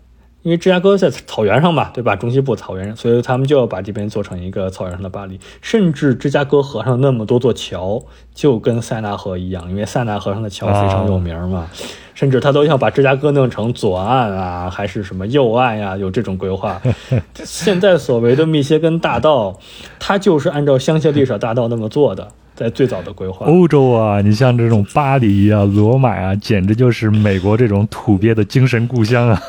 [0.43, 2.15] 因为芝加哥在草原上嘛，对吧？
[2.15, 5.37] 中西部草原上，所以他们就要把这边做成一个草原上的巴黎。
[5.61, 8.01] 甚至芝加哥河上那么多座桥，
[8.33, 11.67] 就跟塞纳河一样，因为塞纳河上的桥非常有名嘛。
[12.13, 15.97] 甚至他都要把芝加哥弄成左岸啊，还是什么右岸呀？
[15.97, 16.81] 有这种规划。
[17.43, 19.59] 现在所谓的密歇根大道，
[19.99, 22.29] 它就是按照香榭丽舍大道那么做的。
[22.57, 29.39] 在最早的规划，欧洲啊，你像这种巴黎啊、罗马啊，简直就是美国这种土鳖的精神故乡啊！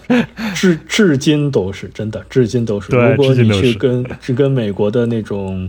[0.56, 2.96] 至至今都是真的，至今都是。
[2.96, 5.68] 如果你去跟是跟美国的那种，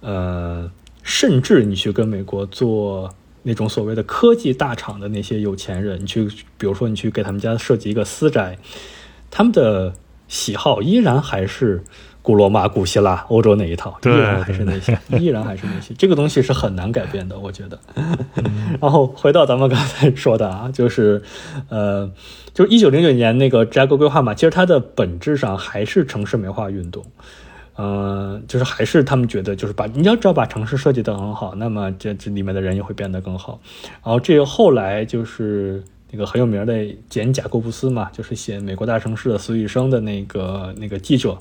[0.00, 0.70] 呃，
[1.02, 3.12] 甚至你去跟美国做
[3.42, 6.24] 那种所谓的科技大厂的那些有钱人，你去，
[6.56, 8.56] 比如说你去给他们家设计一个私宅，
[9.28, 9.92] 他们的
[10.28, 11.82] 喜好依然还是。
[12.28, 15.94] 古罗马、古希腊、欧洲那一套，依然还是那些， 依然还是那些。
[15.96, 17.78] 这个东西是很难改变的，我觉得。
[18.82, 21.22] 然后回到咱们刚才说的啊，就是，
[21.70, 22.06] 呃，
[22.52, 27.02] 就是一九零九年那个芝加哥规划嘛，其实它的本质上还是城市美化运动。
[27.76, 33.58] 呃，就是还是他们觉得，就是把你要只要把城市设计得很好，那么这这里面的人也会变得更好。
[34.04, 41.38] 然后这个后来就是那个很有名的简·贾库布斯嘛，就是写《美国大城市的死与生》的那个那个记者，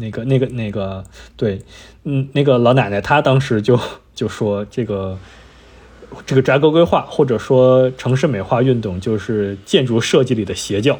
[0.00, 1.04] 那个那个那个
[1.36, 1.60] 对，
[2.04, 3.78] 嗯，那个老奶奶她当时就
[4.14, 5.16] 就说这个。
[6.26, 10.98] 这个芝加哥规划或者说城市美化运动，就是建筑设计里的邪教。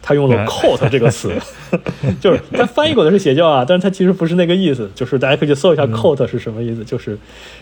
[0.00, 1.30] 他用了哎 “cult” 这个词，
[2.18, 4.90] 就是他翻译过的是邪教啊，但是他其实不是那个意思。
[4.94, 7.18] 就是大家可以去搜一下 “cult” 是什么意思，就是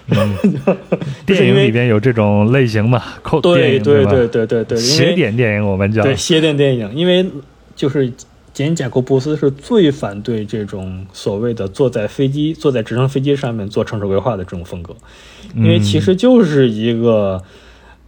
[1.27, 3.03] 电影里边有这种类型嘛？
[3.43, 7.27] 对对对对对对，因邪为典电影我们叫对邪典电影，因为
[7.75, 8.13] 就是
[8.57, 14.97] 简·贾科布斯是最反对这种所谓的坐在飞机、坐在直升飞机上面做城市规划的这种风格，
[15.55, 17.43] 因为其实就是一个。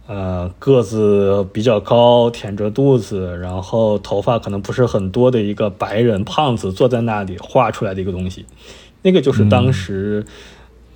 [0.07, 8.43] 呃，个子比较高，腆着肚子，然后头发可能不是很多的一个白人胖子坐在那里画出来的一个东西，
[9.03, 10.25] 那个就是当时，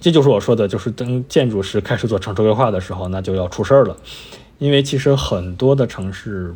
[0.02, 3.96] 这就是我说的，就是当建筑师开始做城市规划的时候，那就要出事儿了，
[4.58, 6.56] 因为其实很多的城市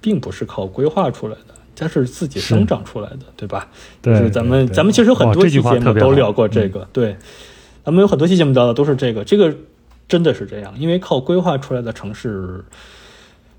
[0.00, 3.68] 并不是靠规划出来的，它是自己生长出来的，对吧？
[4.00, 7.16] 对就是咱们咱们其实很哇这句多期节目都聊过这个，对，
[7.84, 9.54] 咱们有很多期节目聊的都是这个，这个
[10.08, 12.64] 真的是这样，因为靠规划出来的城市，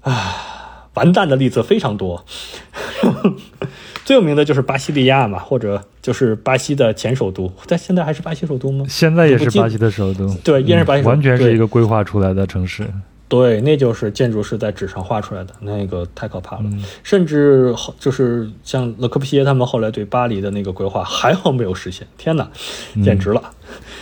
[0.02, 2.23] 啊，完蛋的例子非常多。
[4.06, 8.85] 最有名的就是巴西利亚嘛，或者就是巴西的前首都，但现在还是巴西首都吗？
[8.90, 12.85] 现在也是巴西的首都，对依然是巴西首都嗯完全是一个规划出来的城市。
[13.34, 16.61] 对，那就是建筑师在纸上画出来的，那个太可怕了。
[16.65, 22.47] 嗯甚至后就是像勒克布西耶他们后来对巴黎的那个规划还好没有实现，天哪，
[23.03, 23.41] 简直了！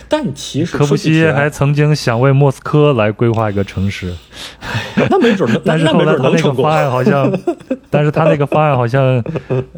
[0.06, 4.12] 但其实嗯科布西耶还曾经想为莫斯科来规划一个城市，
[5.08, 6.70] 那没准 但是后来他那个方。
[6.70, 7.32] 案好像，
[7.88, 9.24] 但是他那个方案好像，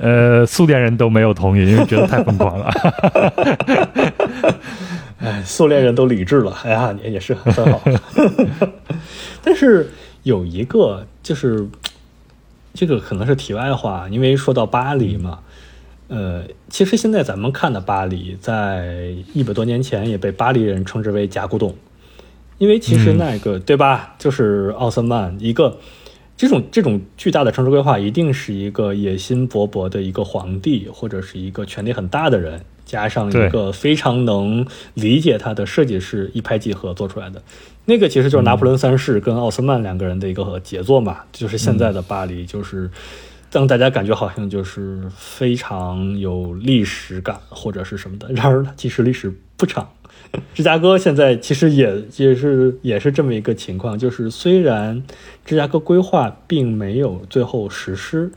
[0.00, 2.72] 呃，苏联人都没有同意，因为觉得太疯狂了。
[5.24, 7.80] 哎，苏联人都理智了，哎呀，也也是很好。
[9.42, 9.90] 但是
[10.22, 11.66] 有一个就是，
[12.74, 15.40] 这个可能是题外话，因为说到巴黎嘛，
[16.08, 21.74] 呃，其实现在咱们看的巴黎，在一百多年前也被巴黎人称之为假古董，
[22.58, 25.78] 因为其实那个、对吧，就是奥斯曼一个。
[26.36, 37.42] 这种这种巨大的城市规划，一定是一个野心勃勃的一个皇帝，或者是一个权力很大的人，加上一个非常能理解他的设计师一拍即合做出来的。
[37.86, 42.90] 那个其实就是拿破仑三世跟奥斯曼两个人的一个杰作嘛，就是现在的巴黎，就是
[43.52, 48.32] 让大家感觉好像就是非常有历史感或者是什么的。
[48.32, 49.86] 然而，它其实历史不长。
[50.52, 55.00] 芝加哥现在其实也也是也是这么一个情况，就是虽然
[55.44, 58.32] 芝加哥规划并没有最后实施，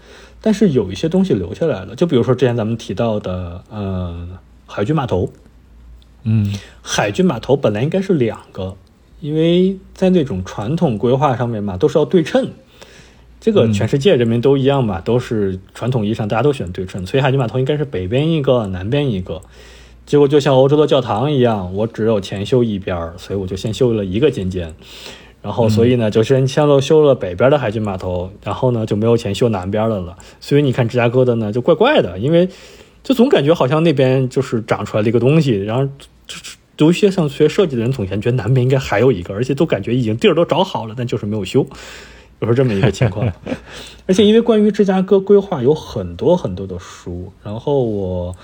[0.48, 1.94] 但是有一些东西留下来了。
[1.94, 4.26] 就比如说之前咱们提到的，呃，
[4.66, 5.30] 海军码头，
[6.24, 8.78] 嗯海军码头本来应该是两个，
[9.20, 12.50] 因为在那种传统规划上面嘛，都是要对称。
[13.42, 19.42] 这个全世界人民都一样嘛，都是传统意义上大家都喜欢对称，所以海军码头应该是北边一个，南边一个。
[20.06, 24.74] 结果就像欧洲的教堂一样，我只有前修一边儿，所以我就先修了一个尖尖，
[25.48, 30.18] 然后所以呢，就先先了修了北边的海军码头，然后呢就没有钱修南边的了。
[30.42, 32.50] 所以你看芝加哥的呢就怪怪的，因为
[33.02, 35.86] 就总感觉好像那边就是长出来了一个东西，然后
[36.28, 41.66] 就是读一些像学设计的人总感觉南边应该还有一个，而且都感觉已经地儿都找好了，但就是没有修。
[42.40, 43.28] 就是这么一个情况，
[44.06, 48.36] 而且因为关于芝加哥规划有很多很多的书，然后我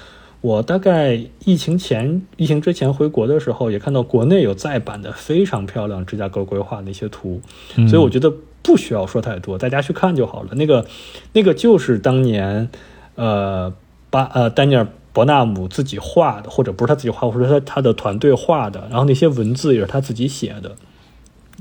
[0.44, 7.40] 我大概疫情前、疫情之前回国的时候，也看到国内有再版的非常漂亮芝加哥规划的一些图，
[7.78, 8.30] 嗯所以我觉得
[8.62, 10.50] 不需要说太多，大家去看就好了。
[10.56, 10.86] 那个
[11.32, 12.70] 那个就是当年
[13.16, 13.74] 呃
[14.10, 20.76] 巴呃丹尼尔伯纳姆自己画的，或者不是他自己画，或者他他的团队画的，然后那些文字也是他自己写的。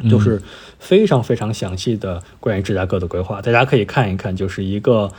[0.09, 0.41] 就是
[0.79, 5.13] 非常非常详细的关于芝加哥的规划，大家可以看一看，就是一个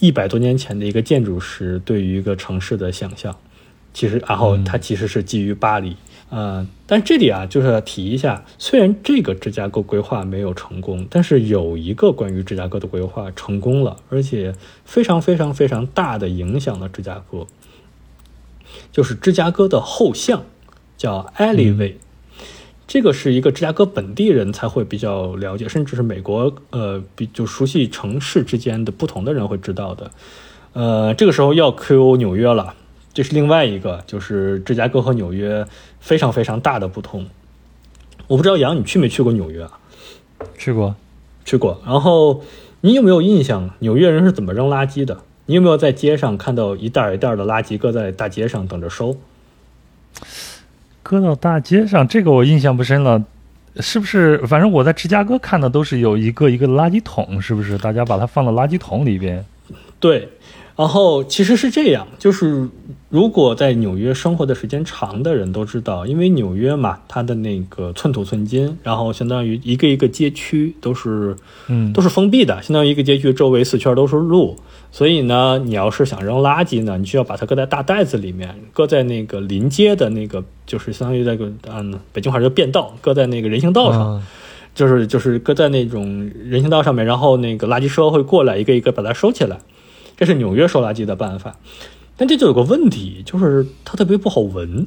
[0.00, 3.36] 一百多年前的一个建筑师对于一个城市的想象。
[3.92, 5.96] 其实，然后它其实是基于巴黎，
[6.28, 14.52] 呃，但这里啊，就是要提一下，虽然这个芝加哥规划没有成功，但是有一个关于芝加哥的规划成功了，而且
[14.84, 17.46] 非常非常非常大的影响了芝加哥，
[18.90, 20.44] 就是芝加哥的后巷
[20.96, 21.94] 叫 Alleyway。
[22.86, 30.10] 这个是一个芝加哥本地人才会比较了解，甚至是美国呃比就熟悉城市之间的不同的人会知道的。
[30.74, 32.74] 呃，这个时候要 Q 纽约了，
[33.12, 35.66] 这是另外一个，就是芝加哥和纽约
[36.00, 37.26] 非常非常大的不同。
[38.26, 39.78] 我不知道杨，你去没去过纽约啊？
[40.58, 40.94] 去过，
[41.44, 41.80] 去过。
[41.86, 42.42] 然后
[42.82, 45.22] 你有没有印象，纽约人是怎么扔垃圾的？
[45.46, 49.16] 你有没有在街上看到一袋一袋的垃圾搁在大街上等着收？
[51.04, 53.22] 搁到大街上，这个我印象不深了。
[53.80, 54.38] 是不是？
[54.46, 57.76] 反正我在芝加哥看的都是有一个一个垃圾桶，是不是？
[57.78, 59.44] 大家把它放到垃圾桶里边。
[60.00, 60.28] 对。
[60.76, 62.68] 然后其实是这样，就是
[63.08, 71.36] 如果在纽约生活的时间长的人都知道，因为纽约嘛，它的那个寸土寸金，然后相当于一个一个街区都是，
[71.68, 74.56] 嗯，都是封闭的，相当于一个街区周围四圈都是路，
[74.90, 84.20] 所以呢，你要是想扔垃圾呢，你需要把它搁在大袋子里面，搁在那个临街的那个，就是相当于那个，嗯，北京话叫便道，搁在那个人行道上，
[84.74, 89.60] 就是就是搁在那种人行道上面，然后那个垃圾车会过来一个一个把它收起来。
[90.16, 91.56] 这是纽约收垃圾的办法，
[92.16, 94.86] 但这就有个问题，就是它特别不好闻，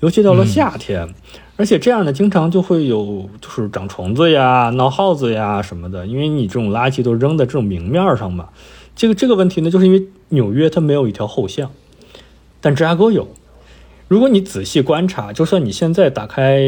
[0.00, 1.14] 尤其到了夏天，
[1.56, 8.50] 而且这样呢，经常就会有就是长虫子呀、闹耗子呀什么的，因为你这种垃圾都扔在这种明面上嘛。
[8.94, 11.70] 这个这个问题呢，就是因为纽约它没有一条后巷，
[12.60, 13.28] 但芝加哥有。
[14.08, 16.60] 如果你仔细观察，就算你现在打开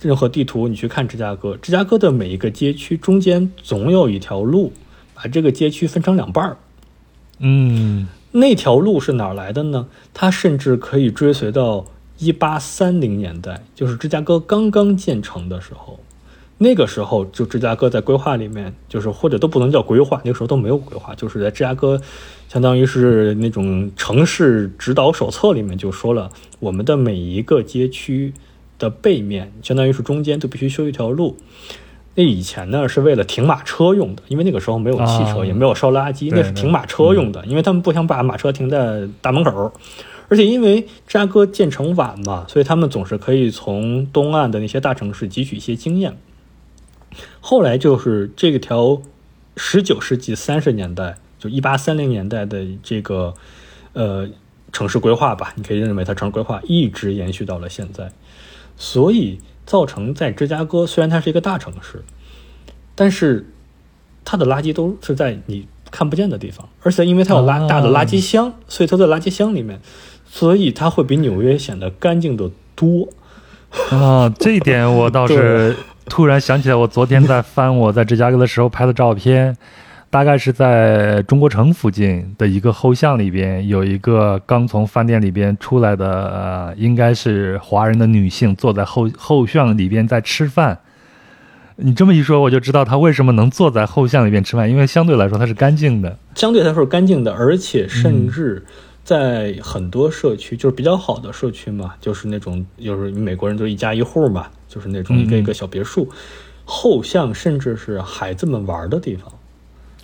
[0.00, 4.72] 任何地图，你去看芝加哥，芝加哥的每一个街区中间总有一条路，
[5.14, 6.56] 把这个街区分成两半儿。
[7.40, 9.86] 嗯，那条路是哪来的呢？
[10.14, 11.86] 它甚至可以追随到
[12.18, 15.98] 一八三零年代，就是芝加哥刚刚建成的时候。
[16.58, 21.98] 那个时候，就芝加哥在规划里面，就是或者都不能叫规划，那个时候都没有规划，就是在芝加哥，
[22.50, 28.34] 相当于是那种城市指导手册里面就说了，我们的每一个街区
[28.78, 31.38] 的背面，相当于是中间都必须修一条路。
[32.20, 37.42] 那以前呢是为了停马车用的，因为那个时候没有汽车，也没有烧垃圾，那是停马车用的。
[37.46, 39.72] 因为他们不想把马车停在大门口，
[40.28, 46.14] 而且因为芝加哥建成晚嘛，所以他们总是可以从东岸的那些大城市汲取一些经验。
[47.40, 49.00] 后来就是这条
[49.56, 53.32] 十九世纪三十年代，就一八三零年代的这个
[53.94, 54.28] 呃
[54.72, 58.12] 城市规划吧，你可以认为它城市规划一直延续到了现在，
[58.76, 59.38] 所以。
[59.70, 62.02] 造成在芝加哥，虽然它是一个大城市，
[62.96, 63.46] 但是
[64.24, 69.80] 它的垃圾都是在你看不见的地方，而且因为它有垃大的垃圾箱，所以它在垃圾箱里面，
[70.28, 73.08] 所以它会比纽约显得干净的多。
[73.90, 75.76] 啊，这一点我倒是
[76.10, 79.56] 突然想起来，我昨天在翻我在芝加哥的时候拍的照片。
[80.10, 90.80] 大概是在中国城附近的一个后巷里边，有一个刚从饭店里边出来的，呃，应该是华人的女性，坐在后后巷里边在吃饭。
[91.76, 98.64] 你这么一说，我就知道她为什么能坐在后巷里边吃饭，因为相对来说它是干净的，相对来说干净的，而且甚至
[99.04, 106.08] 在很多社区，就是比较好的社区嘛，就是那种就是美国人都一家一户嘛，就是那种一个一个小别墅，
[106.64, 109.32] 后巷甚至是孩子们玩的地方。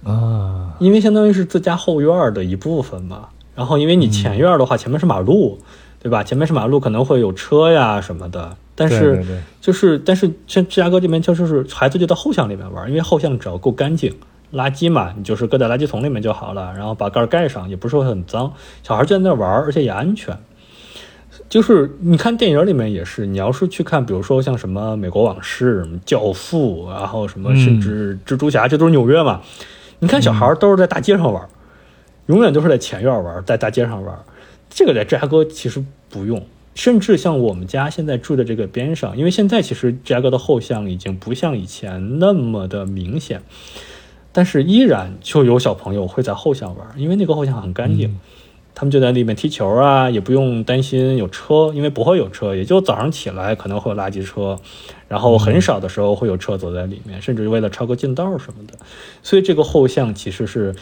[0.07, 5.59] 啊，因为相当于是自家后院的一部分嘛，然后因为你前院的话，前面是马路，
[6.01, 6.23] 对吧？
[6.23, 8.57] 前面是马路，可能会有车呀什么的。
[8.79, 9.25] 但是
[9.61, 14.15] 就是，但是像芝加哥这边，就是孩子就到后巷里面玩，因为后巷只要够干净，
[14.53, 18.53] 垃圾嘛，你就是搁在垃圾桶里面就好了，然后把盖盖上，也不是会很脏。
[18.83, 20.37] 小孩就在那玩，而且也安全。
[21.49, 29.41] 就是你看电影里面也是，你要是去看，比如说像什么《美国往事》《教父》，然后什么甚至蜘蛛侠，这都是纽约嘛。
[29.99, 31.49] 你看，小孩都是在大街上玩，
[32.27, 34.19] 永远都是在前院玩，在大街上玩。
[34.69, 36.45] 这个在芝加哥其实不用，
[36.75, 43.43] 甚至像我们家现在住的这个边上，因为现在其实芝加哥的后巷已经不像以前那么的明显，
[44.33, 48.19] 但是依然就有小朋友会在后巷玩，因为那个后巷很干净。
[48.79, 54.61] 他们就在里面踢球啊，也不用担心有车，因为不会有车，也就早上起来可能会有垃圾车，
[55.09, 58.75] 然后很少的时候会有车走在里面，甚至为了超个近道什么的。
[59.23, 60.77] 所以这个后巷其实是，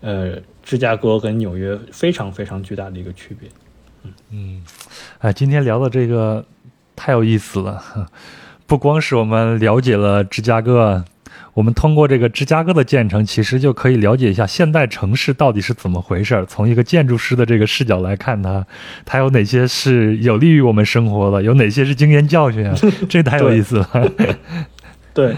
[0.00, 3.48] 呃，芝加哥跟纽约非常非常巨大的一个区别。
[4.04, 4.62] 嗯嗯，
[5.18, 6.44] 哎，今天聊的这个
[6.94, 7.82] 太有意思了，
[8.64, 11.04] 不光是我们了解了芝加哥。
[11.54, 16.46] 我们通过这个芝加哥的建成，其实就可以了解一下现代城市到底是怎么回事儿。
[16.46, 18.64] 从一个建筑师的这个视角来看，它
[19.04, 22.74] 它有哪些是有利于我们生活的，有哪些是经验教训啊？
[23.10, 24.12] 这太有意思了。
[25.12, 25.36] 对，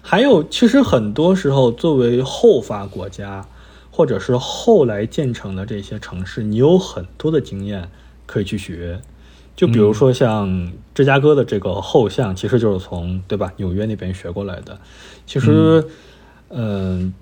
[0.00, 3.44] 还有其实很多时候，作为后发国家，
[3.90, 7.86] 或者是后来建成的这些城市，你有很多的经验
[8.24, 8.98] 可以去学。
[9.56, 14.78] 就比如说像芝加哥的这个后巷，其实就是从对吧纽约那边学过来的。
[15.26, 15.84] 其实，
[16.48, 17.12] 嗯，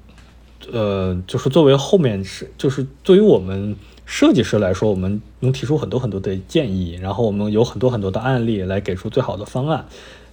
[0.72, 3.76] 呃，就是作为后面是，就是对于我们
[4.06, 9.84] 设计师来说，我们能提出很多很多的建议，然后我们有很多很多的案例来给出最好的方案。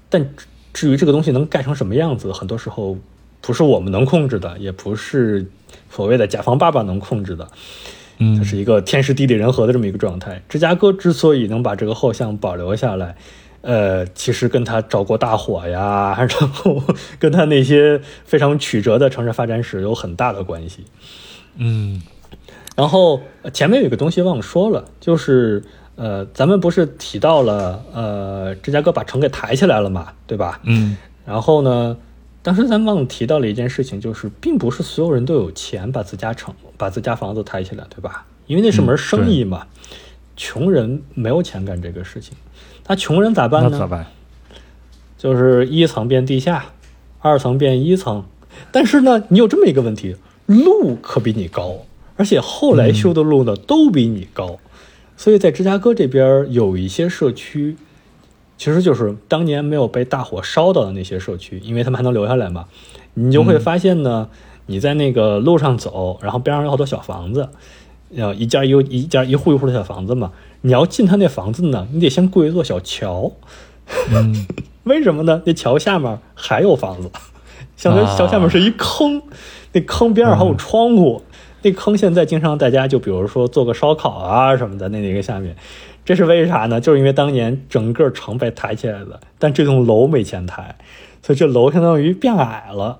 [0.09, 0.33] 但
[0.73, 2.97] 至于这个东西能盖成什么样子，很多时候
[3.41, 5.45] 不是我们能控制的，也不是
[5.89, 7.47] 所谓的甲方爸爸能控制的。
[8.17, 10.41] 嗯，这是一个天时地利人和的这么一个状态。
[10.47, 13.15] 芝加哥之所以能把这个后巷保留下来，
[13.61, 16.81] 呃，其实跟他着过大火呀，然后
[17.19, 20.85] 跟他那些非常曲折的城市发展史有很大的关系。
[21.57, 22.01] 嗯，
[22.75, 23.21] 然后
[23.53, 25.63] 前面有一个东西忘了说了，就是
[25.95, 30.59] 呃，咱们不是提到了呃，芝加哥把城给抬起来了嘛，对吧？
[30.63, 31.95] 嗯，然后呢，
[32.45, 38.23] 当时咱忘了提到了一件事情，就是并不是所有人都有钱把自家城、把自家房子抬起来，对吧？
[38.45, 39.65] 因为那是门生意嘛，
[40.37, 42.37] 穷人没有钱干这个事情。
[42.85, 43.79] 那穷人咋办呢？
[43.79, 44.05] 咋办？
[45.17, 46.65] 就是一层变地下，
[47.19, 48.23] 二层变一层。
[48.71, 50.15] 但是呢，你有这么一个问题，
[50.45, 51.77] 路可比你高，
[52.15, 54.59] 而且后来修的路呢、都比你高。
[55.17, 57.75] 所以在芝加哥这边有一些社区，
[58.57, 62.65] 其实就是当年没有被大火烧到的那些社区，因为他们还能留下来嘛。
[63.13, 64.29] 你就会发现呢，
[64.65, 67.49] 你在那个路上走，然后边上有好多小房子，
[68.09, 70.31] 要一家一一家一户一户的小房子嘛。
[70.61, 73.31] 你要进他那房子呢，你得先过一座小桥。
[74.11, 74.47] 嗯，
[74.85, 75.41] 为什么呢？
[75.45, 77.11] 那桥下面还有房子，
[77.77, 79.21] 相当于啊桥下面是一坑，
[79.73, 81.21] 那坑边上还有窗户。
[81.61, 85.55] 那坑现在经常大家就比如说做个烧烤啊什么的，那那个下面，
[86.05, 86.79] 这是为啥呢？
[86.79, 90.77] 就是因为当年整个城被抬起来了，但这栋楼没钱抬，
[91.23, 92.99] 所以这楼相当于变矮了。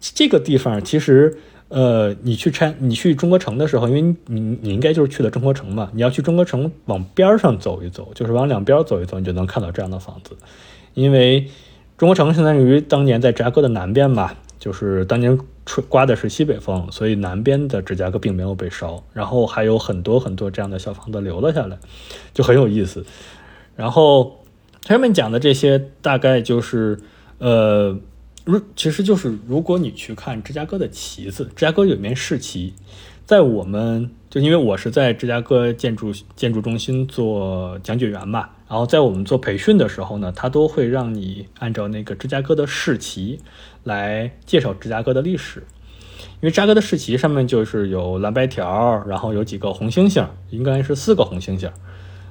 [0.00, 1.38] 这个地方其实，
[1.68, 10.36] 呃，你去拆你去中国城的时候，因为你你应该就是去了中国城嘛，你要去中国城往边上走一走，就是往两边走一走，你就能看到这样的房子。
[10.94, 11.48] 因为
[11.96, 21.76] 中国城相当于当年在芝加哥的南边嘛，就是当年吹刮的是西北风，所以南边的芝加哥并没有被烧，然后还有很多很多这样的小房子留了下来，
[22.32, 23.04] 就很有意思。
[23.74, 24.44] 然后
[24.86, 26.98] 上面讲的这些大概就是，
[27.38, 27.98] 呃，
[28.44, 32.72] 如其实就是如果你去看芝加哥的旗子，芝加哥有一面市旗，
[33.24, 43.40] 在我们就因为我是在芝加哥建筑建筑中心做讲解员嘛，然后在我们做培训的时候呢，他都会让你按照那个芝加哥的市旗
[43.86, 45.62] 来介绍芝加哥的历史。
[46.40, 51.70] 因为芝加哥的市旗上面就是有蓝白条，然后有几个红星星，应该是四个红星星。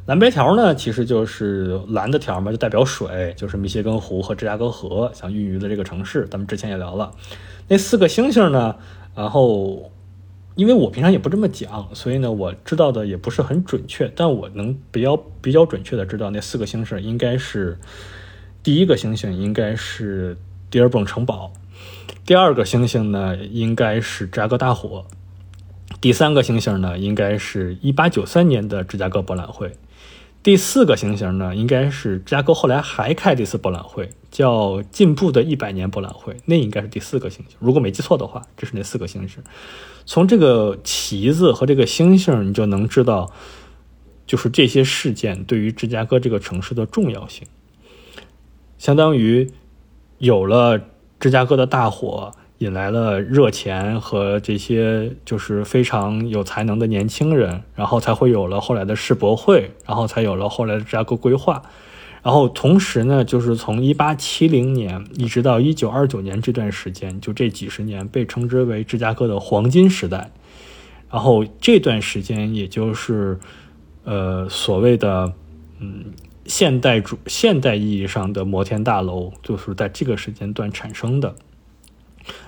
[0.06, 6.28] 蓝白条呢，其实就是蓝的条嘛，就代表水，就是密歇根湖和芝加哥河想孕育的这个城市。
[6.30, 7.12] 咱们之前也聊了，
[7.68, 8.76] 那四个星星呢，
[9.16, 9.92] 然后
[10.54, 17.76] 因为我平常也不这么讲，所以呢，我知道的也不是很准确，但我能比较比较准确的知道那四个星星应该是
[18.62, 20.38] 第一个星星应该是
[20.70, 21.54] 迪尔本城堡，
[22.26, 25.06] 第二个星星呢应该是芝加哥大火，
[26.02, 29.78] 第三个星星呢应该是一八九三年的芝加哥博览会。
[30.44, 37.58] 第四个星星呢，应该是芝加哥后来还开这次博览会，叫“进步的一百年博览会”，那应该是第四个星星。
[37.58, 39.42] 如果没记错的话，这是那四个星星。
[40.06, 43.34] 从这个旗子和这个星星，你就能知道，
[44.28, 47.48] 就是这些事件对于芝加哥这个城市的重要性。
[48.78, 49.52] 相当于
[50.26, 50.82] 有了
[51.20, 61.62] 芝加哥的大火，引来了热钱和这些就是非常有才能的年轻人，然后才会有了后来的世博会，然后才有了后来的芝加哥规划。
[62.24, 70.32] 然后同时呢，就是从一八七零年一直到一九二九年这段时间，就这几十年被称之为芝加哥的黄金时代。
[71.12, 73.38] 然后这段时间，也就是
[74.06, 75.32] 呃所谓的
[75.80, 76.06] 嗯
[76.46, 81.36] 现代主现代意义上的摩天大楼，就是在这个时间段产生的。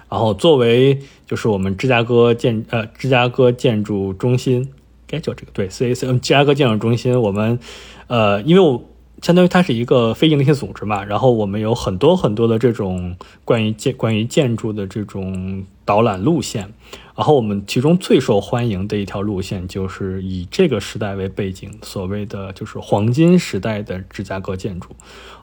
[0.10, 4.72] 然后作为就是我们芝加哥建呃芝加哥建筑中心，
[5.06, 7.60] 该叫这个对 CAC 芝加哥建筑中心，我们
[8.08, 8.84] 呃因为我
[9.22, 16.72] 相当于它是一个非营利性组织嘛，然后我们有很多很多的这种关于建关于建筑的这种导览路线，
[17.18, 24.96] 然后我们其中最受欢迎的一条路线就是以这个时代为背景，所谓的就是黄金时代的芝加哥建筑，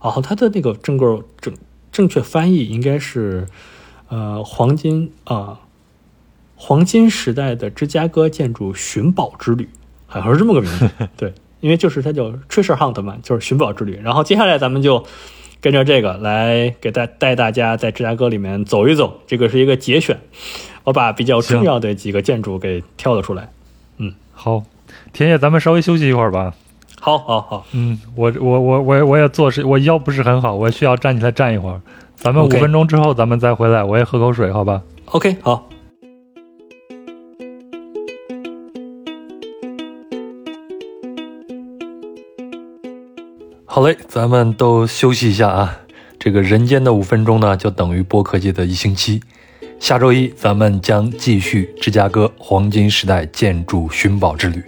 [0.02, 1.52] 然后它的那个正个正
[1.92, 3.46] 正确翻译应该是。
[4.06, 5.58] 呃，黄金啊、
[6.54, 9.66] 黄金时代的芝加哥建筑寻宝之旅，
[10.06, 10.90] 好像是这么个名字。
[11.16, 13.98] 对，因为就是它叫 Treasure Hunt 嘛，就是寻宝之旅。
[14.04, 15.04] 然后接下来咱们就
[15.62, 19.22] 跟着这个来给大带大家在芝加哥里面走一走。
[19.26, 20.20] 这个是一个节选，
[20.84, 23.50] 我把比较重要的几个建筑给挑了出来。
[23.96, 24.62] 嗯，好，
[25.12, 26.54] 田野，咱们稍微休息一会儿吧。
[27.00, 27.66] 好，好，好。
[27.72, 31.80] 嗯，我我我我我也坐是，我腰不是很好，我需要站起来站一会儿。
[32.16, 35.68] 咱们五分钟之后咱们再回来，我也喝口水，好吧？OK，好。
[43.64, 45.78] 好嘞，咱们都休息一下啊。
[46.18, 49.20] 这个人间的五分钟呢，就等于播客界的一星期。
[49.80, 54.62] 下周一咱们将继续芝加哥黄金时代建筑寻宝之旅。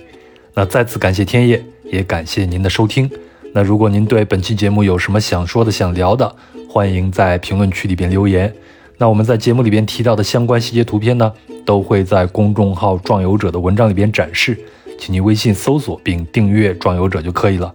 [0.52, 3.10] 那再次感谢天业，也感谢您的收听。
[3.54, 6.34] 那如果您对本期节目有什么想说的、想聊的，
[6.68, 8.52] 欢迎在评论区里边留言。
[8.98, 11.32] 那我们在节目里边提到的相关细节图片呢，
[11.64, 14.58] 都会在公众号“壮游者”的文章里边展示，
[14.98, 17.72] 请您微信搜索并订阅“壮游者”就可以了。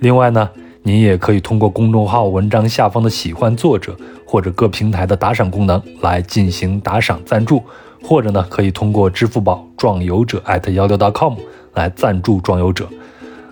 [0.00, 0.48] 另外呢，
[0.82, 3.94] 您也可以通过公众号文章下方的喜欢作者
[4.24, 7.62] 或者各平台的打赏功能来进行打赏赞助，
[8.02, 10.42] 或者呢，可以通过支付宝“壮游者”@
[10.72, 11.34] 幺六 .com
[11.74, 12.88] 来赞助“壮游者”。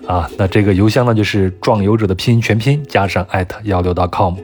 [0.09, 3.27] 啊，那这个邮箱呢，就是“壮游者”的拼音全拼加上
[3.65, 4.35] 幺六 .com。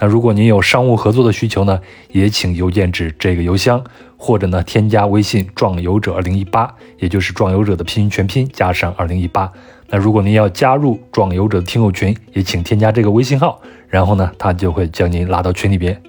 [0.00, 1.80] 那如果您有商务合作的需求呢，
[2.12, 3.82] 也请邮件至这个邮箱，
[4.16, 9.50] 或者呢添加微信“壮游者二零一八”，也就是“壮游者”的拼音全拼加上二零一八。
[9.90, 16.00] 那如果您要加入“壮游者”的听友群，也请添加这个微信号，然后呢，他就会将您拉到群里边。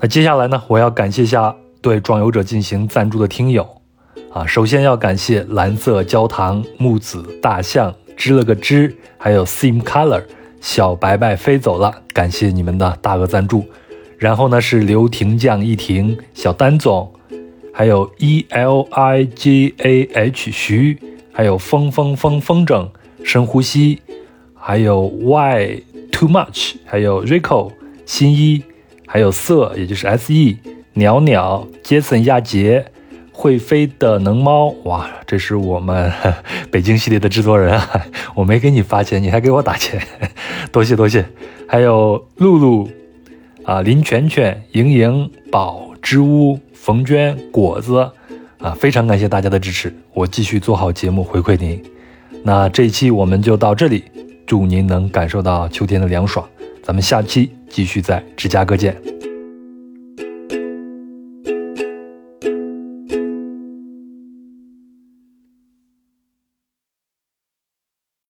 [0.00, 3.66] 那接下来呢，我要感谢下对“壮游者”进行赞助的听友。
[4.32, 10.24] 啊，首先要感谢蓝色焦糖、木子、大象、织了个织，还有 Sim Color、
[10.60, 13.64] 小白白飞走了，感谢你们的大额赞助。
[14.18, 17.12] 然后呢是刘婷酱一婷、小丹总，
[17.80, 20.98] 还有 E L I G A H 徐，
[21.32, 22.86] 还有风风风风筝、
[23.24, 24.02] 深呼吸，
[24.54, 25.82] 还有 Y
[26.12, 27.72] Too Much，还有 Rico
[28.04, 28.62] 新一，
[29.06, 30.58] 还有色，也就是 S E
[30.92, 32.84] 鸟鸟、Jason 亚杰。
[33.32, 36.12] 会飞的能猫哇，这是我们
[36.70, 39.98] 北京系列的制作人啊，我没给你发钱，你还给我打钱，
[40.70, 41.24] 多谢多谢。
[41.66, 42.90] 还有露露
[43.64, 48.10] 啊，林泉泉、莹莹、宝、之屋、冯娟、果子
[48.58, 51.80] 啊，非常感谢大家的支持，我继续做好节目回馈您。
[52.42, 54.04] 那这一期我们就到这里，
[54.46, 56.48] 祝您能感受到秋天的凉爽，
[56.82, 58.96] 咱们下期继续在芝加哥见。